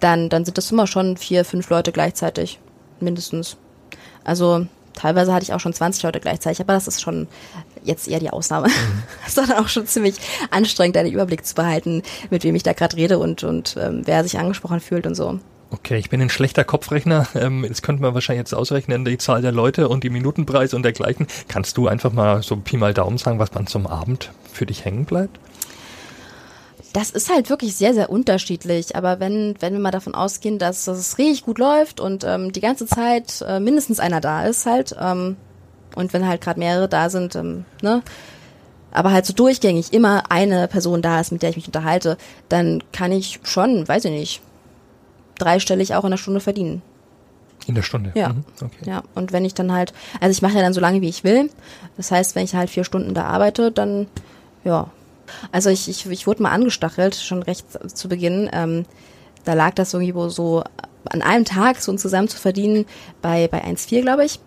dann, 0.00 0.28
dann 0.28 0.44
sind 0.44 0.58
das 0.58 0.70
immer 0.70 0.86
schon 0.86 1.16
vier, 1.16 1.44
fünf 1.44 1.70
Leute 1.70 1.92
gleichzeitig, 1.92 2.58
mindestens. 3.00 3.56
Also 4.24 4.66
teilweise 4.94 5.32
hatte 5.32 5.44
ich 5.44 5.54
auch 5.54 5.60
schon 5.60 5.72
20 5.72 6.02
Leute 6.02 6.20
gleichzeitig, 6.20 6.60
aber 6.60 6.74
das 6.74 6.88
ist 6.88 7.00
schon 7.00 7.26
jetzt 7.84 8.08
eher 8.08 8.20
die 8.20 8.30
Ausnahme. 8.30 8.68
Das 9.24 9.36
ist 9.36 9.38
dann 9.38 9.58
auch 9.58 9.68
schon 9.68 9.86
ziemlich 9.86 10.16
anstrengend, 10.50 10.96
einen 10.96 11.12
Überblick 11.12 11.46
zu 11.46 11.54
behalten, 11.54 12.02
mit 12.30 12.42
wem 12.42 12.54
ich 12.54 12.62
da 12.62 12.72
gerade 12.72 12.96
rede 12.96 13.18
und, 13.18 13.44
und 13.44 13.76
ähm, 13.78 14.02
wer 14.04 14.24
sich 14.24 14.38
angesprochen 14.38 14.80
fühlt 14.80 15.06
und 15.06 15.14
so. 15.14 15.38
Okay, 15.72 15.98
ich 15.98 16.10
bin 16.10 16.20
ein 16.20 16.30
schlechter 16.30 16.64
Kopfrechner. 16.64 17.28
Ähm, 17.40 17.64
jetzt 17.64 17.82
könnte 17.82 18.02
man 18.02 18.12
wahrscheinlich 18.12 18.40
jetzt 18.40 18.54
ausrechnen, 18.54 19.04
die 19.04 19.16
Zahl 19.16 19.40
der 19.40 19.52
Leute 19.52 19.88
und 19.88 20.02
die 20.04 20.10
Minutenpreise 20.10 20.74
und 20.74 20.82
dergleichen. 20.82 21.26
Kannst 21.48 21.76
du 21.76 21.86
einfach 21.86 22.12
mal 22.12 22.42
so 22.42 22.56
Pi 22.56 22.76
mal 22.76 22.92
Daumen 22.92 23.18
sagen, 23.18 23.38
was 23.38 23.54
man 23.54 23.66
zum 23.66 23.86
Abend 23.86 24.32
für 24.52 24.66
dich 24.66 24.84
hängen 24.84 25.04
bleibt? 25.04 25.38
Das 26.92 27.10
ist 27.10 27.32
halt 27.32 27.48
wirklich 27.50 27.76
sehr, 27.76 27.94
sehr 27.94 28.10
unterschiedlich. 28.10 28.96
Aber 28.96 29.20
wenn, 29.20 29.54
wenn 29.60 29.72
wir 29.72 29.80
mal 29.80 29.92
davon 29.92 30.14
ausgehen, 30.14 30.58
dass, 30.58 30.84
dass 30.84 30.98
es 30.98 31.18
richtig 31.18 31.44
gut 31.44 31.58
läuft 31.58 32.00
und 32.00 32.24
ähm, 32.24 32.52
die 32.52 32.60
ganze 32.60 32.86
Zeit 32.86 33.42
äh, 33.46 33.60
mindestens 33.60 34.00
einer 34.00 34.20
da 34.20 34.44
ist 34.44 34.66
halt, 34.66 34.94
ähm, 35.00 35.36
und 35.94 36.12
wenn 36.12 36.26
halt 36.26 36.40
gerade 36.40 36.58
mehrere 36.58 36.88
da 36.88 37.10
sind, 37.10 37.34
ähm, 37.36 37.64
ne, 37.82 38.02
aber 38.92 39.12
halt 39.12 39.26
so 39.26 39.32
durchgängig 39.32 39.92
immer 39.92 40.30
eine 40.30 40.68
Person 40.68 41.02
da 41.02 41.20
ist, 41.20 41.32
mit 41.32 41.42
der 41.42 41.50
ich 41.50 41.56
mich 41.56 41.66
unterhalte, 41.66 42.16
dann 42.48 42.82
kann 42.92 43.12
ich 43.12 43.40
schon, 43.44 43.86
weiß 43.86 44.04
ich 44.06 44.10
nicht, 44.10 44.42
dreistellig 45.38 45.94
auch 45.94 46.04
in 46.04 46.10
der 46.10 46.18
Stunde 46.18 46.40
verdienen. 46.40 46.82
In 47.66 47.74
der 47.74 47.82
Stunde? 47.82 48.10
Ja. 48.14 48.30
Mhm. 48.30 48.44
Okay. 48.60 48.84
Ja, 48.84 49.02
und 49.14 49.32
wenn 49.32 49.44
ich 49.44 49.54
dann 49.54 49.72
halt, 49.72 49.92
also 50.20 50.32
ich 50.32 50.42
mache 50.42 50.54
ja 50.54 50.60
dann 50.60 50.72
so 50.72 50.80
lange, 50.80 51.00
wie 51.02 51.08
ich 51.08 51.24
will. 51.24 51.50
Das 51.96 52.10
heißt, 52.10 52.34
wenn 52.34 52.44
ich 52.44 52.54
halt 52.54 52.70
vier 52.70 52.84
Stunden 52.84 53.14
da 53.14 53.24
arbeite, 53.24 53.70
dann, 53.70 54.06
ja. 54.64 54.90
Also 55.52 55.70
ich, 55.70 55.88
ich, 55.88 56.06
ich 56.06 56.26
wurde 56.26 56.42
mal 56.42 56.50
angestachelt, 56.50 57.14
schon 57.14 57.42
recht 57.42 57.66
zu 57.96 58.08
Beginn. 58.08 58.50
Ähm, 58.52 58.86
da 59.44 59.52
lag 59.52 59.74
das 59.74 59.94
irgendwo 59.94 60.28
so 60.28 60.64
an 61.08 61.22
einem 61.22 61.44
Tag 61.44 61.80
so 61.80 61.94
zusammen 61.94 62.28
zu 62.28 62.38
verdienen 62.38 62.86
bei, 63.22 63.46
bei 63.46 63.64
1,4, 63.64 64.02
glaube 64.02 64.24
ich. 64.24 64.40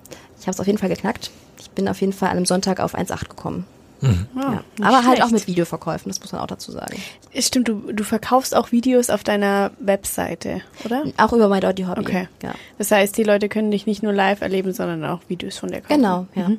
Ich 0.44 0.48
habe 0.48 0.56
es 0.56 0.60
auf 0.60 0.68
jeden 0.68 0.78
Fall 0.78 0.90
geknackt. 0.90 1.32
Ich 1.58 1.70
bin 1.70 1.88
auf 1.88 2.02
jeden 2.02 2.12
Fall 2.12 2.28
an 2.30 2.36
einem 2.36 2.46
Sonntag 2.46 2.82
auf 2.82 2.96
1,8 2.96 3.30
gekommen. 3.30 3.66
Mhm. 4.02 4.28
Ah, 4.36 4.42
ja. 4.42 4.52
nicht 4.52 4.64
Aber 4.82 4.96
halt 4.98 5.06
schlecht. 5.06 5.24
auch 5.24 5.32
mit 5.32 5.48
Videoverkäufen, 5.48 6.12
das 6.12 6.20
muss 6.20 6.34
man 6.34 6.42
auch 6.42 6.48
dazu 6.48 6.74
sagen. 6.74 7.02
Stimmt, 7.40 7.70
du, 7.70 7.94
du 7.94 8.04
verkaufst 8.04 8.54
auch 8.54 8.74
Videos 8.74 9.10
auf 9.10 9.24
deiner 9.24 9.72
Webseite, 9.80 10.60
oder? 10.84 11.06
Auch 11.16 11.32
über 11.32 11.48
My 11.48 11.62
Dirty 11.62 11.84
Hobby. 11.84 12.02
Okay. 12.02 12.28
Ja. 12.42 12.56
Das 12.78 12.92
heißt, 12.92 13.18
die 13.18 13.24
Leute 13.24 13.48
können 13.48 13.72
dich 13.72 13.86
nicht 13.86 14.04
nur 14.04 14.12
live 14.12 14.42
erleben, 14.42 14.74
sondern 14.74 15.06
auch 15.06 15.22
Videos 15.30 15.58
von 15.58 15.70
dir 15.70 15.80
kaufen. 15.80 15.96
Genau, 15.96 16.28
ja. 16.36 16.52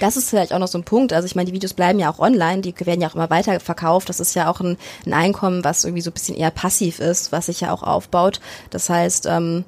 Das 0.00 0.16
ist 0.16 0.30
vielleicht 0.30 0.52
auch 0.52 0.58
noch 0.58 0.66
so 0.66 0.78
ein 0.78 0.84
Punkt. 0.84 1.12
Also 1.12 1.26
ich 1.26 1.36
meine, 1.36 1.46
die 1.46 1.52
Videos 1.52 1.74
bleiben 1.74 2.00
ja 2.00 2.10
auch 2.10 2.18
online, 2.18 2.62
die 2.62 2.74
werden 2.84 3.00
ja 3.00 3.08
auch 3.08 3.14
immer 3.14 3.30
weiter 3.30 3.60
verkauft. 3.60 4.08
Das 4.08 4.18
ist 4.18 4.34
ja 4.34 4.50
auch 4.50 4.58
ein, 4.60 4.76
ein 5.06 5.12
Einkommen, 5.14 5.62
was 5.62 5.84
irgendwie 5.84 6.02
so 6.02 6.10
ein 6.10 6.14
bisschen 6.14 6.34
eher 6.36 6.50
passiv 6.50 6.98
ist, 6.98 7.30
was 7.30 7.46
sich 7.46 7.60
ja 7.60 7.72
auch 7.72 7.84
aufbaut. 7.84 8.40
Das 8.70 8.90
heißt, 8.90 9.26
ähm, 9.26 9.64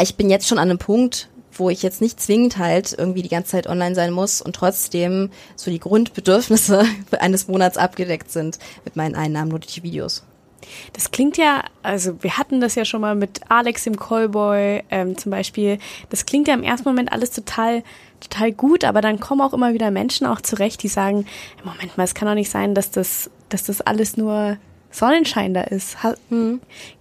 ich 0.00 0.16
bin 0.16 0.30
jetzt 0.30 0.48
schon 0.48 0.58
an 0.58 0.70
einem 0.70 0.78
Punkt, 0.78 1.28
wo 1.58 1.70
ich 1.70 1.82
jetzt 1.82 2.00
nicht 2.00 2.20
zwingend 2.20 2.58
halt 2.58 2.94
irgendwie 2.96 3.22
die 3.22 3.28
ganze 3.28 3.52
Zeit 3.52 3.66
online 3.66 3.94
sein 3.94 4.12
muss 4.12 4.42
und 4.42 4.56
trotzdem 4.56 5.30
so 5.56 5.70
die 5.70 5.80
Grundbedürfnisse 5.80 6.84
eines 7.18 7.48
Monats 7.48 7.76
abgedeckt 7.76 8.30
sind 8.30 8.58
mit 8.84 8.96
meinen 8.96 9.14
Einnahmen 9.14 9.50
nur 9.50 9.60
durch 9.60 9.74
die 9.74 9.82
Videos. 9.82 10.24
Das 10.92 11.10
klingt 11.10 11.36
ja, 11.36 11.62
also 11.82 12.22
wir 12.22 12.38
hatten 12.38 12.60
das 12.60 12.74
ja 12.74 12.84
schon 12.84 13.00
mal 13.00 13.14
mit 13.14 13.40
Alex 13.48 13.86
im 13.86 13.96
Callboy 13.96 14.82
ähm, 14.90 15.16
zum 15.16 15.30
Beispiel. 15.30 15.78
Das 16.10 16.26
klingt 16.26 16.48
ja 16.48 16.54
im 16.54 16.62
ersten 16.62 16.88
Moment 16.88 17.12
alles 17.12 17.30
total, 17.30 17.82
total 18.20 18.52
gut, 18.52 18.84
aber 18.84 19.00
dann 19.00 19.20
kommen 19.20 19.40
auch 19.40 19.52
immer 19.52 19.74
wieder 19.74 19.90
Menschen 19.90 20.26
auch 20.26 20.40
zurecht, 20.40 20.82
die 20.82 20.88
sagen, 20.88 21.26
Moment 21.64 21.96
mal, 21.96 22.04
es 22.04 22.14
kann 22.14 22.28
doch 22.28 22.34
nicht 22.34 22.50
sein, 22.50 22.74
dass 22.74 22.90
das, 22.90 23.30
dass 23.48 23.64
das 23.64 23.80
alles 23.80 24.16
nur 24.16 24.56
Sonnenschein 24.90 25.54
da 25.54 25.62
ist. 25.62 26.02
Ha 26.02 26.14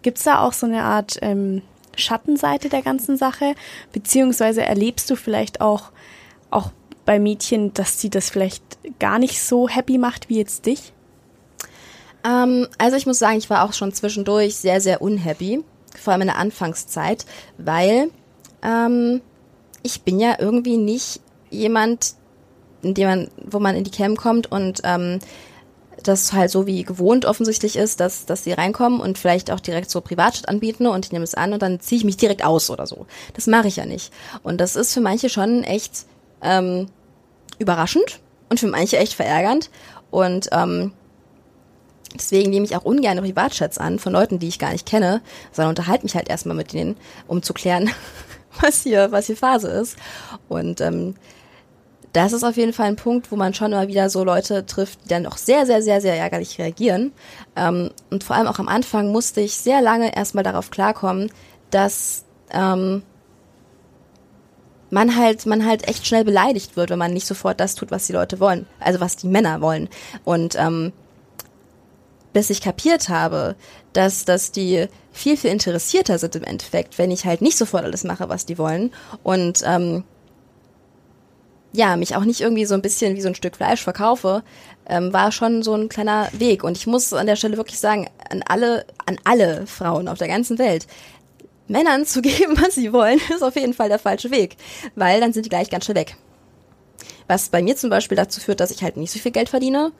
Gibt's 0.01 0.23
da 0.23 0.39
auch 0.39 0.53
so 0.53 0.65
eine 0.65 0.83
Art 0.83 1.19
ähm, 1.21 1.61
Schattenseite 1.95 2.69
der 2.69 2.81
ganzen 2.81 3.17
Sache? 3.17 3.55
Beziehungsweise 3.91 4.63
erlebst 4.63 5.09
du 5.09 5.15
vielleicht 5.15 5.61
auch, 5.61 5.91
auch 6.49 6.71
bei 7.05 7.19
Mädchen, 7.19 7.73
dass 7.73 7.99
sie 7.99 8.09
das 8.09 8.29
vielleicht 8.29 8.63
gar 8.99 9.19
nicht 9.19 9.41
so 9.41 9.67
happy 9.67 9.97
macht 9.97 10.29
wie 10.29 10.37
jetzt 10.37 10.65
dich? 10.65 10.93
Ähm, 12.25 12.67
also 12.77 12.95
ich 12.95 13.05
muss 13.05 13.19
sagen, 13.19 13.37
ich 13.37 13.49
war 13.49 13.63
auch 13.63 13.73
schon 13.73 13.93
zwischendurch 13.93 14.55
sehr, 14.55 14.81
sehr 14.81 15.01
unhappy, 15.01 15.63
vor 15.99 16.13
allem 16.13 16.21
in 16.21 16.27
der 16.27 16.37
Anfangszeit, 16.37 17.25
weil 17.57 18.09
ähm, 18.61 19.21
ich 19.83 20.01
bin 20.03 20.19
ja 20.19 20.37
irgendwie 20.39 20.77
nicht 20.77 21.19
jemand, 21.49 22.15
in 22.81 22.93
dem 22.93 23.07
man, 23.07 23.27
wo 23.37 23.59
man 23.59 23.75
in 23.75 23.83
die 23.83 23.91
Cam 23.91 24.15
kommt 24.15 24.51
und 24.51 24.81
ähm, 24.83 25.19
das 26.01 26.33
halt 26.33 26.49
so 26.49 26.65
wie 26.65 26.83
gewohnt 26.83 27.25
offensichtlich 27.25 27.75
ist, 27.75 27.99
dass, 27.99 28.25
dass 28.25 28.43
sie 28.43 28.53
reinkommen 28.53 28.99
und 28.99 29.17
vielleicht 29.17 29.51
auch 29.51 29.59
direkt 29.59 29.89
so 29.89 30.01
Privatchat 30.01 30.49
anbieten 30.49 30.87
und 30.87 31.05
ich 31.05 31.11
nehme 31.11 31.23
es 31.23 31.35
an 31.35 31.53
und 31.53 31.61
dann 31.61 31.79
ziehe 31.79 31.97
ich 31.97 32.05
mich 32.05 32.17
direkt 32.17 32.43
aus 32.43 32.69
oder 32.69 32.87
so. 32.87 33.05
Das 33.33 33.47
mache 33.47 33.67
ich 33.67 33.75
ja 33.75 33.85
nicht. 33.85 34.11
Und 34.41 34.59
das 34.59 34.75
ist 34.75 34.93
für 34.93 35.01
manche 35.01 35.29
schon 35.29 35.63
echt 35.63 36.05
ähm, 36.41 36.87
überraschend 37.59 38.19
und 38.49 38.59
für 38.59 38.67
manche 38.67 38.97
echt 38.97 39.13
verärgernd. 39.13 39.69
Und 40.09 40.49
ähm, 40.51 40.93
Deswegen 42.15 42.51
nehme 42.51 42.65
ich 42.65 42.75
auch 42.75 42.85
ungern 42.85 43.17
Privatchats 43.17 43.77
an 43.77 43.97
von 43.97 44.13
Leuten, 44.13 44.37
die 44.37 44.47
ich 44.47 44.59
gar 44.59 44.71
nicht 44.71 44.85
kenne, 44.85 45.21
sondern 45.51 45.69
unterhalte 45.69 46.03
mich 46.03 46.15
halt 46.15 46.29
erstmal 46.29 46.55
mit 46.55 46.73
denen, 46.73 46.95
um 47.27 47.41
zu 47.41 47.53
klären, 47.53 47.89
was 48.61 48.83
hier, 48.83 49.11
was 49.11 49.25
hier 49.25 49.37
Phase 49.37 49.69
ist. 49.69 49.97
Und 50.47 50.79
ähm, 50.81 51.15
das 52.13 52.31
ist 52.31 52.43
auf 52.43 52.57
jeden 52.57 52.73
Fall 52.73 52.87
ein 52.87 52.95
Punkt, 52.95 53.31
wo 53.31 53.35
man 53.35 53.53
schon 53.55 53.71
immer 53.71 53.87
wieder 53.87 54.09
so 54.09 54.23
Leute 54.23 54.65
trifft, 54.65 55.03
die 55.03 55.09
dann 55.09 55.25
auch 55.25 55.37
sehr, 55.37 55.65
sehr, 55.65 55.81
sehr, 55.81 55.99
sehr 55.99 56.15
ärgerlich 56.15 56.59
reagieren. 56.59 57.11
Ähm, 57.55 57.89
und 58.11 58.23
vor 58.23 58.35
allem 58.35 58.47
auch 58.47 58.59
am 58.59 58.67
Anfang 58.67 59.11
musste 59.11 59.41
ich 59.41 59.55
sehr 59.55 59.81
lange 59.81 60.15
erstmal 60.15 60.43
darauf 60.43 60.69
klarkommen, 60.69 61.31
dass 61.71 62.23
ähm, 62.51 63.01
man 64.91 65.17
halt, 65.17 65.47
man 65.47 65.65
halt 65.65 65.87
echt 65.87 66.05
schnell 66.05 66.23
beleidigt 66.23 66.77
wird, 66.77 66.91
wenn 66.91 66.99
man 66.99 67.13
nicht 67.13 67.25
sofort 67.25 67.59
das 67.59 67.73
tut, 67.73 67.89
was 67.89 68.05
die 68.05 68.13
Leute 68.13 68.39
wollen, 68.39 68.67
also 68.79 68.99
was 68.99 69.15
die 69.15 69.27
Männer 69.27 69.59
wollen. 69.59 69.89
Und 70.23 70.55
ähm, 70.55 70.93
bis 72.31 72.51
ich 72.51 72.61
kapiert 72.61 73.09
habe, 73.09 73.55
dass, 73.93 74.23
dass 74.25 74.51
die 74.51 74.87
viel, 75.11 75.35
viel 75.35 75.51
interessierter 75.51 76.19
sind 76.19 76.35
im 76.35 76.43
Endeffekt, 76.43 76.99
wenn 76.99 77.09
ich 77.09 77.25
halt 77.25 77.41
nicht 77.41 77.57
sofort 77.57 77.83
alles 77.83 78.03
mache, 78.03 78.29
was 78.29 78.45
die 78.45 78.59
wollen. 78.59 78.91
Und 79.23 79.61
ähm, 79.65 80.03
ja, 81.73 81.95
mich 81.97 82.15
auch 82.15 82.23
nicht 82.23 82.41
irgendwie 82.41 82.65
so 82.65 82.75
ein 82.75 82.81
bisschen 82.81 83.15
wie 83.15 83.21
so 83.21 83.27
ein 83.27 83.35
Stück 83.35 83.55
Fleisch 83.55 83.83
verkaufe, 83.83 84.43
ähm, 84.87 85.11
war 85.11 85.31
schon 85.31 85.63
so 85.63 85.73
ein 85.73 85.89
kleiner 85.89 86.29
Weg. 86.31 86.63
Und 86.63 86.77
ich 86.77 86.87
muss 86.87 87.13
an 87.13 87.25
der 87.25 87.35
Stelle 87.35 87.57
wirklich 87.57 87.79
sagen, 87.79 88.09
an 88.29 88.43
alle, 88.47 88.85
an 89.05 89.17
alle 89.23 89.65
Frauen 89.65 90.07
auf 90.07 90.19
der 90.19 90.27
ganzen 90.27 90.59
Welt, 90.59 90.87
Männern 91.67 92.05
zu 92.05 92.21
geben, 92.21 92.55
was 92.61 92.75
sie 92.75 92.93
wollen, 92.93 93.19
ist 93.33 93.43
auf 93.43 93.55
jeden 93.55 93.73
Fall 93.73 93.89
der 93.89 93.99
falsche 93.99 94.31
Weg. 94.31 94.55
Weil 94.95 95.19
dann 95.19 95.33
sind 95.33 95.45
die 95.45 95.49
gleich 95.49 95.69
ganz 95.69 95.85
schnell 95.85 95.97
weg. 95.97 96.15
Was 97.27 97.49
bei 97.49 97.61
mir 97.61 97.75
zum 97.75 97.89
Beispiel 97.89 98.17
dazu 98.17 98.41
führt, 98.41 98.59
dass 98.59 98.71
ich 98.71 98.83
halt 98.83 98.97
nicht 98.97 99.11
so 99.11 99.17
viel 99.17 99.31
Geld 99.31 99.49
verdiene 99.49 99.93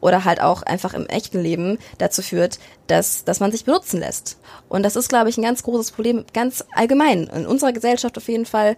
oder 0.00 0.24
halt 0.24 0.40
auch 0.40 0.62
einfach 0.62 0.94
im 0.94 1.06
echten 1.06 1.42
Leben 1.42 1.78
dazu 1.98 2.22
führt, 2.22 2.58
dass, 2.86 3.24
dass 3.24 3.40
man 3.40 3.50
sich 3.50 3.64
benutzen 3.64 4.00
lässt. 4.00 4.38
Und 4.68 4.84
das 4.84 4.94
ist, 4.94 5.08
glaube 5.08 5.28
ich, 5.28 5.36
ein 5.36 5.42
ganz 5.42 5.64
großes 5.64 5.90
Problem, 5.90 6.24
ganz 6.32 6.64
allgemein 6.72 7.24
in 7.24 7.46
unserer 7.46 7.72
Gesellschaft 7.72 8.16
auf 8.16 8.28
jeden 8.28 8.46
Fall, 8.46 8.76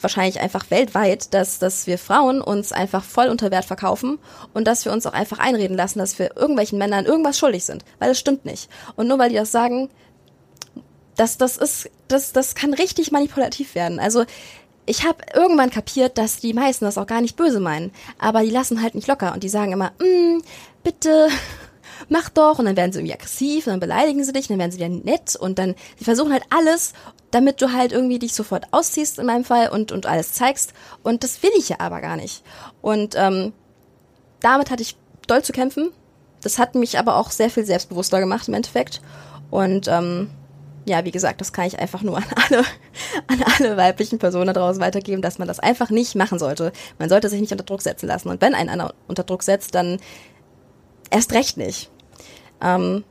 wahrscheinlich 0.00 0.40
einfach 0.40 0.70
weltweit, 0.70 1.34
dass, 1.34 1.58
dass 1.58 1.86
wir 1.86 1.98
Frauen 1.98 2.40
uns 2.40 2.72
einfach 2.72 3.04
voll 3.04 3.28
unter 3.28 3.50
Wert 3.50 3.64
verkaufen 3.64 4.18
und 4.54 4.66
dass 4.66 4.84
wir 4.84 4.92
uns 4.92 5.06
auch 5.06 5.12
einfach 5.12 5.38
einreden 5.38 5.76
lassen, 5.76 5.98
dass 5.98 6.18
wir 6.18 6.36
irgendwelchen 6.36 6.78
Männern 6.78 7.06
irgendwas 7.06 7.38
schuldig 7.38 7.64
sind, 7.64 7.84
weil 7.98 8.08
das 8.08 8.18
stimmt 8.18 8.44
nicht. 8.44 8.68
Und 8.96 9.08
nur 9.08 9.18
weil 9.18 9.30
die 9.30 9.36
das 9.36 9.52
sagen, 9.52 9.90
das, 11.16 11.36
das 11.36 11.56
ist, 11.56 11.90
das, 12.06 12.32
das 12.32 12.54
kann 12.54 12.74
richtig 12.74 13.10
manipulativ 13.10 13.74
werden. 13.74 13.98
Also 13.98 14.24
ich 14.86 15.06
habe 15.06 15.18
irgendwann 15.34 15.70
kapiert, 15.70 16.16
dass 16.16 16.38
die 16.38 16.54
meisten 16.54 16.84
das 16.84 16.96
auch 16.96 17.06
gar 17.06 17.20
nicht 17.20 17.36
böse 17.36 17.60
meinen, 17.60 17.92
aber 18.18 18.42
die 18.42 18.50
lassen 18.50 18.82
halt 18.82 18.94
nicht 18.94 19.08
locker 19.08 19.34
und 19.34 19.42
die 19.42 19.48
sagen 19.48 19.72
immer, 19.72 19.92
mm, 19.98 20.42
bitte, 20.82 21.28
mach 22.08 22.28
doch 22.28 22.58
und 22.58 22.64
dann 22.64 22.76
werden 22.76 22.92
sie 22.92 23.00
irgendwie 23.00 23.14
aggressiv 23.14 23.66
und 23.66 23.72
dann 23.72 23.80
beleidigen 23.80 24.22
sie 24.24 24.32
dich 24.32 24.48
und 24.48 24.54
dann 24.54 24.58
werden 24.58 24.72
sie 24.72 24.78
wieder 24.78 24.88
nett 24.88 25.36
und 25.36 25.58
dann, 25.58 25.74
sie 25.98 26.04
versuchen 26.04 26.32
halt 26.32 26.44
alles, 26.50 26.92
damit 27.30 27.60
du 27.60 27.72
halt 27.72 27.92
irgendwie 27.92 28.18
dich 28.18 28.34
sofort 28.34 28.66
ausziehst 28.70 29.18
in 29.18 29.26
meinem 29.26 29.44
Fall 29.44 29.68
und, 29.68 29.92
und 29.92 30.06
alles 30.06 30.32
zeigst 30.32 30.72
und 31.02 31.24
das 31.24 31.42
will 31.42 31.50
ich 31.56 31.68
ja 31.68 31.76
aber 31.80 32.00
gar 32.00 32.16
nicht. 32.16 32.42
Und 32.80 33.14
ähm, 33.16 33.52
damit 34.40 34.70
hatte 34.70 34.82
ich 34.82 34.96
doll 35.26 35.42
zu 35.42 35.52
kämpfen. 35.52 35.90
Das 36.42 36.58
hat 36.58 36.74
mich 36.74 36.98
aber 36.98 37.16
auch 37.16 37.30
sehr 37.30 37.50
viel 37.50 37.66
selbstbewusster 37.66 38.20
gemacht 38.20 38.48
im 38.48 38.54
Endeffekt 38.54 39.00
und 39.50 39.88
ähm, 39.88 40.30
ja, 40.88 41.04
wie 41.04 41.10
gesagt, 41.10 41.40
das 41.40 41.52
kann 41.52 41.66
ich 41.66 41.78
einfach 41.78 42.02
nur 42.02 42.16
an 42.16 42.24
alle, 42.34 42.64
an 43.26 43.44
alle 43.58 43.76
weiblichen 43.76 44.18
Personen 44.18 44.46
da 44.46 44.52
draußen 44.54 44.80
weitergeben, 44.80 45.22
dass 45.22 45.38
man 45.38 45.46
das 45.46 45.60
einfach 45.60 45.90
nicht 45.90 46.14
machen 46.14 46.38
sollte. 46.38 46.72
Man 46.98 47.08
sollte 47.08 47.28
sich 47.28 47.40
nicht 47.40 47.52
unter 47.52 47.64
Druck 47.64 47.82
setzen 47.82 48.06
lassen. 48.06 48.28
Und 48.28 48.40
wenn 48.40 48.54
ein 48.54 48.68
einer 48.68 48.94
unter 49.06 49.24
Druck 49.24 49.42
setzt, 49.42 49.74
dann 49.74 49.98
erst 51.10 51.32
recht 51.32 51.56
nicht. 51.56 51.90
Ähm, 52.62 53.04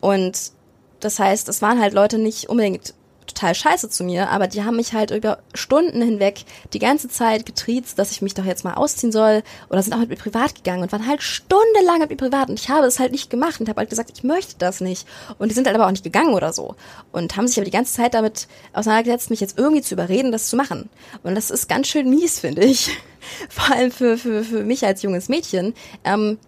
und 0.00 0.52
das 1.00 1.18
heißt, 1.18 1.48
es 1.48 1.62
waren 1.62 1.80
halt 1.80 1.94
Leute 1.94 2.18
nicht 2.18 2.48
unbedingt 2.48 2.94
total 3.26 3.54
scheiße 3.54 3.90
zu 3.90 4.04
mir, 4.04 4.30
aber 4.30 4.46
die 4.46 4.64
haben 4.64 4.76
mich 4.76 4.92
halt 4.92 5.10
über 5.10 5.38
Stunden 5.54 6.02
hinweg 6.02 6.44
die 6.72 6.78
ganze 6.78 7.08
Zeit 7.08 7.46
getriezt, 7.46 7.98
dass 7.98 8.10
ich 8.10 8.22
mich 8.22 8.34
doch 8.34 8.44
jetzt 8.44 8.64
mal 8.64 8.74
ausziehen 8.74 9.12
soll 9.12 9.42
oder 9.70 9.82
sind 9.82 9.92
auch 9.92 9.98
mit 9.98 10.10
mir 10.10 10.16
privat 10.16 10.54
gegangen 10.54 10.82
und 10.82 10.92
waren 10.92 11.06
halt 11.06 11.22
stundenlang 11.22 12.00
mit 12.00 12.10
mir 12.10 12.16
privat. 12.16 12.48
Und 12.48 12.60
ich 12.60 12.68
habe 12.68 12.86
es 12.86 12.98
halt 12.98 13.12
nicht 13.12 13.30
gemacht 13.30 13.60
und 13.60 13.68
habe 13.68 13.80
halt 13.80 13.90
gesagt, 13.90 14.10
ich 14.14 14.24
möchte 14.24 14.54
das 14.58 14.80
nicht. 14.80 15.06
Und 15.38 15.50
die 15.50 15.54
sind 15.54 15.66
halt 15.66 15.76
aber 15.76 15.86
auch 15.86 15.90
nicht 15.90 16.04
gegangen 16.04 16.34
oder 16.34 16.52
so 16.52 16.76
und 17.12 17.36
haben 17.36 17.48
sich 17.48 17.56
aber 17.56 17.64
die 17.64 17.70
ganze 17.70 17.94
Zeit 17.94 18.14
damit 18.14 18.46
auseinandergesetzt, 18.72 19.30
mich 19.30 19.40
jetzt 19.40 19.58
irgendwie 19.58 19.82
zu 19.82 19.94
überreden, 19.94 20.32
das 20.32 20.48
zu 20.48 20.56
machen. 20.56 20.88
Und 21.22 21.34
das 21.34 21.50
ist 21.50 21.68
ganz 21.68 21.88
schön 21.88 22.10
mies, 22.10 22.40
finde 22.40 22.64
ich, 22.64 22.90
vor 23.48 23.74
allem 23.74 23.90
für, 23.90 24.16
für, 24.16 24.44
für 24.44 24.64
mich 24.64 24.86
als 24.86 25.02
junges 25.02 25.28
Mädchen, 25.28 25.74
ähm, 26.04 26.38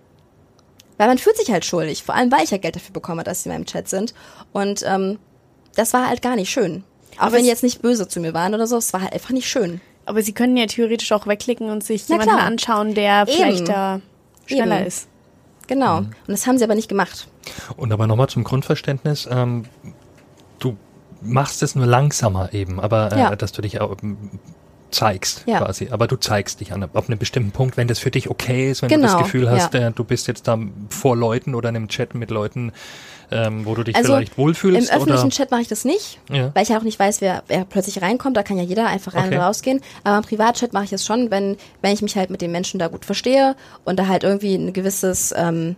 weil 0.98 1.08
man 1.08 1.18
fühlt 1.18 1.36
sich 1.36 1.50
halt 1.50 1.64
schuldig, 1.64 2.02
vor 2.02 2.14
allem 2.14 2.30
weil 2.32 2.44
ich 2.44 2.50
ja 2.50 2.58
Geld 2.58 2.76
dafür 2.76 2.92
bekomme, 2.92 3.24
dass 3.24 3.42
sie 3.42 3.48
in 3.48 3.54
meinem 3.54 3.66
Chat 3.66 3.88
sind. 3.88 4.14
Und 4.52 4.82
ähm, 4.86 5.18
das 5.74 5.92
war 5.92 6.08
halt 6.08 6.22
gar 6.22 6.36
nicht 6.36 6.50
schön. 6.50 6.84
Auch 7.16 7.22
Aber 7.24 7.32
wenn 7.36 7.42
die 7.44 7.48
jetzt 7.48 7.62
nicht 7.62 7.82
böse 7.82 8.08
zu 8.08 8.20
mir 8.20 8.34
waren 8.34 8.54
oder 8.54 8.66
so, 8.66 8.76
es 8.76 8.92
war 8.92 9.02
halt 9.02 9.12
einfach 9.12 9.30
nicht 9.30 9.48
schön. 9.48 9.80
Aber 10.04 10.22
sie 10.22 10.32
können 10.32 10.56
ja 10.56 10.66
theoretisch 10.66 11.10
auch 11.12 11.26
wegklicken 11.26 11.68
und 11.70 11.82
sich 11.82 12.04
Na 12.08 12.14
jemanden 12.16 12.34
klar. 12.36 12.46
anschauen, 12.46 12.94
der 12.94 13.22
Eben. 13.22 13.32
vielleicht 13.32 13.68
da 13.68 14.00
schneller 14.46 14.78
Eben. 14.80 14.86
ist. 14.86 15.08
Genau. 15.66 16.02
Mhm. 16.02 16.06
Und 16.06 16.28
das 16.28 16.46
haben 16.46 16.58
sie 16.58 16.64
aber 16.64 16.74
nicht 16.76 16.88
gemacht. 16.88 17.26
Und 17.76 17.92
aber 17.92 18.06
nochmal 18.06 18.28
zum 18.28 18.44
Grundverständnis, 18.44 19.28
ähm, 19.30 19.64
du 20.60 20.76
machst 21.22 21.62
es 21.62 21.74
nur 21.74 21.86
langsamer 21.86 22.52
eben, 22.54 22.78
aber 22.78 23.12
äh, 23.12 23.18
Ja. 23.18 23.36
dass 23.36 23.50
du 23.52 23.62
dich 23.62 23.80
auch 23.80 23.96
ähm, 24.02 24.30
zeigst 24.96 25.44
Ja. 25.46 25.58
quasi. 25.58 25.88
Aber 25.90 26.06
du 26.06 26.16
zeigst 26.16 26.60
dich 26.60 26.72
an 26.72 26.82
ab 26.82 26.96
einem 27.08 27.18
bestimmten 27.18 27.52
Punkt, 27.52 27.76
wenn 27.76 27.86
das 27.88 27.98
für 27.98 28.10
dich 28.10 28.28
okay 28.30 28.70
ist, 28.70 28.82
wenn 28.82 28.88
du 28.88 28.96
Genau, 28.96 29.12
das 29.12 29.18
Gefühl 29.22 29.50
hast, 29.50 29.74
ja. 29.74 29.88
äh, 29.88 29.92
du 29.92 30.02
bist 30.04 30.26
jetzt 30.26 30.48
da 30.48 30.58
vor 30.88 31.16
Leuten 31.16 31.54
oder 31.54 31.68
in 31.68 31.76
einem 31.76 31.88
Chat 31.88 32.14
mit 32.14 32.30
Leuten, 32.30 32.72
ähm, 33.30 33.66
wo 33.66 33.74
du 33.74 33.82
dich 33.82 33.96
Also 33.96 34.14
vielleicht 34.14 34.38
wohlfühlst 34.38 34.88
Im 34.90 34.96
öffentlichen 34.96 35.30
Chat 35.30 35.50
mache 35.50 35.60
ich 35.62 35.68
das 35.68 35.84
nicht, 35.84 36.20
Ja. 36.30 36.50
weil 36.54 36.62
ich 36.62 36.68
ja 36.70 36.78
auch 36.78 36.82
nicht 36.82 36.98
weiß, 36.98 37.20
wer, 37.20 37.42
wer 37.48 37.64
plötzlich 37.64 38.00
reinkommt. 38.00 38.36
Da 38.36 38.42
kann 38.42 38.56
ja 38.56 38.62
jeder 38.62 38.86
einfach 38.86 39.14
rein 39.14 39.26
Okay. 39.26 39.36
und 39.36 39.42
rausgehen. 39.42 39.80
Aber 40.04 40.16
im 40.18 40.22
Privatchat 40.24 40.72
mache 40.72 40.84
ich 40.84 40.92
es 40.92 41.04
schon, 41.04 41.30
wenn, 41.30 41.56
wenn 41.82 41.92
ich 41.92 42.02
mich 42.02 42.16
halt 42.16 42.30
mit 42.30 42.40
den 42.40 42.52
Menschen 42.52 42.78
da 42.78 42.88
gut 42.88 43.04
verstehe 43.04 43.56
und 43.84 43.98
da 43.98 44.06
halt 44.06 44.22
irgendwie 44.24 44.54
ein 44.54 44.72
gewisses, 44.72 45.34
ähm, 45.36 45.76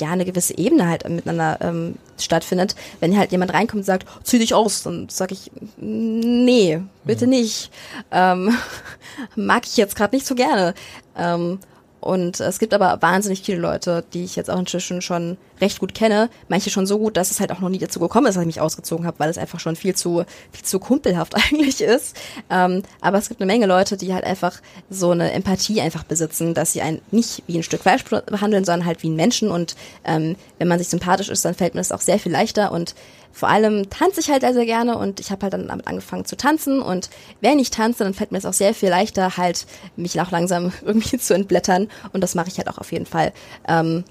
ja, 0.00 0.10
eine 0.10 0.24
gewisse 0.24 0.56
Ebene 0.58 0.88
halt 0.88 1.08
miteinander 1.08 1.58
ähm, 1.60 1.96
stattfindet. 2.18 2.74
Wenn 3.00 3.16
halt 3.16 3.32
jemand 3.32 3.52
reinkommt 3.52 3.80
und 3.80 3.84
sagt, 3.84 4.06
zieh 4.24 4.38
dich 4.38 4.54
aus, 4.54 4.82
dann 4.82 5.08
sage 5.08 5.34
ich, 5.34 5.50
nee, 5.76 6.80
bitte 7.04 7.26
nicht. 7.26 7.70
Ähm, 8.10 8.56
mag 9.36 9.66
ich 9.66 9.76
jetzt 9.76 9.96
gerade 9.96 10.14
nicht 10.14 10.26
so 10.26 10.34
gerne. 10.34 10.74
Ähm, 11.16 11.58
und 12.06 12.40
es 12.40 12.58
gibt 12.58 12.72
aber 12.72 13.02
wahnsinnig 13.02 13.42
viele 13.42 13.58
Leute, 13.58 14.04
die 14.12 14.24
ich 14.24 14.36
jetzt 14.36 14.50
auch 14.50 14.58
inzwischen 14.58 15.02
schon 15.02 15.36
recht 15.60 15.78
gut 15.80 15.94
kenne. 15.94 16.30
Manche 16.48 16.70
schon 16.70 16.86
so 16.86 16.98
gut, 16.98 17.16
dass 17.16 17.30
es 17.30 17.40
halt 17.40 17.50
auch 17.50 17.60
noch 17.60 17.68
nie 17.68 17.78
dazu 17.78 17.98
gekommen 17.98 18.26
ist, 18.26 18.36
dass 18.36 18.42
ich 18.42 18.46
mich 18.46 18.60
ausgezogen 18.60 19.06
habe, 19.06 19.18
weil 19.18 19.30
es 19.30 19.38
einfach 19.38 19.60
schon 19.60 19.76
viel 19.76 19.94
zu, 19.94 20.24
viel 20.52 20.64
zu 20.64 20.78
kumpelhaft 20.78 21.34
eigentlich 21.50 21.80
ist. 21.80 22.16
Ähm, 22.50 22.82
aber 23.00 23.18
es 23.18 23.28
gibt 23.28 23.40
eine 23.40 23.50
Menge 23.50 23.66
Leute, 23.66 23.96
die 23.96 24.14
halt 24.14 24.24
einfach 24.24 24.60
so 24.90 25.10
eine 25.10 25.32
Empathie 25.32 25.80
einfach 25.80 26.04
besitzen, 26.04 26.54
dass 26.54 26.72
sie 26.72 26.82
einen 26.82 27.00
nicht 27.10 27.42
wie 27.46 27.58
ein 27.58 27.62
Stück 27.62 27.82
Fleisch 27.82 28.04
behandeln, 28.04 28.64
sondern 28.64 28.86
halt 28.86 29.02
wie 29.02 29.08
einen 29.08 29.16
Menschen. 29.16 29.50
Und 29.50 29.76
ähm, 30.04 30.36
wenn 30.58 30.68
man 30.68 30.78
sich 30.78 30.88
sympathisch 30.88 31.28
ist, 31.28 31.44
dann 31.44 31.54
fällt 31.54 31.74
mir 31.74 31.80
das 31.80 31.92
auch 31.92 32.00
sehr 32.00 32.18
viel 32.18 32.32
leichter. 32.32 32.72
Und 32.72 32.94
vor 33.36 33.50
allem 33.50 33.90
tanze 33.90 34.20
ich 34.20 34.30
halt 34.30 34.40
sehr, 34.40 34.54
sehr 34.54 34.64
gerne 34.64 34.96
und 34.96 35.20
ich 35.20 35.30
habe 35.30 35.42
halt 35.42 35.52
dann 35.52 35.68
damit 35.68 35.86
angefangen 35.86 36.24
zu 36.24 36.38
tanzen 36.38 36.80
und 36.80 37.10
wenn 37.42 37.58
ich 37.58 37.68
tanze, 37.68 38.02
dann 38.02 38.14
fällt 38.14 38.32
mir 38.32 38.38
es 38.38 38.46
auch 38.46 38.54
sehr 38.54 38.72
viel 38.72 38.88
leichter, 38.88 39.36
halt 39.36 39.66
mich 39.94 40.18
auch 40.22 40.30
langsam 40.30 40.72
irgendwie 40.82 41.18
zu 41.18 41.34
entblättern 41.34 41.88
und 42.14 42.22
das 42.22 42.34
mache 42.34 42.48
ich 42.48 42.56
halt 42.56 42.68
auch 42.68 42.78
auf 42.78 42.92
jeden 42.92 43.04
Fall. 43.04 43.34
Ähm, 43.68 44.04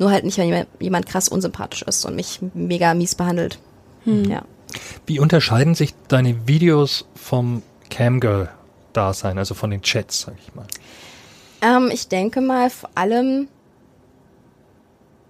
nur 0.00 0.10
halt 0.10 0.24
nicht, 0.24 0.38
wenn 0.38 0.46
jemand, 0.48 0.68
jemand 0.80 1.06
krass 1.06 1.28
unsympathisch 1.28 1.82
ist 1.82 2.04
und 2.04 2.16
mich 2.16 2.40
mega 2.52 2.94
mies 2.94 3.14
behandelt. 3.14 3.60
Ja. 4.04 4.42
Wie 5.06 5.20
unterscheiden 5.20 5.76
sich 5.76 5.94
deine 6.08 6.48
Videos 6.48 7.06
vom 7.14 7.62
Camgirl-Dasein, 7.90 9.38
also 9.38 9.54
von 9.54 9.70
den 9.70 9.82
Chats, 9.82 10.22
sag 10.22 10.34
ich 10.42 10.52
mal? 10.52 10.66
Ähm, 11.60 11.90
ich 11.92 12.08
denke 12.08 12.40
mal 12.40 12.70
vor 12.70 12.90
allem 12.96 13.46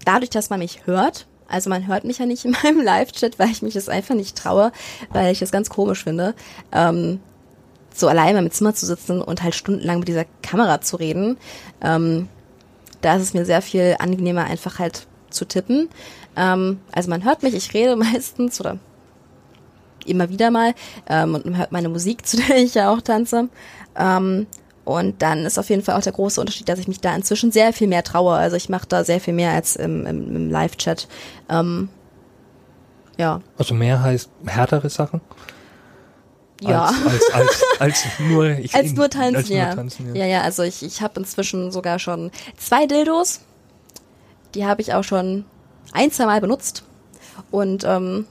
dadurch, 0.07 0.31
dass 0.31 0.49
man 0.49 0.61
mich 0.61 0.87
hört. 0.87 1.27
Also 1.53 1.71
man 1.71 1.87
hört 1.87 2.05
mich 2.05 2.19
ja 2.19 2.27
nicht 2.27 2.45
in 2.45 2.57
meinem 2.63 2.81
Live-Chat, 2.81 3.39
weil 3.39 3.51
ich 3.51 3.63
mich 3.63 3.75
das 3.75 3.89
einfach 3.89 4.15
nicht 4.15 4.37
traue, 4.37 4.73
weil 5.11 5.33
ich 5.33 5.39
das 5.39 5.53
ganz 5.53 5.71
komisch 5.71 6.05
finde. 6.05 6.35
Ähm, 6.73 7.21
so 7.95 8.09
allein 8.09 8.37
im 8.37 8.51
Zimmer 8.51 8.75
zu 8.75 8.87
sitzen 8.87 9.21
und 9.21 9.43
halt 9.43 9.55
stundenlang 9.55 9.99
mit 9.99 10.09
dieser 10.09 10.25
Kamera 10.43 10.81
zu 10.81 10.97
reden. 10.97 11.37
Ähm, 11.83 12.29
da 13.03 13.17
ist 13.17 13.23
es 13.23 13.35
mir 13.35 13.45
sehr 13.45 13.63
viel 13.63 13.97
angenehmer, 13.99 14.45
einfach 14.45 14.79
halt 14.79 15.07
zu 15.31 15.45
tippen. 15.45 15.89
Ähm, 16.37 16.81
also 16.93 17.11
man 17.11 17.25
hört 17.25 17.43
mich, 17.43 17.55
ich 17.55 17.75
rede 17.75 17.97
meistens 18.13 18.61
oder 18.61 18.79
immer 20.07 20.31
wieder 20.31 20.51
mal 20.51 20.75
ähm, 21.09 21.35
und 21.35 21.45
man 21.45 21.59
hört 21.59 21.73
meine 21.73 21.89
Musik, 21.89 22.27
zu 22.27 22.39
der 22.39 22.57
ich 22.57 22.75
ja 22.75 22.91
auch 22.91 23.03
tanze. 23.03 23.49
Ähm, 23.97 24.47
und 24.85 25.23
dann 25.23 25.45
ist 25.45 25.59
auf 25.59 25.71
jeden 25.71 25.83
Fall 25.83 25.97
auch 25.97 26.03
der 26.03 26.13
große 26.13 26.41
Unterschied, 26.41 26.69
dass 26.69 26.79
ich 26.79 26.89
mich 26.89 27.01
da 27.01 27.15
inzwischen 27.15 27.53
sehr 27.53 27.73
viel 27.73 27.87
mehr 27.87 28.03
traue. 28.03 28.35
Also 28.35 28.57
ich 28.57 28.69
mache 28.69 28.87
da 28.89 29.05
sehr 29.05 29.21
viel 29.21 29.35
mehr 29.35 29.53
als 29.53 29.77
im, 29.77 30.07
im, 30.07 30.35
im 30.35 30.51
Live-Chat. 30.51 31.07
Ähm, 31.49 31.89
ja, 33.17 33.41
Also 33.59 33.75
mehr 33.75 34.03
heißt 34.03 34.31
härtere 34.47 34.91
Sachen? 34.91 35.21
ja. 36.61 36.85
Als, 36.87 37.05
als, 37.07 37.33
als, 37.33 37.65
als 37.79 38.05
nur, 38.21 38.47
ich, 38.59 38.75
Als 38.75 38.93
nur 38.93 39.11
tanzen, 39.11 39.37
als 39.37 39.49
nur 39.49 39.59
ja. 39.59 39.75
tanzen, 39.75 40.15
ja. 40.17 40.27
Ja, 40.27 40.41
also 40.43 40.63
ich, 40.63 40.83
ich 40.83 41.03
habe 41.03 41.21
inzwischen 41.21 41.71
sogar 41.71 41.99
schon 41.99 42.31
zwei 42.57 42.87
Dildos. 42.87 43.41
Die 44.55 44.67
habe 44.67 44.81
ich 44.83 44.95
auch 44.95 45.05
schon 45.05 45.45
ein, 45.93 46.11
zwei 46.11 46.27
Mal 46.27 46.41
benutzt. 46.41 46.85
Und 47.51 47.85
ähm, 47.85 48.27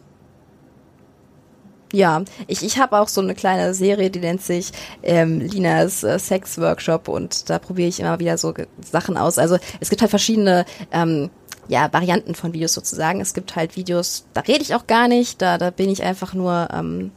ja, 1.92 2.24
ich, 2.48 2.64
ich 2.64 2.78
habe 2.78 3.00
auch 3.00 3.08
so 3.08 3.22
eine 3.22 3.36
kleine 3.36 3.74
Serie, 3.74 4.10
die 4.10 4.20
nennt 4.20 4.42
sich 4.42 4.72
ähm, 5.04 5.40
Linas 5.40 6.04
äh, 6.04 6.20
Sex 6.20 6.58
Workshop 6.58 7.08
und 7.08 7.50
da 7.50 7.60
probiere 7.60 7.90
ich 7.90 8.00
immer 8.00 8.20
wieder 8.20 8.38
so 8.38 8.54
Sachen 8.80 9.18
aus. 9.18 9.38
Also 9.38 9.58
es 9.80 9.90
gibt 9.90 10.02
halt 10.02 10.10
verschiedene 10.10 10.66
ähm, 10.92 11.30
ja, 11.68 11.92
Varianten 11.92 12.36
von 12.36 12.54
Videos 12.54 12.74
sozusagen. 12.74 13.22
Es 13.22 13.34
gibt 13.34 13.56
halt 13.56 13.76
Videos, 13.76 14.26
da 14.34 14.42
rede 14.42 14.62
ich 14.62 14.76
auch 14.76 14.88
gar 14.88 15.08
nicht, 15.08 15.42
da, 15.42 15.58
da 15.58 15.70
bin 15.70 15.90
ich 15.90 16.04
einfach 16.04 16.34
nur 16.34 16.70
ähm, 16.74 17.12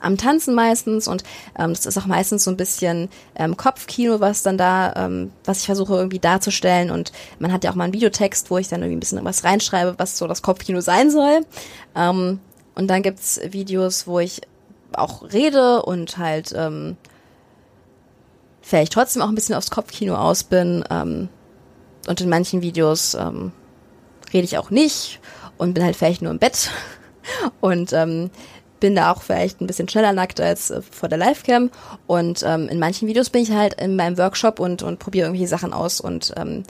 am 0.00 0.16
Tanzen 0.16 0.54
meistens 0.54 1.08
und 1.08 1.24
ähm, 1.58 1.72
das 1.72 1.86
ist 1.86 1.98
auch 1.98 2.06
meistens 2.06 2.44
so 2.44 2.50
ein 2.50 2.56
bisschen 2.56 3.08
ähm, 3.34 3.56
Kopfkino, 3.56 4.20
was 4.20 4.42
dann 4.42 4.58
da, 4.58 4.92
ähm, 4.96 5.32
was 5.44 5.60
ich 5.60 5.66
versuche 5.66 5.94
irgendwie 5.94 6.20
darzustellen 6.20 6.90
und 6.90 7.12
man 7.38 7.52
hat 7.52 7.64
ja 7.64 7.70
auch 7.70 7.74
mal 7.74 7.84
einen 7.84 7.94
Videotext, 7.94 8.50
wo 8.50 8.58
ich 8.58 8.68
dann 8.68 8.80
irgendwie 8.80 8.96
ein 8.96 9.00
bisschen 9.00 9.24
was 9.24 9.44
reinschreibe, 9.44 9.94
was 9.98 10.18
so 10.18 10.26
das 10.26 10.42
Kopfkino 10.42 10.80
sein 10.80 11.10
soll. 11.10 11.44
Ähm, 11.96 12.40
und 12.78 12.86
dann 12.86 13.02
gibt's 13.02 13.40
Videos, 13.50 14.06
wo 14.06 14.20
ich 14.20 14.40
auch 14.92 15.32
rede 15.32 15.82
und 15.82 16.16
halt 16.16 16.54
ähm, 16.56 16.96
vielleicht 18.62 18.92
trotzdem 18.92 19.20
auch 19.20 19.28
ein 19.28 19.34
bisschen 19.34 19.56
aufs 19.56 19.72
Kopfkino 19.72 20.14
aus 20.14 20.44
bin. 20.44 20.84
Ähm, 20.88 21.28
und 22.06 22.20
in 22.20 22.28
manchen 22.28 22.62
Videos 22.62 23.14
ähm, 23.14 23.50
rede 24.32 24.44
ich 24.44 24.58
auch 24.58 24.70
nicht 24.70 25.18
und 25.56 25.74
bin 25.74 25.82
halt 25.82 25.96
vielleicht 25.96 26.22
nur 26.22 26.30
im 26.30 26.38
Bett 26.38 26.70
und 27.60 27.92
ähm, 27.92 28.30
bin 28.78 28.94
da 28.94 29.10
auch 29.10 29.22
vielleicht 29.22 29.60
ein 29.60 29.66
bisschen 29.66 29.88
schneller 29.88 30.12
nackt 30.12 30.40
als 30.40 30.70
äh, 30.70 30.80
vor 30.80 31.08
der 31.08 31.18
Livecam. 31.18 31.70
Und 32.06 32.44
ähm, 32.46 32.68
in 32.68 32.78
manchen 32.78 33.08
Videos 33.08 33.28
bin 33.28 33.42
ich 33.42 33.50
halt 33.50 33.74
in 33.74 33.96
meinem 33.96 34.16
Workshop 34.18 34.60
und, 34.60 34.84
und 34.84 35.00
probiere 35.00 35.26
irgendwelche 35.26 35.50
Sachen 35.50 35.72
aus 35.72 36.00
und 36.00 36.32
ähm, 36.36 36.62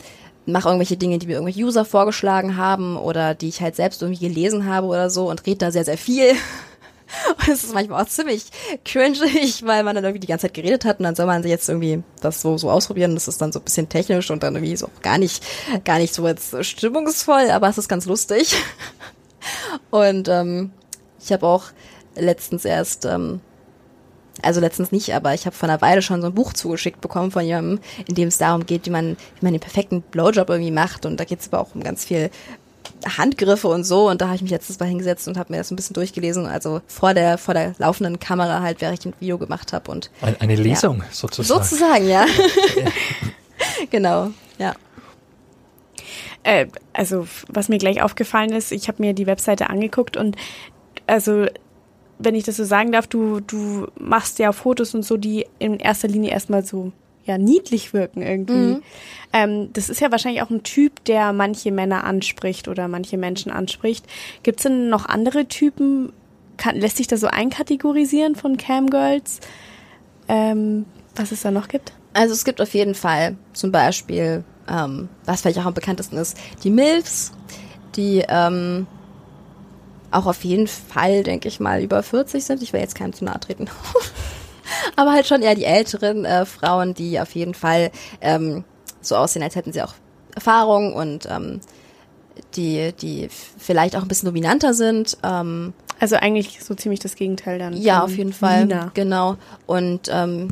mache 0.49 0.69
irgendwelche 0.69 0.97
Dinge, 0.97 1.19
die 1.19 1.27
mir 1.27 1.35
irgendwelche 1.35 1.63
User 1.63 1.85
vorgeschlagen 1.85 2.57
haben 2.57 2.97
oder 2.97 3.35
die 3.35 3.49
ich 3.49 3.61
halt 3.61 3.77
selbst 3.77 4.03
irgendwie 4.03 4.29
gelesen 4.29 4.67
habe 4.67 4.87
oder 4.87 5.11
so 5.11 5.31
und 5.31 5.47
rede 5.47 5.59
da 5.59 5.71
sehr, 5.71 5.85
sehr 5.85 5.99
viel. 5.99 6.33
Und 7.39 7.49
es 7.49 7.65
ist 7.65 7.73
manchmal 7.73 8.03
auch 8.03 8.09
ziemlich 8.09 8.45
cringig, 8.85 9.63
weil 9.65 9.83
man 9.83 9.95
dann 9.95 10.05
irgendwie 10.05 10.21
die 10.21 10.27
ganze 10.27 10.43
Zeit 10.43 10.53
geredet 10.53 10.85
hat 10.85 10.99
und 10.99 11.05
dann 11.05 11.15
soll 11.15 11.25
man 11.25 11.43
jetzt 11.43 11.67
irgendwie 11.67 12.03
das 12.21 12.43
so, 12.43 12.59
so 12.59 12.71
ausprobieren. 12.71 13.15
Das 13.15 13.29
ist 13.29 13.41
dann 13.41 13.51
so 13.51 13.61
ein 13.61 13.65
bisschen 13.65 13.89
technisch 13.89 14.31
und 14.31 14.43
dann 14.43 14.55
irgendwie 14.55 14.77
so 14.77 14.91
gar 15.01 15.17
nicht, 15.17 15.43
gar 15.87 15.97
nicht 15.97 16.13
so 16.13 16.27
jetzt 16.27 16.63
stimmungsvoll, 16.63 17.51
aber 17.51 17.67
es 17.67 17.79
ist 17.79 17.89
ganz 17.89 18.05
lustig. 18.05 18.55
Und 19.91 20.29
ähm, 20.29 20.73
ich 21.19 21.33
habe 21.33 21.47
auch 21.47 21.67
letztens 22.15 22.65
erst, 22.65 23.07
ähm, 23.07 23.41
also 24.43 24.61
letztens 24.61 24.93
nicht, 24.93 25.15
aber 25.15 25.35
ich 25.35 25.47
habe 25.47 25.57
vor 25.57 25.69
einer 25.69 25.81
Weile 25.81 26.03
schon 26.03 26.21
so 26.21 26.29
ein 26.29 26.35
Buch 26.35 26.53
zugeschickt 26.53 27.01
bekommen 27.01 27.31
von 27.31 27.45
jemandem, 27.45 27.81
in 28.07 28.15
dem 28.15 28.29
es 28.29 28.39
darum 28.39 28.67
geht, 28.67 28.87
wie 28.87 28.91
man, 28.91 29.17
wie 29.39 29.45
man 29.45 29.53
den 29.53 29.61
perfekten 29.61 30.03
Blowjob 30.03 30.49
irgendwie 30.49 30.71
macht. 30.71 31.07
Und 31.07 31.19
da 31.19 31.25
geht 31.25 31.41
es 31.41 31.53
aber 31.53 31.61
auch 31.61 31.75
um 31.75 31.83
ganz 31.83 32.05
viel 32.05 32.31
Handgriffe 33.17 33.69
und 33.69 33.85
so. 33.85 34.09
Und 34.09 34.21
da 34.21 34.27
habe 34.27 34.37
ich 34.37 34.43
mich 34.43 34.51
letztes 34.51 34.79
Mal 34.79 34.87
hingesetzt 34.87 35.29
und 35.29 35.37
habe 35.37 35.53
mir 35.53 35.59
das 35.59 35.71
ein 35.71 35.77
bisschen 35.77 35.95
durchgelesen. 35.95 36.47
Also 36.47 36.81
vor 36.87 37.15
der, 37.15 37.39
vor 37.39 37.55
der 37.55 37.75
laufenden 37.79 38.19
Kamera 38.19 38.61
halt, 38.61 38.81
während 38.81 38.99
ich 38.99 39.07
ein 39.07 39.15
Video 39.21 39.39
gemacht 39.39 39.73
habe. 39.73 39.91
Und 39.91 40.11
Ein, 40.21 40.37
eine 40.41 40.57
Lesung 40.57 41.03
sozusagen. 41.11 41.63
sozusagen, 41.63 42.09
ja. 42.09 42.27
genau, 43.91 44.31
ja. 44.59 44.75
Äh, 46.43 46.67
also, 46.93 47.27
was 47.49 47.69
mir 47.69 47.79
gleich 47.79 48.03
aufgefallen 48.03 48.53
ist, 48.53 48.73
ich 48.73 48.89
habe 48.89 49.03
mir 49.03 49.13
die 49.13 49.27
Webseite 49.27 49.71
angeguckt 49.71 50.17
und 50.17 50.37
also, 51.07 51.47
wenn 52.19 52.35
ich 52.35 52.45
das 52.45 52.57
so 52.57 52.65
sagen 52.65 52.93
darf, 52.93 53.07
du, 53.07 53.41
du 53.41 53.89
machst 53.99 54.39
ja 54.39 54.53
Fotos 54.53 54.95
und 54.95 55.05
so, 55.05 55.17
die 55.17 55.47
in 55.59 55.79
erster 55.79 56.09
Linie 56.09 56.31
erstmal 56.31 56.65
so 56.65 56.93
ja 57.25 57.39
niedlich 57.39 57.93
wirken 57.93 58.23
irgendwie. 58.23 58.83
Ähm, 59.33 59.71
das 59.75 59.91
ist 59.91 60.01
ja 60.01 60.11
wahrscheinlich 60.11 60.43
auch 60.43 60.51
ein 60.51 60.63
Typ, 60.63 61.05
der 61.05 61.33
manche 61.33 61.71
Männer 61.71 62.05
anspricht 62.05 62.67
oder 62.67 62.89
manche 62.89 63.19
Menschen 63.19 63.53
anspricht. 63.53 64.07
Gibt 64.43 64.61
es 64.61 64.63
denn 64.65 64.89
noch 64.89 65.07
andere 65.07 65.47
Typen? 65.47 66.13
Kann, 66.57 66.77
lässt 66.77 66.97
sich 66.97 67.07
das 67.07 67.21
so 67.21 67.29
einkategorisieren 67.29 68.35
von 68.35 68.57
Camgirls? 68.57 69.41
Ähm, 70.27 70.87
was 71.15 71.31
es 71.31 71.43
da 71.43 71.51
noch 71.51 71.69
gibt? 71.69 71.93
Also 72.15 72.35
es 72.35 72.45
gibt 72.45 72.61
auf 72.61 72.75
jeden 72.75 72.95
Fall 72.95 73.37
zum 73.53 73.71
Beispiel, 73.71 74.43
ähm, 74.69 75.09
was 75.25 75.43
vielleicht 75.43 75.59
auch 75.59 75.67
am 75.67 75.75
bekanntesten 75.75 76.17
ist, 76.17 76.37
die 76.65 76.71
Milfs, 76.71 77.33
die 77.95 78.25
ähm, 78.29 78.87
auch 80.11 80.27
auf 80.27 80.45
jeden 80.45 80.67
Fall, 80.67 81.23
denke 81.23 81.49
ich 81.49 81.61
mal, 81.61 81.83
über 81.83 82.03
40 82.03 82.45
sind. 82.45 82.63
Ich 82.63 82.73
will 82.73 82.81
jetzt 82.81 82.95
keinem 82.95 83.13
zu 83.13 83.25
nahe 83.25 83.41
treten. 83.41 83.69
Aber 84.97 85.13
halt 85.13 85.27
schon 85.27 85.43
eher 85.43 85.55
die 85.55 85.65
älteren 85.65 86.25
äh, 86.25 86.45
Frauen, 86.45 86.95
die 86.95 87.19
auf 87.21 87.35
jeden 87.35 87.55
Fall 87.55 87.91
ähm, 88.21 88.65
so 89.01 89.17
aussehen, 89.17 89.43
als 89.43 89.57
hätten 89.57 89.73
sie 89.73 89.83
auch 89.83 89.95
Erfahrung 90.35 90.93
und 90.95 91.27
ähm, 91.31 91.61
die, 92.55 92.93
die 92.93 93.29
vielleicht 93.59 93.97
auch 93.97 94.03
ein 94.03 94.09
bisschen 94.09 94.27
dominanter 94.27 94.75
sind. 94.75 95.17
Ähm, 95.23 95.73
Also 96.01 96.17
eigentlich 96.17 96.63
so 96.63 96.75
ziemlich 96.75 97.01
das 97.01 97.15
Gegenteil 97.17 97.59
dann. 97.59 97.77
ja, 97.77 98.03
auf 98.03 98.17
jeden 98.17 98.33
Fall. 98.33 98.63
Lina. 98.63 98.91
Genau. 98.95 99.37
Und 99.67 100.09
ähm, 100.13 100.49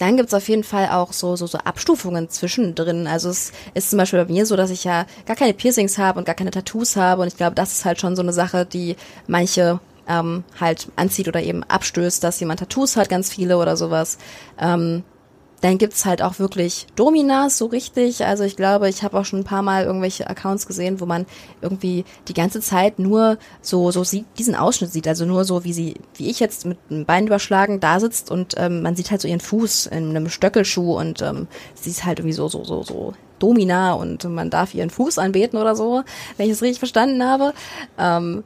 dann 0.00 0.16
gibt's 0.16 0.32
auf 0.32 0.48
jeden 0.48 0.64
Fall 0.64 0.88
auch 0.88 1.12
so, 1.12 1.36
so, 1.36 1.46
so 1.46 1.58
Abstufungen 1.58 2.30
zwischendrin. 2.30 3.06
Also 3.06 3.28
es 3.28 3.52
ist 3.74 3.90
zum 3.90 3.98
Beispiel 3.98 4.24
bei 4.24 4.32
mir 4.32 4.46
so, 4.46 4.56
dass 4.56 4.70
ich 4.70 4.84
ja 4.84 5.04
gar 5.26 5.36
keine 5.36 5.52
Piercings 5.52 5.98
habe 5.98 6.18
und 6.18 6.24
gar 6.24 6.34
keine 6.34 6.50
Tattoos 6.50 6.96
habe. 6.96 7.22
Und 7.22 7.28
ich 7.28 7.36
glaube, 7.36 7.54
das 7.54 7.72
ist 7.72 7.84
halt 7.84 8.00
schon 8.00 8.16
so 8.16 8.22
eine 8.22 8.32
Sache, 8.32 8.64
die 8.64 8.96
manche 9.26 9.78
ähm, 10.08 10.44
halt 10.58 10.88
anzieht 10.96 11.28
oder 11.28 11.42
eben 11.42 11.62
abstößt, 11.64 12.24
dass 12.24 12.40
jemand 12.40 12.60
Tattoos 12.60 12.96
hat, 12.96 13.10
ganz 13.10 13.30
viele 13.30 13.58
oder 13.58 13.76
sowas. 13.76 14.16
Ähm, 14.58 15.04
dann 15.60 15.78
gibt's 15.78 16.04
halt 16.06 16.22
auch 16.22 16.38
wirklich 16.38 16.86
Dominas 16.96 17.58
so 17.58 17.66
richtig. 17.66 18.24
Also 18.24 18.44
ich 18.44 18.56
glaube, 18.56 18.88
ich 18.88 19.02
habe 19.02 19.18
auch 19.18 19.24
schon 19.24 19.40
ein 19.40 19.44
paar 19.44 19.62
Mal 19.62 19.84
irgendwelche 19.84 20.28
Accounts 20.28 20.66
gesehen, 20.66 21.00
wo 21.00 21.06
man 21.06 21.26
irgendwie 21.60 22.04
die 22.28 22.34
ganze 22.34 22.60
Zeit 22.60 22.98
nur 22.98 23.38
so 23.60 23.90
so 23.90 24.04
sieht, 24.04 24.26
diesen 24.38 24.54
Ausschnitt 24.54 24.92
sieht. 24.92 25.06
Also 25.06 25.26
nur 25.26 25.44
so, 25.44 25.64
wie 25.64 25.72
sie, 25.72 25.94
wie 26.14 26.30
ich 26.30 26.40
jetzt 26.40 26.64
mit 26.64 26.78
einem 26.90 27.04
Bein 27.04 27.26
überschlagen 27.26 27.80
da 27.80 28.00
sitzt 28.00 28.30
und 28.30 28.54
ähm, 28.56 28.82
man 28.82 28.96
sieht 28.96 29.10
halt 29.10 29.20
so 29.20 29.28
ihren 29.28 29.40
Fuß 29.40 29.86
in 29.86 30.10
einem 30.10 30.28
Stöckelschuh 30.28 30.98
und 30.98 31.20
ähm, 31.22 31.46
sie 31.74 31.90
ist 31.90 32.04
halt 32.04 32.20
irgendwie 32.20 32.34
so 32.34 32.48
so 32.48 32.64
so 32.64 32.82
so 32.82 33.12
Domina 33.38 33.94
und 33.94 34.24
man 34.24 34.50
darf 34.50 34.74
ihren 34.74 34.90
Fuß 34.90 35.18
anbeten 35.18 35.58
oder 35.58 35.74
so, 35.74 36.02
wenn 36.36 36.46
ich 36.46 36.52
es 36.52 36.62
richtig 36.62 36.78
verstanden 36.78 37.24
habe. 37.24 37.52
Ähm, 37.98 38.44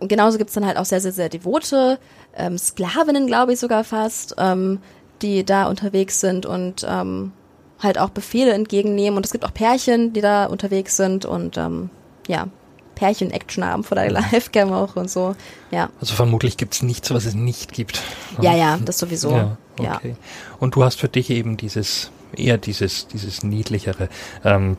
und 0.00 0.08
genauso 0.08 0.38
gibt's 0.38 0.54
dann 0.54 0.66
halt 0.66 0.76
auch 0.76 0.84
sehr, 0.84 1.00
sehr, 1.00 1.12
sehr 1.12 1.28
devote 1.28 1.98
ähm, 2.36 2.58
Sklavinnen, 2.58 3.26
glaube 3.26 3.52
ich 3.52 3.60
sogar 3.60 3.84
fast, 3.84 4.34
ähm, 4.38 4.80
die 5.24 5.42
da 5.44 5.66
unterwegs 5.66 6.20
sind 6.20 6.46
und 6.46 6.86
ähm, 6.88 7.32
halt 7.80 7.98
auch 7.98 8.10
Befehle 8.10 8.52
entgegennehmen. 8.52 9.16
Und 9.16 9.26
es 9.26 9.32
gibt 9.32 9.44
auch 9.44 9.52
Pärchen, 9.54 10.12
die 10.12 10.20
da 10.20 10.44
unterwegs 10.46 10.96
sind 10.96 11.24
und 11.24 11.56
ähm, 11.56 11.90
ja, 12.28 12.46
Pärchen-Action 12.94 13.64
haben 13.64 13.82
vor 13.84 13.96
der 13.96 14.10
Livecam 14.10 14.72
auch 14.72 14.94
und 14.96 15.10
so. 15.10 15.34
Ja, 15.72 15.88
Also 16.00 16.14
vermutlich 16.14 16.56
gibt's 16.56 16.82
nichts, 16.82 17.10
was 17.12 17.24
es 17.24 17.34
nicht 17.34 17.72
gibt. 17.72 18.00
ja, 18.40 18.54
ja, 18.54 18.78
das 18.84 18.98
sowieso. 18.98 19.30
Ja, 19.32 19.56
ja. 19.80 19.96
okay. 19.96 20.14
Und 20.60 20.76
du 20.76 20.84
hast 20.84 21.00
für 21.00 21.08
dich 21.08 21.30
eben 21.30 21.56
dieses, 21.56 22.10
eher 22.36 22.58
dieses, 22.58 23.08
dieses 23.08 23.42
niedlichere. 23.42 24.08
Ähm, 24.44 24.76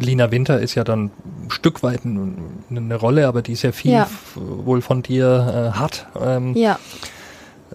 Lina 0.00 0.30
Winter 0.30 0.60
ist 0.60 0.74
ja 0.74 0.84
dann 0.84 1.04
ein 1.44 1.50
Stück 1.50 1.82
weit 1.82 2.00
eine 2.04 2.94
Rolle, 2.96 3.26
aber 3.28 3.42
die 3.42 3.54
sehr 3.54 3.72
viel 3.72 3.92
Ja. 3.92 4.08
wohl 4.34 4.80
von 4.82 5.02
dir 5.02 5.72
äh, 5.74 5.78
hat. 5.78 6.06
Ähm, 6.20 6.54
Ja. 6.56 6.78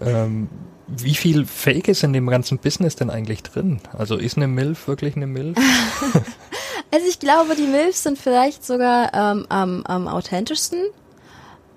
ähm, 0.00 0.48
wie 0.88 1.14
viel 1.14 1.46
Fake 1.46 1.88
ist 1.88 2.02
in 2.02 2.12
dem 2.12 2.26
ganzen 2.28 2.58
Business 2.58 2.96
denn 2.96 3.10
eigentlich 3.10 3.42
drin? 3.42 3.80
Also 3.96 4.16
ist 4.16 4.36
eine 4.36 4.48
MILF 4.48 4.88
wirklich 4.88 5.16
eine 5.16 5.26
MILF? 5.26 5.56
Also 6.90 7.06
ich 7.06 7.18
glaube, 7.18 7.54
die 7.54 7.66
Milfs 7.66 8.02
sind 8.02 8.18
vielleicht 8.18 8.64
sogar 8.64 9.12
ähm, 9.12 9.46
am, 9.50 9.84
am 9.84 10.08
authentischsten. 10.08 10.86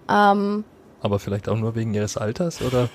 Ähm, 0.09 0.63
aber 1.01 1.19
vielleicht 1.19 1.49
auch 1.49 1.57
nur 1.57 1.75
wegen 1.75 1.93
ihres 1.93 2.15
Alters 2.15 2.61
oder? 2.61 2.87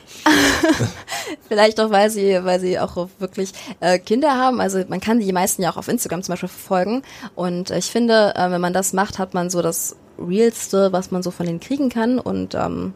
Vielleicht 1.48 1.80
auch, 1.80 1.90
weil 1.90 2.08
sie, 2.08 2.38
weil 2.44 2.60
sie 2.60 2.78
auch 2.78 3.08
wirklich 3.18 3.52
äh, 3.80 3.98
Kinder 3.98 4.36
haben. 4.36 4.60
Also 4.60 4.80
man 4.86 5.00
kann 5.00 5.18
die 5.18 5.32
meisten 5.32 5.62
ja 5.62 5.72
auch 5.72 5.76
auf 5.76 5.88
Instagram 5.88 6.22
zum 6.22 6.34
Beispiel 6.34 6.48
verfolgen. 6.48 7.02
Und 7.34 7.70
ich 7.70 7.86
finde, 7.86 8.32
äh, 8.36 8.48
wenn 8.52 8.60
man 8.60 8.72
das 8.72 8.92
macht, 8.92 9.18
hat 9.18 9.34
man 9.34 9.50
so 9.50 9.60
das 9.60 9.96
Realste, 10.20 10.92
was 10.92 11.10
man 11.10 11.24
so 11.24 11.32
von 11.32 11.46
denen 11.46 11.58
kriegen 11.58 11.88
kann. 11.88 12.20
Und 12.20 12.54
ähm, 12.54 12.94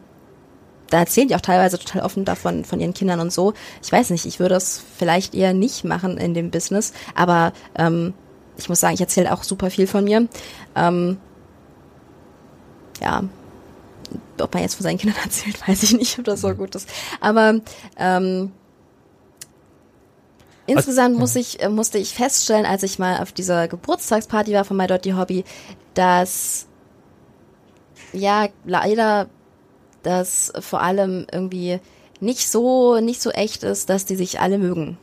da 0.91 0.99
erzählen 0.99 1.29
die 1.29 1.35
auch 1.35 1.41
teilweise 1.41 1.79
total 1.79 2.03
offen 2.03 2.25
davon, 2.25 2.65
von 2.65 2.79
ihren 2.79 2.93
Kindern 2.93 3.21
und 3.21 3.33
so. 3.33 3.53
Ich 3.81 3.91
weiß 3.91 4.11
nicht, 4.11 4.25
ich 4.25 4.39
würde 4.39 4.55
das 4.55 4.83
vielleicht 4.97 5.33
eher 5.33 5.53
nicht 5.53 5.85
machen 5.85 6.17
in 6.17 6.33
dem 6.33 6.51
Business. 6.51 6.93
Aber 7.15 7.53
ähm, 7.75 8.13
ich 8.57 8.69
muss 8.69 8.81
sagen, 8.81 8.93
ich 8.93 9.01
erzähle 9.01 9.33
auch 9.33 9.43
super 9.43 9.71
viel 9.71 9.87
von 9.87 10.03
mir. 10.03 10.27
Ähm, 10.75 11.17
ja, 12.99 13.23
ob 14.39 14.53
man 14.53 14.63
jetzt 14.63 14.75
von 14.75 14.83
seinen 14.83 14.97
Kindern 14.97 15.17
erzählt, 15.23 15.65
weiß 15.65 15.81
ich 15.83 15.93
nicht, 15.93 16.19
ob 16.19 16.25
das 16.25 16.41
so 16.41 16.53
gut 16.53 16.75
ist. 16.75 16.89
Aber 17.21 17.61
ähm, 17.97 18.51
insgesamt 20.65 21.17
muss 21.17 21.37
ich, 21.37 21.63
äh, 21.63 21.69
musste 21.69 21.99
ich 21.99 22.13
feststellen, 22.13 22.65
als 22.65 22.83
ich 22.83 22.99
mal 22.99 23.19
auf 23.19 23.31
dieser 23.31 23.69
Geburtstagsparty 23.69 24.53
war 24.53 24.65
von 24.65 24.75
My 24.75 24.87
Dirty 24.87 25.11
Hobby, 25.11 25.45
dass 25.93 26.67
ja 28.11 28.49
leider 28.65 29.29
das 30.03 30.51
vor 30.59 30.81
allem 30.81 31.27
irgendwie 31.31 31.79
nicht 32.19 32.49
so 32.49 32.99
nicht 32.99 33.21
so 33.21 33.31
echt 33.31 33.63
ist, 33.63 33.89
dass 33.89 34.05
die 34.05 34.15
sich 34.15 34.39
alle 34.39 34.57
mögen. 34.57 34.97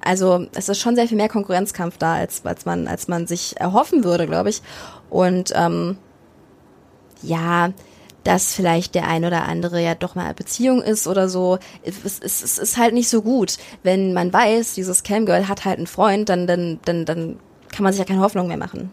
Also 0.00 0.46
es 0.54 0.68
ist 0.68 0.80
schon 0.80 0.94
sehr 0.94 1.08
viel 1.08 1.16
mehr 1.16 1.28
Konkurrenzkampf 1.28 1.98
da, 1.98 2.14
als, 2.14 2.44
als 2.44 2.64
man 2.64 2.86
als 2.86 3.08
man 3.08 3.26
sich 3.26 3.58
erhoffen 3.60 4.04
würde, 4.04 4.26
glaube 4.26 4.50
ich. 4.50 4.62
Und 5.10 5.52
ähm, 5.54 5.98
ja, 7.22 7.72
dass 8.26 8.54
vielleicht 8.54 8.94
der 8.96 9.06
ein 9.06 9.24
oder 9.24 9.44
andere 9.44 9.80
ja 9.80 9.94
doch 9.94 10.16
mal 10.16 10.24
eine 10.24 10.34
Beziehung 10.34 10.82
ist 10.82 11.06
oder 11.06 11.28
so. 11.28 11.58
Es, 11.82 12.18
es, 12.20 12.42
es 12.42 12.58
ist 12.58 12.76
halt 12.76 12.92
nicht 12.92 13.08
so 13.08 13.22
gut. 13.22 13.56
Wenn 13.84 14.14
man 14.14 14.32
weiß, 14.32 14.74
dieses 14.74 15.04
Camgirl 15.04 15.48
hat 15.48 15.64
halt 15.64 15.78
einen 15.78 15.86
Freund, 15.86 16.28
dann, 16.28 16.46
dann, 16.46 16.80
dann, 16.84 17.04
dann 17.04 17.38
kann 17.72 17.84
man 17.84 17.92
sich 17.92 18.00
ja 18.00 18.04
keine 18.04 18.20
Hoffnung 18.20 18.48
mehr 18.48 18.56
machen. 18.56 18.90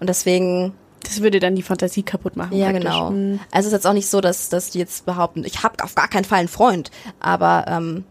Und 0.00 0.08
deswegen, 0.08 0.72
Das 1.02 1.22
würde 1.22 1.40
dann 1.40 1.54
die 1.54 1.62
Fantasie 1.62 2.02
kaputt 2.02 2.36
machen. 2.36 2.56
ja 2.56 2.70
praktisch. 2.70 2.84
genau. 2.84 3.08
Hm. 3.10 3.40
Also 3.50 3.66
es 3.66 3.66
ist 3.66 3.72
jetzt 3.72 3.86
auch 3.86 3.92
nicht 3.92 4.08
so, 4.08 4.20
dass, 4.20 4.48
dass 4.48 4.70
die 4.70 4.78
jetzt 4.78 5.06
behaupten, 5.06 5.44
ich 5.44 5.62
habe 5.62 5.82
auf 5.82 5.94
gar 5.94 6.08
keinen 6.08 6.24
Fall 6.24 6.40
einen 6.40 6.48
Freund. 6.48 6.90
Aber 7.20 7.64
ähm, 7.68 8.04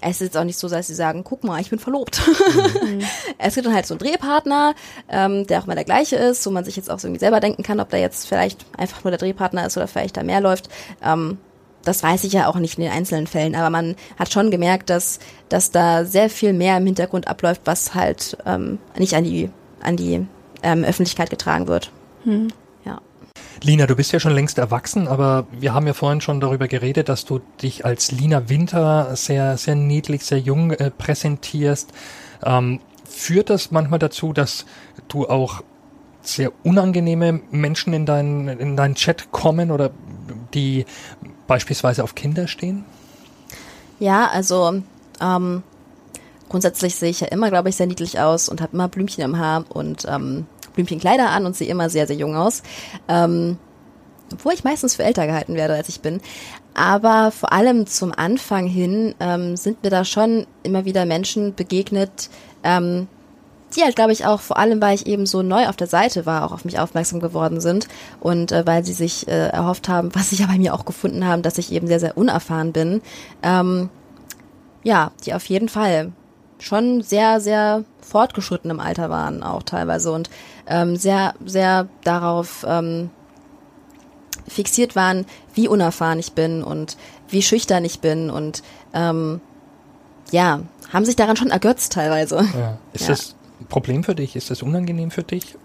es 0.00 0.16
ist 0.16 0.20
jetzt 0.20 0.36
auch 0.36 0.44
nicht 0.44 0.58
so, 0.58 0.68
dass 0.68 0.86
sie 0.86 0.94
sagen, 0.94 1.24
guck 1.24 1.44
mal, 1.44 1.60
ich 1.60 1.70
bin 1.70 1.78
verlobt. 1.78 2.22
es 3.38 3.54
gibt 3.54 3.66
dann 3.66 3.74
halt 3.74 3.86
so 3.86 3.94
einen 3.94 3.98
Drehpartner, 3.98 4.74
ähm, 5.08 5.46
der 5.46 5.60
auch 5.60 5.66
mal 5.66 5.74
der 5.74 5.84
gleiche 5.84 6.16
ist, 6.16 6.46
wo 6.46 6.50
man 6.50 6.64
sich 6.64 6.76
jetzt 6.76 6.90
auch 6.90 6.98
so 6.98 7.08
irgendwie 7.08 7.20
selber 7.20 7.40
denken 7.40 7.62
kann, 7.62 7.80
ob 7.80 7.90
da 7.90 7.96
jetzt 7.96 8.26
vielleicht 8.26 8.64
einfach 8.76 9.02
nur 9.04 9.10
der 9.10 9.18
Drehpartner 9.18 9.66
ist 9.66 9.76
oder 9.76 9.88
vielleicht 9.88 10.16
da 10.16 10.22
mehr 10.22 10.40
läuft. 10.40 10.68
Ähm, 11.02 11.38
das 11.84 12.02
weiß 12.02 12.24
ich 12.24 12.32
ja 12.32 12.48
auch 12.48 12.56
nicht 12.56 12.78
in 12.78 12.84
den 12.84 12.92
einzelnen 12.92 13.26
Fällen, 13.26 13.54
aber 13.54 13.70
man 13.70 13.96
hat 14.18 14.32
schon 14.32 14.50
gemerkt, 14.50 14.90
dass, 14.90 15.20
dass 15.48 15.70
da 15.70 16.04
sehr 16.04 16.28
viel 16.28 16.52
mehr 16.52 16.76
im 16.76 16.86
Hintergrund 16.86 17.28
abläuft, 17.28 17.62
was 17.64 17.94
halt 17.94 18.36
ähm, 18.46 18.78
nicht 18.96 19.14
an 19.14 19.24
die, 19.24 19.50
an 19.80 19.96
die 19.96 20.26
ähm, 20.62 20.84
Öffentlichkeit 20.84 21.30
getragen 21.30 21.66
wird. 21.66 21.90
Ja. 22.84 23.00
Lina, 23.62 23.86
du 23.86 23.96
bist 23.96 24.12
ja 24.12 24.20
schon 24.20 24.32
längst 24.32 24.58
erwachsen, 24.58 25.08
aber 25.08 25.46
wir 25.50 25.74
haben 25.74 25.86
ja 25.86 25.94
vorhin 25.94 26.20
schon 26.20 26.40
darüber 26.40 26.68
geredet, 26.68 27.08
dass 27.08 27.24
du 27.24 27.40
dich 27.62 27.84
als 27.84 28.12
Lina 28.12 28.48
Winter 28.48 29.16
sehr, 29.16 29.56
sehr 29.56 29.74
niedlich, 29.74 30.24
sehr 30.24 30.38
jung 30.38 30.70
äh, 30.70 30.90
präsentierst. 30.90 31.92
Ähm, 32.44 32.80
führt 33.04 33.50
das 33.50 33.70
manchmal 33.70 33.98
dazu, 33.98 34.32
dass 34.32 34.64
du 35.08 35.26
auch 35.28 35.62
sehr 36.22 36.52
unangenehme 36.62 37.40
Menschen 37.50 37.92
in 37.92 38.06
deinen, 38.06 38.48
in 38.48 38.76
deinen 38.76 38.94
Chat 38.94 39.32
kommen 39.32 39.70
oder 39.70 39.90
die 40.54 40.84
beispielsweise 41.46 42.04
auf 42.04 42.14
Kinder 42.14 42.46
stehen? 42.46 42.84
Ja, 43.98 44.28
also 44.28 44.82
ähm, 45.20 45.62
grundsätzlich 46.48 46.94
sehe 46.94 47.10
ich 47.10 47.20
ja 47.20 47.28
immer, 47.28 47.50
glaube 47.50 47.70
ich, 47.70 47.76
sehr 47.76 47.86
niedlich 47.86 48.20
aus 48.20 48.48
und 48.48 48.60
habe 48.60 48.74
immer 48.74 48.88
Blümchen 48.88 49.24
im 49.24 49.38
Haar 49.38 49.64
und 49.68 50.04
ähm, 50.08 50.46
Blümchenkleider 50.78 51.30
an 51.30 51.44
und 51.44 51.56
sehe 51.56 51.68
immer 51.68 51.90
sehr, 51.90 52.06
sehr 52.06 52.16
jung 52.16 52.36
aus. 52.36 52.62
Ähm, 53.08 53.58
obwohl 54.32 54.52
ich 54.52 54.62
meistens 54.62 54.94
für 54.94 55.02
älter 55.02 55.26
gehalten 55.26 55.54
werde, 55.54 55.74
als 55.74 55.88
ich 55.88 56.00
bin. 56.00 56.20
Aber 56.74 57.32
vor 57.32 57.52
allem 57.52 57.86
zum 57.86 58.12
Anfang 58.16 58.66
hin 58.66 59.14
ähm, 59.18 59.56
sind 59.56 59.82
mir 59.82 59.90
da 59.90 60.04
schon 60.04 60.46
immer 60.62 60.84
wieder 60.84 61.04
Menschen 61.06 61.54
begegnet, 61.54 62.30
ähm, 62.62 63.08
die 63.74 63.82
halt, 63.82 63.96
glaube 63.96 64.12
ich, 64.12 64.24
auch 64.24 64.40
vor 64.40 64.58
allem, 64.58 64.80
weil 64.80 64.94
ich 64.94 65.06
eben 65.06 65.26
so 65.26 65.42
neu 65.42 65.66
auf 65.66 65.76
der 65.76 65.88
Seite 65.88 66.24
war, 66.24 66.44
auch 66.44 66.52
auf 66.52 66.64
mich 66.64 66.78
aufmerksam 66.78 67.20
geworden 67.20 67.60
sind 67.60 67.88
und 68.20 68.52
äh, 68.52 68.66
weil 68.66 68.84
sie 68.84 68.92
sich 68.92 69.26
äh, 69.26 69.48
erhofft 69.48 69.88
haben, 69.88 70.10
was 70.14 70.30
sie 70.30 70.36
ja 70.36 70.46
bei 70.46 70.58
mir 70.58 70.74
auch 70.74 70.84
gefunden 70.84 71.26
haben, 71.26 71.42
dass 71.42 71.58
ich 71.58 71.72
eben 71.72 71.88
sehr, 71.88 72.00
sehr 72.00 72.16
unerfahren 72.16 72.72
bin. 72.72 73.02
Ähm, 73.42 73.88
ja, 74.84 75.10
die 75.24 75.34
auf 75.34 75.46
jeden 75.46 75.68
Fall 75.68 76.12
schon 76.60 77.02
sehr, 77.02 77.40
sehr 77.40 77.84
fortgeschritten 78.00 78.70
im 78.70 78.80
Alter 78.80 79.10
waren, 79.10 79.42
auch 79.42 79.62
teilweise 79.62 80.12
und 80.12 80.30
ähm, 80.68 80.96
sehr, 80.96 81.34
sehr 81.44 81.88
darauf 82.04 82.64
ähm, 82.68 83.10
fixiert 84.46 84.96
waren, 84.96 85.26
wie 85.54 85.68
unerfahren 85.68 86.18
ich 86.18 86.32
bin 86.32 86.62
und 86.62 86.96
wie 87.28 87.42
schüchtern 87.42 87.84
ich 87.84 88.00
bin 88.00 88.30
und 88.30 88.62
ähm, 88.94 89.40
ja, 90.30 90.60
haben 90.92 91.04
sich 91.04 91.16
daran 91.16 91.36
schon 91.36 91.50
ergötzt 91.50 91.92
teilweise. 91.92 92.36
Ja. 92.58 92.78
Ist 92.92 93.02
Ja. 93.02 93.08
das 93.08 93.34
ein 93.60 93.66
Problem 93.66 94.04
für 94.04 94.14
dich? 94.14 94.36
Ist 94.36 94.50
das 94.50 94.62
unangenehm 94.62 95.10
für 95.10 95.22
dich? 95.22 95.56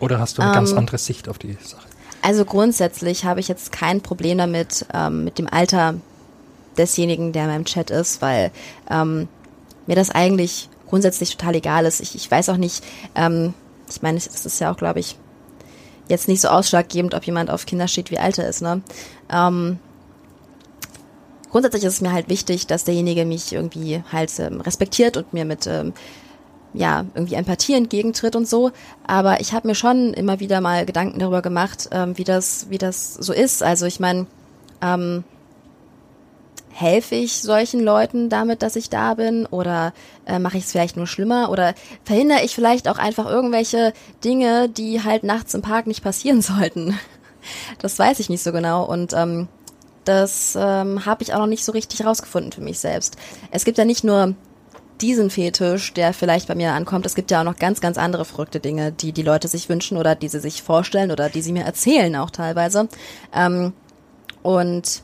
Oder 0.00 0.18
hast 0.18 0.38
du 0.38 0.42
eine 0.42 0.52
ganz 0.52 0.72
Ähm, 0.72 0.78
andere 0.78 0.98
Sicht 0.98 1.28
auf 1.28 1.38
die 1.38 1.52
Sache? 1.62 1.86
Also 2.22 2.44
grundsätzlich 2.44 3.24
habe 3.26 3.40
ich 3.40 3.48
jetzt 3.48 3.72
kein 3.72 4.00
Problem 4.00 4.38
damit, 4.38 4.86
ähm, 4.94 5.24
mit 5.24 5.38
dem 5.38 5.46
Alter 5.46 5.94
desjenigen, 6.78 7.32
der 7.32 7.44
in 7.44 7.50
meinem 7.50 7.64
Chat 7.66 7.90
ist, 7.90 8.22
weil 8.22 8.50
ähm, 8.90 9.28
mir 9.86 9.96
das 9.96 10.10
eigentlich 10.10 10.68
grundsätzlich 10.88 11.36
total 11.36 11.54
egal 11.56 11.84
ist. 11.84 12.00
Ich, 12.00 12.14
ich 12.14 12.30
weiß 12.30 12.48
auch 12.48 12.56
nicht, 12.56 12.82
ähm, 13.14 13.52
ich 13.96 14.02
meine, 14.02 14.18
es 14.18 14.26
ist 14.26 14.60
ja 14.60 14.72
auch, 14.72 14.76
glaube 14.76 15.00
ich, 15.00 15.16
jetzt 16.08 16.28
nicht 16.28 16.40
so 16.40 16.48
ausschlaggebend, 16.48 17.14
ob 17.14 17.24
jemand 17.24 17.50
auf 17.50 17.66
Kinder 17.66 17.88
steht, 17.88 18.10
wie 18.10 18.18
alt 18.18 18.38
er 18.38 18.48
ist. 18.48 18.62
Ne? 18.62 18.82
Ähm, 19.30 19.78
grundsätzlich 21.50 21.84
ist 21.84 21.94
es 21.94 22.00
mir 22.00 22.12
halt 22.12 22.28
wichtig, 22.28 22.66
dass 22.66 22.84
derjenige 22.84 23.24
mich 23.24 23.52
irgendwie 23.52 24.02
halt 24.12 24.30
ähm, 24.38 24.60
respektiert 24.60 25.16
und 25.16 25.32
mir 25.32 25.44
mit 25.44 25.66
ähm, 25.66 25.92
ja, 26.74 27.04
irgendwie 27.14 27.34
Empathie 27.34 27.74
entgegentritt 27.74 28.36
und 28.36 28.48
so. 28.48 28.72
Aber 29.06 29.40
ich 29.40 29.52
habe 29.52 29.68
mir 29.68 29.74
schon 29.74 30.12
immer 30.12 30.40
wieder 30.40 30.60
mal 30.60 30.84
Gedanken 30.84 31.20
darüber 31.20 31.40
gemacht, 31.40 31.88
ähm, 31.92 32.18
wie 32.18 32.24
das, 32.24 32.66
wie 32.68 32.78
das 32.78 33.14
so 33.14 33.32
ist. 33.32 33.62
Also 33.62 33.86
ich 33.86 34.00
meine, 34.00 34.26
ähm, 34.82 35.24
helfe 36.74 37.14
ich 37.14 37.40
solchen 37.40 37.80
Leuten 37.80 38.28
damit, 38.28 38.62
dass 38.62 38.76
ich 38.76 38.90
da 38.90 39.14
bin? 39.14 39.46
Oder 39.46 39.92
äh, 40.26 40.38
mache 40.38 40.58
ich 40.58 40.64
es 40.64 40.72
vielleicht 40.72 40.96
nur 40.96 41.06
schlimmer? 41.06 41.50
Oder 41.50 41.74
verhindere 42.04 42.44
ich 42.44 42.54
vielleicht 42.54 42.88
auch 42.88 42.98
einfach 42.98 43.26
irgendwelche 43.26 43.92
Dinge, 44.24 44.68
die 44.68 45.02
halt 45.02 45.22
nachts 45.22 45.54
im 45.54 45.62
Park 45.62 45.86
nicht 45.86 46.02
passieren 46.02 46.42
sollten? 46.42 46.98
Das 47.78 47.98
weiß 47.98 48.18
ich 48.20 48.28
nicht 48.28 48.42
so 48.42 48.52
genau. 48.52 48.84
Und 48.84 49.12
ähm, 49.12 49.48
das 50.04 50.56
ähm, 50.60 51.06
habe 51.06 51.22
ich 51.22 51.32
auch 51.32 51.38
noch 51.38 51.46
nicht 51.46 51.64
so 51.64 51.72
richtig 51.72 52.04
rausgefunden 52.04 52.52
für 52.52 52.60
mich 52.60 52.78
selbst. 52.78 53.16
Es 53.50 53.64
gibt 53.64 53.78
ja 53.78 53.84
nicht 53.84 54.04
nur 54.04 54.34
diesen 55.00 55.30
Fetisch, 55.30 55.92
der 55.94 56.12
vielleicht 56.12 56.48
bei 56.48 56.54
mir 56.54 56.72
ankommt. 56.72 57.06
Es 57.06 57.14
gibt 57.14 57.30
ja 57.30 57.40
auch 57.40 57.44
noch 57.44 57.56
ganz, 57.56 57.80
ganz 57.80 57.98
andere 57.98 58.24
verrückte 58.24 58.60
Dinge, 58.60 58.92
die 58.92 59.12
die 59.12 59.22
Leute 59.22 59.48
sich 59.48 59.68
wünschen 59.68 59.96
oder 59.96 60.14
die 60.14 60.28
sie 60.28 60.40
sich 60.40 60.62
vorstellen 60.62 61.10
oder 61.10 61.28
die 61.28 61.42
sie 61.42 61.52
mir 61.52 61.64
erzählen 61.64 62.14
auch 62.16 62.30
teilweise. 62.30 62.88
Ähm, 63.34 63.72
und 64.42 65.02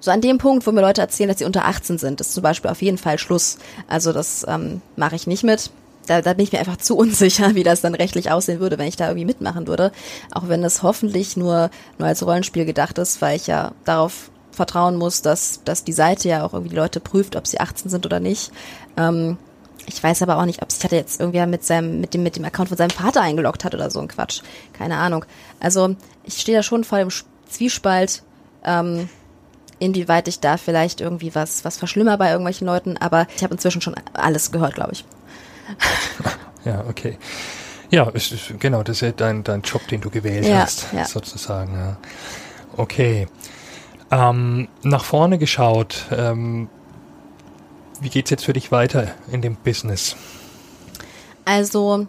so 0.00 0.10
an 0.10 0.20
dem 0.20 0.38
Punkt, 0.38 0.66
wo 0.66 0.72
mir 0.72 0.80
Leute 0.80 1.00
erzählen, 1.00 1.28
dass 1.28 1.38
sie 1.38 1.44
unter 1.44 1.64
18 1.64 1.98
sind, 1.98 2.20
ist 2.20 2.32
zum 2.32 2.42
Beispiel 2.42 2.70
auf 2.70 2.82
jeden 2.82 2.98
Fall 2.98 3.18
Schluss. 3.18 3.58
Also 3.88 4.12
das 4.12 4.46
ähm, 4.48 4.80
mache 4.96 5.16
ich 5.16 5.26
nicht 5.26 5.42
mit. 5.42 5.70
Da, 6.06 6.22
da 6.22 6.32
bin 6.34 6.44
ich 6.44 6.52
mir 6.52 6.60
einfach 6.60 6.76
zu 6.78 6.96
unsicher, 6.96 7.54
wie 7.54 7.64
das 7.64 7.80
dann 7.80 7.94
rechtlich 7.94 8.30
aussehen 8.30 8.60
würde, 8.60 8.78
wenn 8.78 8.88
ich 8.88 8.96
da 8.96 9.08
irgendwie 9.08 9.26
mitmachen 9.26 9.66
würde. 9.66 9.92
Auch 10.32 10.48
wenn 10.48 10.62
es 10.62 10.82
hoffentlich 10.82 11.36
nur, 11.36 11.70
nur 11.98 12.08
als 12.08 12.24
Rollenspiel 12.24 12.64
gedacht 12.64 12.98
ist, 12.98 13.20
weil 13.20 13.36
ich 13.36 13.46
ja 13.46 13.72
darauf 13.84 14.30
vertrauen 14.52 14.96
muss, 14.96 15.22
dass, 15.22 15.62
dass 15.64 15.84
die 15.84 15.92
Seite 15.92 16.28
ja 16.28 16.44
auch 16.44 16.52
irgendwie 16.52 16.70
die 16.70 16.76
Leute 16.76 17.00
prüft, 17.00 17.36
ob 17.36 17.46
sie 17.46 17.60
18 17.60 17.90
sind 17.90 18.06
oder 18.06 18.20
nicht. 18.20 18.52
Ähm, 18.96 19.38
ich 19.86 20.02
weiß 20.02 20.22
aber 20.22 20.36
auch 20.36 20.44
nicht, 20.44 20.62
ob 20.62 20.70
sich 20.70 20.84
hatte 20.84 20.96
jetzt 20.96 21.18
irgendwer 21.18 21.46
mit 21.46 21.64
seinem, 21.64 22.00
mit 22.00 22.12
dem, 22.12 22.22
mit 22.22 22.36
dem 22.36 22.44
Account 22.44 22.68
von 22.68 22.76
seinem 22.76 22.90
Vater 22.90 23.22
eingeloggt 23.22 23.64
hat 23.64 23.74
oder 23.74 23.90
so 23.90 24.00
ein 24.00 24.08
Quatsch. 24.08 24.42
Keine 24.72 24.96
Ahnung. 24.96 25.24
Also 25.60 25.96
ich 26.24 26.34
stehe 26.34 26.58
da 26.58 26.62
schon 26.62 26.84
vor 26.84 26.98
dem 26.98 27.08
Zwiespalt, 27.48 28.22
ähm, 28.64 29.08
inwieweit 29.78 30.28
ich 30.28 30.40
da 30.40 30.56
vielleicht 30.56 31.00
irgendwie 31.00 31.34
was, 31.34 31.64
was 31.64 31.76
verschlimmer 31.76 32.16
bei 32.18 32.30
irgendwelchen 32.30 32.66
Leuten, 32.66 32.96
aber 32.96 33.26
ich 33.36 33.42
habe 33.42 33.54
inzwischen 33.54 33.80
schon 33.80 33.94
alles 34.12 34.50
gehört, 34.50 34.74
glaube 34.74 34.92
ich. 34.92 35.04
ja, 36.64 36.84
okay. 36.88 37.18
Ja, 37.90 38.08
ist, 38.10 38.32
ist, 38.32 38.60
genau, 38.60 38.82
das 38.82 38.96
ist 38.96 39.00
ja 39.00 39.12
dein, 39.12 39.44
dein 39.44 39.62
Job, 39.62 39.86
den 39.88 40.00
du 40.00 40.10
gewählt 40.10 40.44
Ja, 40.46 40.60
hast, 40.60 40.86
ja. 40.92 41.04
sozusagen. 41.04 41.74
Ja. 41.74 41.96
Okay. 42.76 43.28
Ähm, 44.10 44.68
nach 44.82 45.04
vorne 45.04 45.38
geschaut, 45.38 46.06
ähm, 46.10 46.68
wie 48.00 48.10
geht's 48.10 48.30
jetzt 48.30 48.44
für 48.44 48.52
dich 48.52 48.70
weiter 48.70 49.08
in 49.30 49.42
dem 49.42 49.56
Business? 49.56 50.16
Also, 51.44 52.06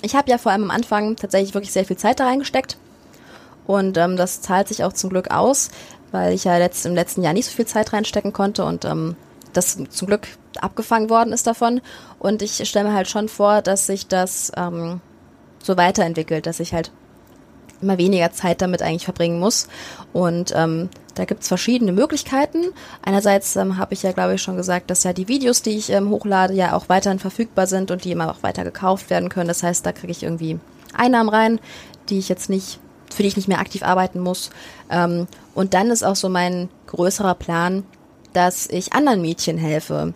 ich 0.00 0.14
habe 0.14 0.30
ja 0.30 0.38
vor 0.38 0.52
allem 0.52 0.64
am 0.64 0.70
Anfang 0.70 1.16
tatsächlich 1.16 1.54
wirklich 1.54 1.72
sehr 1.72 1.84
viel 1.84 1.96
Zeit 1.96 2.20
da 2.20 2.26
reingesteckt. 2.26 2.76
Und 3.66 3.96
ähm, 3.96 4.16
das 4.16 4.40
zahlt 4.40 4.68
sich 4.68 4.84
auch 4.84 4.92
zum 4.92 5.10
Glück 5.10 5.30
aus, 5.30 5.70
weil 6.12 6.32
ich 6.32 6.44
ja 6.44 6.56
letzt, 6.58 6.86
im 6.86 6.94
letzten 6.94 7.22
Jahr 7.22 7.32
nicht 7.32 7.46
so 7.46 7.52
viel 7.52 7.66
Zeit 7.66 7.92
reinstecken 7.92 8.32
konnte 8.32 8.64
und 8.64 8.84
ähm, 8.84 9.16
das 9.52 9.78
zum 9.90 10.08
Glück 10.08 10.28
abgefangen 10.60 11.10
worden 11.10 11.32
ist 11.32 11.46
davon. 11.46 11.80
Und 12.18 12.42
ich 12.42 12.66
stelle 12.68 12.88
mir 12.88 12.94
halt 12.94 13.08
schon 13.08 13.28
vor, 13.28 13.62
dass 13.62 13.86
sich 13.86 14.06
das 14.06 14.52
ähm, 14.56 15.00
so 15.62 15.76
weiterentwickelt, 15.76 16.46
dass 16.46 16.60
ich 16.60 16.72
halt 16.72 16.92
immer 17.80 17.98
weniger 17.98 18.32
Zeit 18.32 18.62
damit 18.62 18.80
eigentlich 18.80 19.04
verbringen 19.04 19.40
muss. 19.40 19.68
Und 20.12 20.52
ähm, 20.54 20.88
da 21.14 21.24
gibt's 21.24 21.48
verschiedene 21.48 21.92
Möglichkeiten. 21.92 22.66
Einerseits 23.02 23.56
ähm, 23.56 23.76
habe 23.76 23.94
ich 23.94 24.02
ja, 24.02 24.12
glaube 24.12 24.34
ich, 24.34 24.42
schon 24.42 24.56
gesagt, 24.56 24.90
dass 24.90 25.04
ja 25.04 25.12
die 25.12 25.28
Videos, 25.28 25.62
die 25.62 25.76
ich 25.76 25.90
ähm, 25.90 26.08
hochlade, 26.10 26.54
ja 26.54 26.74
auch 26.74 26.88
weiterhin 26.88 27.18
verfügbar 27.18 27.66
sind 27.66 27.90
und 27.90 28.04
die 28.04 28.12
immer 28.12 28.30
auch 28.30 28.42
weiter 28.42 28.64
gekauft 28.64 29.10
werden 29.10 29.28
können. 29.28 29.48
Das 29.48 29.62
heißt, 29.62 29.84
da 29.84 29.92
kriege 29.92 30.12
ich 30.12 30.22
irgendwie 30.22 30.58
Einnahmen 30.94 31.28
rein, 31.28 31.60
die 32.08 32.18
ich 32.18 32.28
jetzt 32.28 32.48
nicht, 32.48 32.78
für 33.12 33.22
die 33.22 33.28
ich 33.28 33.36
nicht 33.36 33.48
mehr 33.48 33.60
aktiv 33.60 33.82
arbeiten 33.82 34.20
muss. 34.20 34.50
Ähm, 34.90 35.26
und 35.54 35.74
dann 35.74 35.90
ist 35.90 36.02
auch 36.02 36.16
so 36.16 36.28
mein 36.28 36.68
größerer 36.86 37.34
Plan, 37.34 37.84
dass 38.32 38.66
ich 38.66 38.92
anderen 38.92 39.20
Mädchen 39.20 39.58
helfe, 39.58 40.14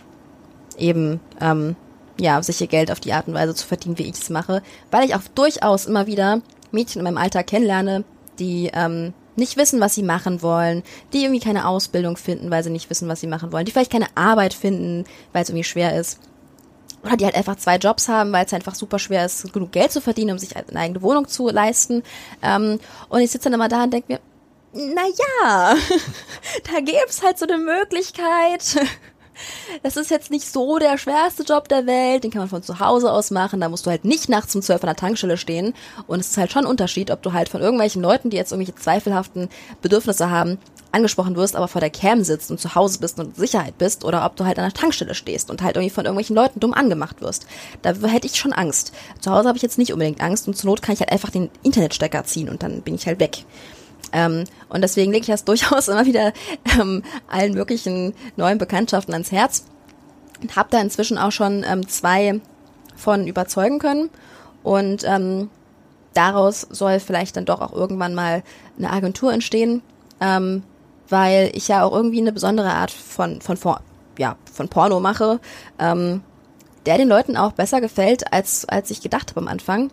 eben 0.78 1.20
ähm, 1.40 1.76
ja, 2.18 2.42
sich 2.42 2.60
ihr 2.60 2.66
Geld 2.66 2.90
auf 2.90 3.00
die 3.00 3.12
Art 3.12 3.28
und 3.28 3.34
Weise 3.34 3.54
zu 3.54 3.66
verdienen, 3.66 3.98
wie 3.98 4.04
ich 4.04 4.14
es 4.14 4.30
mache, 4.30 4.62
weil 4.90 5.04
ich 5.04 5.14
auch 5.14 5.22
durchaus 5.34 5.86
immer 5.86 6.06
wieder 6.06 6.40
Mädchen 6.72 7.00
in 7.00 7.04
meinem 7.04 7.18
Alter 7.18 7.42
kennenlerne, 7.42 8.04
die 8.38 8.70
ähm, 8.72 9.12
nicht 9.36 9.56
wissen, 9.56 9.80
was 9.80 9.94
sie 9.94 10.02
machen 10.02 10.42
wollen, 10.42 10.82
die 11.12 11.22
irgendwie 11.22 11.44
keine 11.44 11.68
Ausbildung 11.68 12.16
finden, 12.16 12.50
weil 12.50 12.64
sie 12.64 12.70
nicht 12.70 12.88
wissen, 12.88 13.08
was 13.08 13.20
sie 13.20 13.26
machen 13.26 13.52
wollen, 13.52 13.66
die 13.66 13.72
vielleicht 13.72 13.92
keine 13.92 14.08
Arbeit 14.14 14.54
finden, 14.54 15.04
weil 15.32 15.42
es 15.42 15.50
irgendwie 15.50 15.64
schwer 15.64 15.98
ist. 15.98 16.18
Oder 17.06 17.16
die 17.16 17.24
halt 17.24 17.36
einfach 17.36 17.56
zwei 17.56 17.76
Jobs 17.76 18.08
haben, 18.08 18.32
weil 18.32 18.44
es 18.46 18.52
einfach 18.52 18.74
super 18.74 18.98
schwer 18.98 19.24
ist, 19.24 19.52
genug 19.52 19.72
Geld 19.72 19.92
zu 19.92 20.00
verdienen, 20.00 20.32
um 20.32 20.38
sich 20.38 20.56
eine 20.56 20.78
eigene 20.78 21.02
Wohnung 21.02 21.28
zu 21.28 21.48
leisten. 21.48 22.02
Ähm, 22.42 22.80
und 23.08 23.20
ich 23.20 23.30
sitze 23.30 23.44
dann 23.44 23.54
immer 23.54 23.68
da 23.68 23.84
und 23.84 23.92
denke 23.92 24.14
mir, 24.14 24.20
na 24.72 25.02
ja, 25.06 25.74
da 26.72 26.80
gäb's 26.80 27.22
halt 27.22 27.38
so 27.38 27.46
eine 27.46 27.58
Möglichkeit. 27.58 28.76
Das 29.82 29.98
ist 29.98 30.10
jetzt 30.10 30.30
nicht 30.30 30.50
so 30.50 30.78
der 30.78 30.96
schwerste 30.96 31.42
Job 31.42 31.68
der 31.68 31.86
Welt, 31.86 32.24
den 32.24 32.30
kann 32.30 32.40
man 32.40 32.48
von 32.48 32.62
zu 32.62 32.80
Hause 32.80 33.12
aus 33.12 33.30
machen, 33.30 33.60
da 33.60 33.68
musst 33.68 33.84
du 33.84 33.90
halt 33.90 34.06
nicht 34.06 34.30
nachts 34.30 34.54
um 34.54 34.62
zwölf 34.62 34.82
an 34.82 34.88
der 34.88 34.96
Tankstelle 34.96 35.36
stehen 35.36 35.74
und 36.06 36.20
es 36.20 36.28
ist 36.28 36.38
halt 36.38 36.50
schon 36.50 36.64
ein 36.64 36.70
Unterschied, 36.70 37.10
ob 37.10 37.22
du 37.22 37.34
halt 37.34 37.50
von 37.50 37.60
irgendwelchen 37.60 38.00
Leuten, 38.00 38.30
die 38.30 38.38
jetzt 38.38 38.52
irgendwelche 38.52 38.80
zweifelhaften 38.80 39.50
Bedürfnisse 39.82 40.30
haben, 40.30 40.58
angesprochen 40.92 41.36
wirst, 41.36 41.56
aber 41.56 41.68
vor 41.68 41.80
der 41.80 41.90
Cam 41.90 42.24
sitzt 42.24 42.50
und 42.50 42.60
zu 42.60 42.74
Hause 42.74 42.98
bist 42.98 43.18
und 43.18 43.26
in 43.26 43.34
Sicherheit 43.34 43.76
bist 43.78 44.04
oder 44.04 44.24
ob 44.24 44.36
du 44.36 44.44
halt 44.44 44.58
an 44.58 44.64
der 44.64 44.72
Tankstelle 44.72 45.14
stehst 45.14 45.50
und 45.50 45.62
halt 45.62 45.76
irgendwie 45.76 45.90
von 45.90 46.04
irgendwelchen 46.04 46.36
Leuten 46.36 46.60
dumm 46.60 46.72
angemacht 46.72 47.20
wirst. 47.20 47.46
Da 47.82 47.92
hätte 47.92 48.26
ich 48.26 48.36
schon 48.36 48.52
Angst. 48.52 48.92
Zu 49.20 49.30
Hause 49.30 49.48
habe 49.48 49.56
ich 49.56 49.62
jetzt 49.62 49.78
nicht 49.78 49.92
unbedingt 49.92 50.22
Angst 50.22 50.48
und 50.48 50.56
zur 50.56 50.70
Not 50.70 50.82
kann 50.82 50.94
ich 50.94 51.00
halt 51.00 51.12
einfach 51.12 51.30
den 51.30 51.50
Internetstecker 51.62 52.24
ziehen 52.24 52.48
und 52.48 52.62
dann 52.62 52.82
bin 52.82 52.94
ich 52.94 53.06
halt 53.06 53.20
weg. 53.20 53.44
Ähm, 54.12 54.44
und 54.68 54.82
deswegen 54.82 55.12
lege 55.12 55.22
ich 55.22 55.28
das 55.28 55.44
durchaus 55.44 55.88
immer 55.88 56.06
wieder 56.06 56.32
ähm, 56.78 57.02
allen 57.28 57.54
möglichen 57.54 58.14
neuen 58.36 58.58
Bekanntschaften 58.58 59.12
ans 59.12 59.32
Herz. 59.32 59.64
Und 60.42 60.54
habe 60.54 60.68
da 60.70 60.80
inzwischen 60.80 61.16
auch 61.16 61.32
schon 61.32 61.64
ähm, 61.66 61.88
zwei 61.88 62.40
von 62.94 63.26
überzeugen 63.26 63.78
können. 63.78 64.10
Und 64.62 65.04
ähm, 65.04 65.48
daraus 66.12 66.62
soll 66.70 67.00
vielleicht 67.00 67.36
dann 67.36 67.44
doch 67.44 67.60
auch 67.60 67.72
irgendwann 67.72 68.14
mal 68.14 68.42
eine 68.78 68.90
Agentur 68.90 69.32
entstehen, 69.32 69.82
ähm, 70.20 70.62
weil 71.08 71.50
ich 71.54 71.68
ja 71.68 71.84
auch 71.84 71.92
irgendwie 71.92 72.20
eine 72.20 72.32
besondere 72.32 72.72
Art 72.72 72.90
von, 72.90 73.40
von, 73.40 73.56
von, 73.56 73.76
ja, 74.18 74.36
von 74.52 74.68
Porno 74.68 75.00
mache, 75.00 75.40
ähm, 75.78 76.22
der 76.86 76.98
den 76.98 77.08
Leuten 77.08 77.36
auch 77.36 77.52
besser 77.52 77.80
gefällt, 77.80 78.32
als, 78.32 78.68
als 78.68 78.90
ich 78.90 79.00
gedacht 79.00 79.30
habe 79.30 79.40
am 79.40 79.48
Anfang 79.48 79.90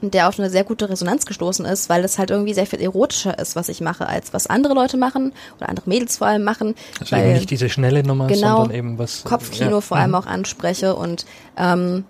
und 0.00 0.14
der 0.14 0.28
auf 0.28 0.38
eine 0.38 0.50
sehr 0.50 0.64
gute 0.64 0.88
Resonanz 0.88 1.26
gestoßen 1.26 1.64
ist, 1.64 1.88
weil 1.88 2.04
es 2.04 2.18
halt 2.18 2.30
irgendwie 2.30 2.54
sehr 2.54 2.66
viel 2.66 2.80
erotischer 2.80 3.38
ist, 3.38 3.56
was 3.56 3.68
ich 3.68 3.80
mache, 3.80 4.06
als 4.06 4.32
was 4.32 4.46
andere 4.46 4.74
Leute 4.74 4.96
machen 4.96 5.32
oder 5.56 5.68
andere 5.68 5.88
Mädels 5.88 6.18
vor 6.18 6.26
allem 6.26 6.44
machen. 6.44 6.74
Also 7.00 7.16
weil 7.16 7.24
eben 7.24 7.34
nicht 7.34 7.50
diese 7.50 7.68
schnelle 7.68 8.02
Nummer, 8.04 8.26
genau, 8.26 8.58
sondern 8.58 8.76
eben 8.76 8.98
was. 8.98 9.24
Kopfkino 9.24 9.70
ja. 9.76 9.80
vor 9.80 9.96
allem 9.96 10.10
Mhm. 10.10 10.16
auch 10.16 10.26
anspreche 10.26 10.94
und 10.94 11.24
ähm, 11.56 12.04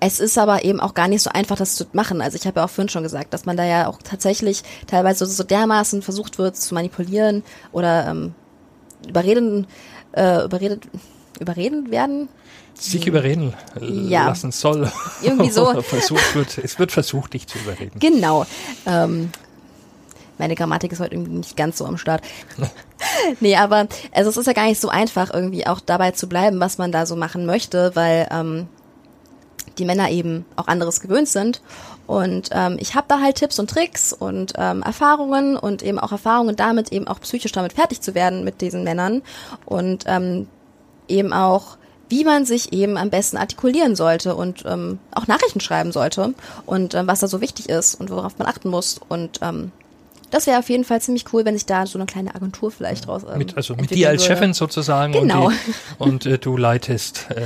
es 0.00 0.20
ist 0.20 0.38
aber 0.38 0.64
eben 0.64 0.80
auch 0.80 0.94
gar 0.94 1.08
nicht 1.08 1.22
so 1.22 1.30
einfach, 1.30 1.56
das 1.56 1.74
zu 1.74 1.84
machen. 1.92 2.20
Also 2.20 2.36
ich 2.36 2.46
habe 2.46 2.60
ja 2.60 2.66
auch 2.66 2.70
vorhin 2.70 2.88
schon 2.88 3.02
gesagt, 3.02 3.32
dass 3.34 3.46
man 3.46 3.56
da 3.56 3.64
ja 3.64 3.88
auch 3.88 3.98
tatsächlich 4.02 4.62
teilweise 4.86 5.26
so 5.26 5.42
dermaßen 5.42 6.02
versucht 6.02 6.38
wird 6.38 6.56
zu 6.56 6.74
manipulieren 6.74 7.42
oder 7.72 8.06
ähm, 8.08 8.34
überreden, 9.08 9.66
äh, 10.12 10.44
überredet, 10.44 10.84
überreden 11.40 11.90
werden. 11.90 12.28
Sich 12.74 13.06
überreden 13.08 13.54
Ja. 13.80 14.28
lassen 14.28 14.52
soll. 14.52 14.90
Irgendwie 15.22 15.50
so. 15.50 15.80
Versucht 15.82 16.34
wird, 16.36 16.58
es 16.58 16.78
wird 16.78 16.92
versucht, 16.92 17.34
dich 17.34 17.48
zu 17.48 17.58
überreden. 17.58 17.98
Genau. 17.98 18.46
Ähm, 18.86 19.30
meine 20.38 20.54
Grammatik 20.54 20.92
ist 20.92 21.00
heute 21.00 21.14
irgendwie 21.16 21.32
nicht 21.38 21.56
ganz 21.56 21.78
so 21.78 21.86
am 21.86 21.98
Start. 21.98 22.22
nee, 23.40 23.56
aber 23.56 23.88
also 24.12 24.30
es 24.30 24.36
ist 24.36 24.46
ja 24.46 24.52
gar 24.52 24.66
nicht 24.66 24.80
so 24.80 24.88
einfach, 24.88 25.34
irgendwie 25.34 25.66
auch 25.66 25.80
dabei 25.80 26.12
zu 26.12 26.28
bleiben, 26.28 26.60
was 26.60 26.78
man 26.78 26.92
da 26.92 27.06
so 27.06 27.16
machen 27.16 27.44
möchte, 27.46 27.90
weil 27.96 28.28
ähm, 28.30 28.68
die 29.78 29.84
Männer 29.84 30.10
eben 30.10 30.44
auch 30.56 30.66
anderes 30.66 31.00
gewöhnt 31.00 31.28
sind. 31.28 31.62
Und 32.06 32.48
ähm, 32.52 32.76
ich 32.80 32.94
habe 32.94 33.06
da 33.08 33.20
halt 33.20 33.36
Tipps 33.36 33.58
und 33.58 33.68
Tricks 33.70 34.12
und 34.12 34.54
ähm, 34.56 34.82
Erfahrungen 34.82 35.56
und 35.56 35.82
eben 35.82 35.98
auch 35.98 36.12
Erfahrungen 36.12 36.56
damit, 36.56 36.90
eben 36.92 37.06
auch 37.06 37.20
psychisch 37.20 37.52
damit 37.52 37.74
fertig 37.74 38.00
zu 38.00 38.14
werden 38.14 38.44
mit 38.44 38.60
diesen 38.60 38.82
Männern. 38.84 39.22
Und 39.66 40.04
ähm, 40.06 40.46
eben 41.08 41.32
auch, 41.32 41.76
wie 42.08 42.24
man 42.24 42.46
sich 42.46 42.72
eben 42.72 42.96
am 42.96 43.10
besten 43.10 43.36
artikulieren 43.36 43.94
sollte 43.94 44.34
und 44.34 44.64
ähm, 44.66 44.98
auch 45.14 45.26
Nachrichten 45.26 45.60
schreiben 45.60 45.92
sollte 45.92 46.32
und 46.64 46.94
ähm, 46.94 47.06
was 47.06 47.20
da 47.20 47.28
so 47.28 47.40
wichtig 47.42 47.68
ist 47.68 47.94
und 48.00 48.10
worauf 48.10 48.38
man 48.38 48.48
achten 48.48 48.70
muss. 48.70 48.98
Und 49.08 49.40
ähm, 49.42 49.72
das 50.30 50.46
wäre 50.46 50.58
auf 50.58 50.68
jeden 50.70 50.84
Fall 50.84 51.00
ziemlich 51.00 51.24
cool, 51.32 51.44
wenn 51.44 51.54
sich 51.54 51.66
da 51.66 51.86
so 51.86 51.98
eine 51.98 52.06
kleine 52.06 52.34
Agentur 52.34 52.70
vielleicht 52.70 53.06
draus 53.06 53.22
ähm, 53.30 53.38
Mit, 53.38 53.56
also 53.56 53.74
mit 53.74 53.90
dir 53.90 54.08
als 54.08 54.22
würde. 54.22 54.34
Chefin 54.34 54.54
sozusagen 54.54 55.12
Genau. 55.12 55.46
und, 55.46 55.54
die, 55.66 56.02
und 56.02 56.26
äh, 56.26 56.38
du 56.38 56.56
leitest. 56.56 57.26
Äh, 57.30 57.42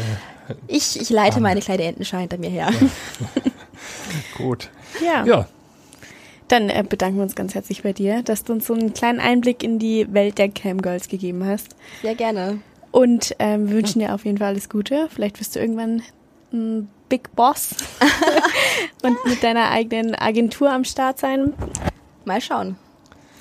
Ich, 0.66 1.00
ich 1.00 1.10
leite 1.10 1.40
meine 1.40 1.60
kleine 1.60 1.84
Entenschar 1.84 2.20
hinter 2.20 2.38
mir 2.38 2.50
her. 2.50 2.70
gut. 4.36 4.68
Ja. 5.04 5.24
Ja, 5.24 5.48
Dann 6.48 6.68
äh, 6.68 6.84
bedanken 6.88 7.18
wir 7.18 7.22
uns 7.22 7.34
ganz 7.34 7.54
herzlich 7.54 7.82
bei 7.82 7.92
dir, 7.92 8.22
dass 8.22 8.44
du 8.44 8.52
uns 8.52 8.66
so 8.66 8.74
einen 8.74 8.92
kleinen 8.92 9.20
Einblick 9.20 9.62
in 9.62 9.78
die 9.78 10.12
Welt 10.12 10.38
der 10.38 10.48
Camgirls 10.48 11.08
gegeben 11.08 11.46
hast. 11.46 11.76
Sehr 12.02 12.14
gerne. 12.14 12.58
Und 12.90 13.34
ähm, 13.38 13.68
wir 13.68 13.76
wünschen 13.76 14.00
dir 14.00 14.14
auf 14.14 14.24
jeden 14.24 14.38
Fall 14.38 14.48
alles 14.48 14.68
Gute. 14.68 15.08
Vielleicht 15.10 15.40
wirst 15.40 15.56
du 15.56 15.60
irgendwann 15.60 16.02
ein 16.52 16.88
Big 17.08 17.34
Boss 17.34 17.74
und 19.02 19.16
mit 19.24 19.42
deiner 19.42 19.70
eigenen 19.70 20.14
Agentur 20.14 20.70
am 20.70 20.84
Start 20.84 21.18
sein. 21.18 21.54
Mal 22.24 22.40
schauen. 22.40 22.76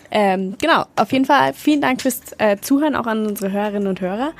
Ähm, 0.09 0.55
genau, 0.59 0.85
auf 0.95 1.11
jeden 1.13 1.25
Fall 1.25 1.53
vielen 1.53 1.81
Dank 1.81 2.01
fürs 2.01 2.19
äh, 2.37 2.57
Zuhören, 2.59 2.95
auch 2.95 3.07
an 3.07 3.25
unsere 3.25 3.51
Hörerinnen 3.51 3.87
und 3.87 4.01
Hörer. 4.01 4.33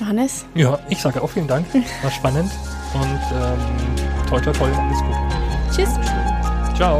Johannes? 0.00 0.44
Ja, 0.54 0.78
ich 0.88 1.00
sage 1.00 1.22
auch 1.22 1.30
vielen 1.30 1.46
Dank. 1.48 1.66
War 2.02 2.10
spannend. 2.10 2.50
Und 2.94 3.20
ähm, 3.34 4.26
toi 4.28 4.40
toi 4.40 4.52
toi, 4.52 4.68
alles 4.70 4.98
gut. 4.98 5.16
Tschüss. 5.74 5.88
Ciao. 6.76 6.98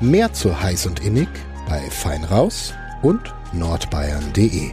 Mehr 0.00 0.32
zu 0.32 0.58
heiß 0.58 0.86
und 0.86 1.00
innig 1.00 1.28
bei 1.68 1.78
Feinraus 1.90 2.72
und 3.02 3.20
nordbayern.de. 3.52 4.72